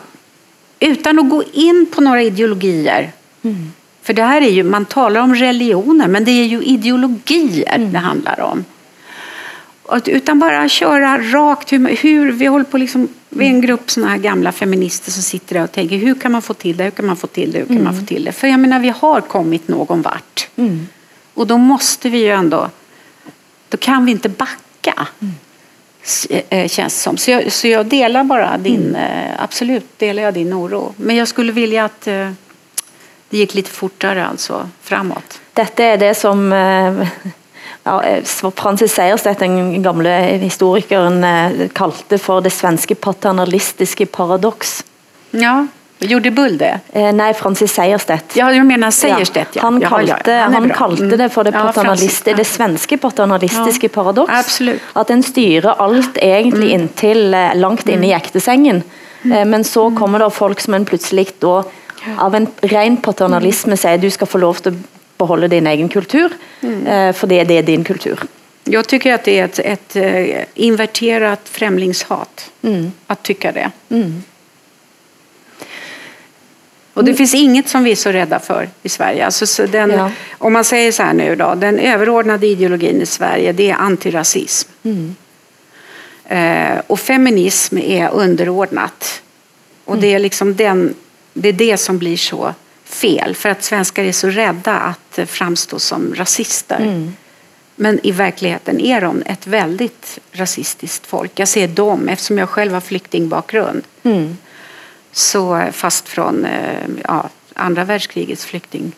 [0.81, 3.13] utan att gå in på några ideologier.
[4.03, 7.99] För det här är ju, man talar om religioner men det är ju ideologier det
[7.99, 8.65] handlar om.
[10.07, 14.09] Utan bara köra rakt hur, hur vi håller på liksom, vi är en grupp såna
[14.09, 16.91] här gamla feminister som sitter där och tänker hur kan man få till det, hur
[16.91, 18.33] kan man få till det, hur kan man få till det?
[18.33, 20.49] För jag menar vi har kommit någon vart.
[21.35, 22.71] Och då måste vi ju ändå,
[23.69, 25.07] då kan vi inte backa.
[25.21, 25.29] Eh,
[26.07, 27.17] Känns det som.
[27.17, 30.95] Så jag, så jag delar bara din, eh, absolut delar jag din oro.
[30.97, 32.31] Men jag skulle vilja att eh,
[33.31, 35.41] det gick lite fortare alltså framåt.
[35.53, 37.09] Dette er det som eh,
[37.83, 38.25] ja, eh,
[38.55, 40.11] Francis Sejersted, den gamle
[40.41, 44.85] historikeren, eh, kalte for det svenske paternalistiske paradoks.
[45.31, 45.67] Ja,
[45.99, 46.81] gjorde Bull det?
[46.93, 48.19] Eh, Nei, Francis Sejersted.
[48.35, 49.49] Ja, jag menar Sejerstedt.
[49.57, 49.63] Ja.
[49.63, 51.19] Han kalte, ja, är han kalte Mm.
[51.19, 54.33] det for det, Ja, paternalist, det svenske paternalistiske Ja, paradoks.
[54.33, 54.81] absolutt.
[54.93, 58.83] At en styrer alt egentlig inntil eh, langt inn i ektesengen.
[59.25, 61.65] Eh, Men så kommer det folk som en plutselig da
[62.19, 64.75] av en ren paternalisme sier du skal få lov å
[65.19, 66.31] beholde din egen kultur,
[66.87, 68.19] eh, fordi det er din kultur.
[68.65, 69.97] Jag tycker att det är ett, ett
[70.55, 72.51] inverterat främlingshat
[73.07, 73.71] att tycka det.
[76.97, 79.25] Och det finns inget som vi är så rädda för i Sverige.
[79.25, 80.11] Alltså, så den, Ja.
[80.39, 84.69] Om man säger så här nu då, den överordnade ideologin i Sverige det är antirasism.
[86.25, 89.23] Eh, och feminism är underordnat.
[89.85, 90.95] Och det är liksom den,
[91.33, 92.55] det är det som blir så
[92.85, 93.35] fel.
[93.35, 96.79] För att svenskar är så rädda att framstå som rasister.
[97.77, 101.33] Men i verkligheten är de ett väldigt rasistiskt folk.
[101.35, 103.83] Jag ser dem, eftersom jag själv har flyktingbakgrund.
[105.17, 108.93] Så fast från eh, ja, andra världskrigets flykting.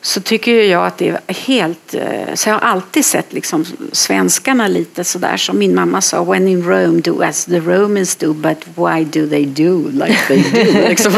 [0.00, 1.94] Så tycker jag att det är helt...
[1.94, 6.24] eh, Så jag har alltid sett liksom svenskarna lite sådär som min mamma sa.
[6.24, 10.42] When in Rome do as the Romans do but why do they do like they
[10.42, 10.88] do?
[10.88, 11.12] liksom,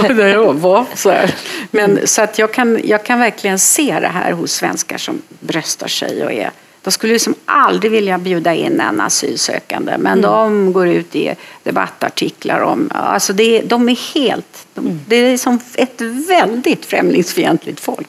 [0.60, 1.34] var så här.
[1.70, 5.88] Men, så att jag kan, jag kan verkligen se det här hos svenskar som bröstar
[5.88, 6.50] sig och är
[6.86, 12.60] de skulle liksom aldrig vilja bjuda in en asylsökande men de går ut i debattartiklar
[12.60, 12.90] om...
[12.94, 14.66] Alltså det, de är helt...
[14.74, 18.08] De, Det är som ett väldigt främlingsfientligt folk.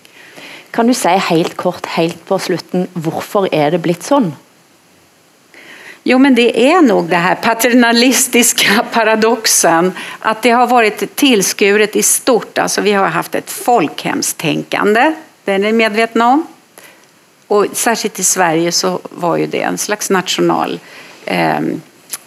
[0.71, 4.35] Kan du si helt kort, helt på slutten, hvorfor er det blitt sånn?
[6.03, 12.03] Jo, men det är nog det här paternalistiska paradoxen att det har varit tillskuret i
[12.03, 12.57] stort.
[12.57, 15.13] Alltså vi har haft ett folkhemstänkande,
[15.43, 16.47] det är ni medvetna om.
[17.47, 20.79] Och särskilt i Sverige så var ju det en slags national
[21.25, 21.59] eh,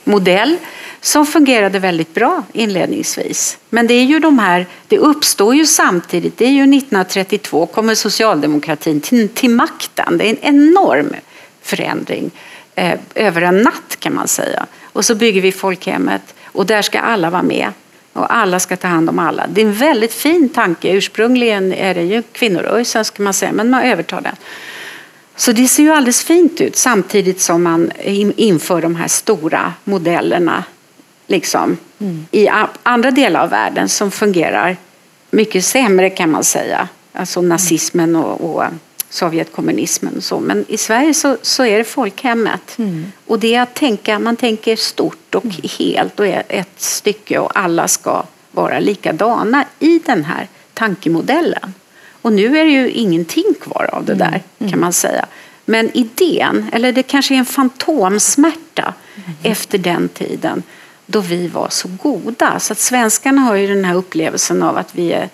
[0.05, 0.57] modell
[1.01, 3.59] som fungerade väldigt bra inledningsvis.
[3.71, 7.95] Men det är ju de här, det uppstår ju samtidigt, det är ju 1932 kommer
[7.95, 10.19] socialdemokratin till, till makten.
[10.19, 11.15] Det är en enorm
[11.63, 12.31] förändring
[12.75, 14.67] eh, över en natt kan man säga.
[14.83, 17.73] Och så bygger vi folkhemmet och där ska alla vara med.
[18.13, 19.47] Och alla ska ta hand om alla.
[19.47, 20.93] Det är en väldigt fin tanke.
[20.93, 24.37] Ursprungligen är det ju kvinnorörelsen ska man säga, men man övertar den.
[25.41, 29.73] Så det ser ju alldeles fint ut samtidigt som man in- inför de här stora
[29.85, 30.65] modellerna
[31.27, 31.77] liksom,
[32.31, 34.77] i a- andra delar av världen som fungerar
[35.31, 36.89] mycket sämre kan man säga.
[37.13, 38.65] Alltså nazismen och, och
[39.11, 40.41] Sovjetkommunismen och så.
[40.41, 42.77] Men i Sverige så, så är det folkhemmet.
[43.27, 45.45] Och det är att tänka, man tänker stort och
[45.79, 48.23] helt och ett stycke och alla ska
[48.53, 51.75] vara likadana i den här tankemodellen.
[52.23, 55.27] Och nu är det ju ingenting kvar av det där kan man säga.
[55.65, 58.95] Men idén, eller det kanske är en fantomsmärta
[59.43, 60.63] efter den tiden
[61.07, 62.61] då vi var så goda.
[62.61, 65.29] Så att svenskarna har ju den här upplevelsen av att vi är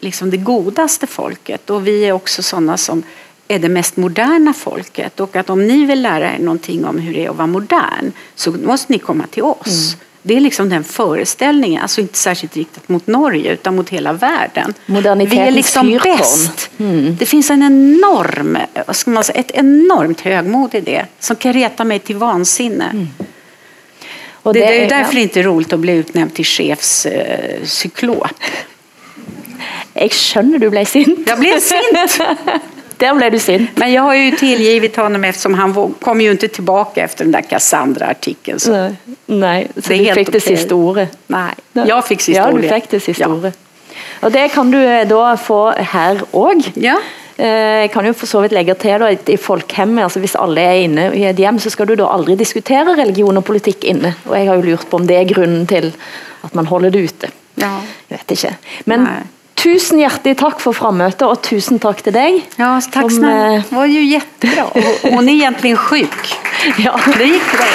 [0.00, 3.02] liksom det godaste folket och vi är också sådana som
[3.48, 7.14] är det mest moderna folket och att om ni vill lära er någonting om hur
[7.14, 9.96] det är att vara modern så måste ni komma till oss.
[10.22, 14.74] Det är liksom den föreställningen, alltså inte särskilt riktat mot Norge utan mot hela världen.
[14.86, 16.16] Vi är liksom fyrtorn.
[16.18, 16.70] bäst.
[17.18, 18.58] Det finns en enorm,
[18.92, 23.06] ska man säga, ett enormt högmod i det som kan reta mig till vansinne.
[24.42, 24.88] Og Det, det är ja.
[24.88, 28.24] därför det inte är roligt att bli utnämnd till chefscyklop.
[28.24, 28.30] Eh.
[29.94, 31.28] Jeg skjønner du ble sint.
[31.28, 32.20] jag blev sint!
[33.00, 33.70] Der ble du sint.
[33.78, 37.42] Men jag har ju tillgivit honom eftersom han kom ju inte tillbaka efter den där
[37.42, 38.60] Cassandra-artikeln.
[38.60, 38.94] Så
[39.26, 41.08] Nei, så Det du helt fikk det siste ordet.
[41.26, 43.52] nej, jag fick sista Ja, du fikk det siste Ja.
[44.22, 46.72] Og Det kan du eh, da få her òg.
[46.74, 46.96] Ja.
[47.36, 47.46] Eh,
[47.80, 50.84] Jeg kan jo for så vidt legge til da, i folkhemmet, altså Hvis alle er
[50.84, 54.14] inne i et hjem, så skal du da aldri diskutere religion og politikk inne.
[54.28, 55.92] Og Jeg har jo lurt på om det er grunnen til
[56.44, 57.30] at man holder det ute.
[57.56, 57.80] Ja.
[58.10, 58.56] Jeg vet ikke.
[58.84, 59.22] Men Nej.
[59.60, 62.40] Tusen hjertelig takk for frammøtet, og tusen takk til deg.
[62.58, 63.54] Ja, tack Som, snälla.
[63.56, 64.64] eh, Det var ju jättebra.
[64.64, 66.34] Och Hon är egentligen sjuk.
[66.78, 66.98] Ja.
[67.18, 67.66] Det gick bra.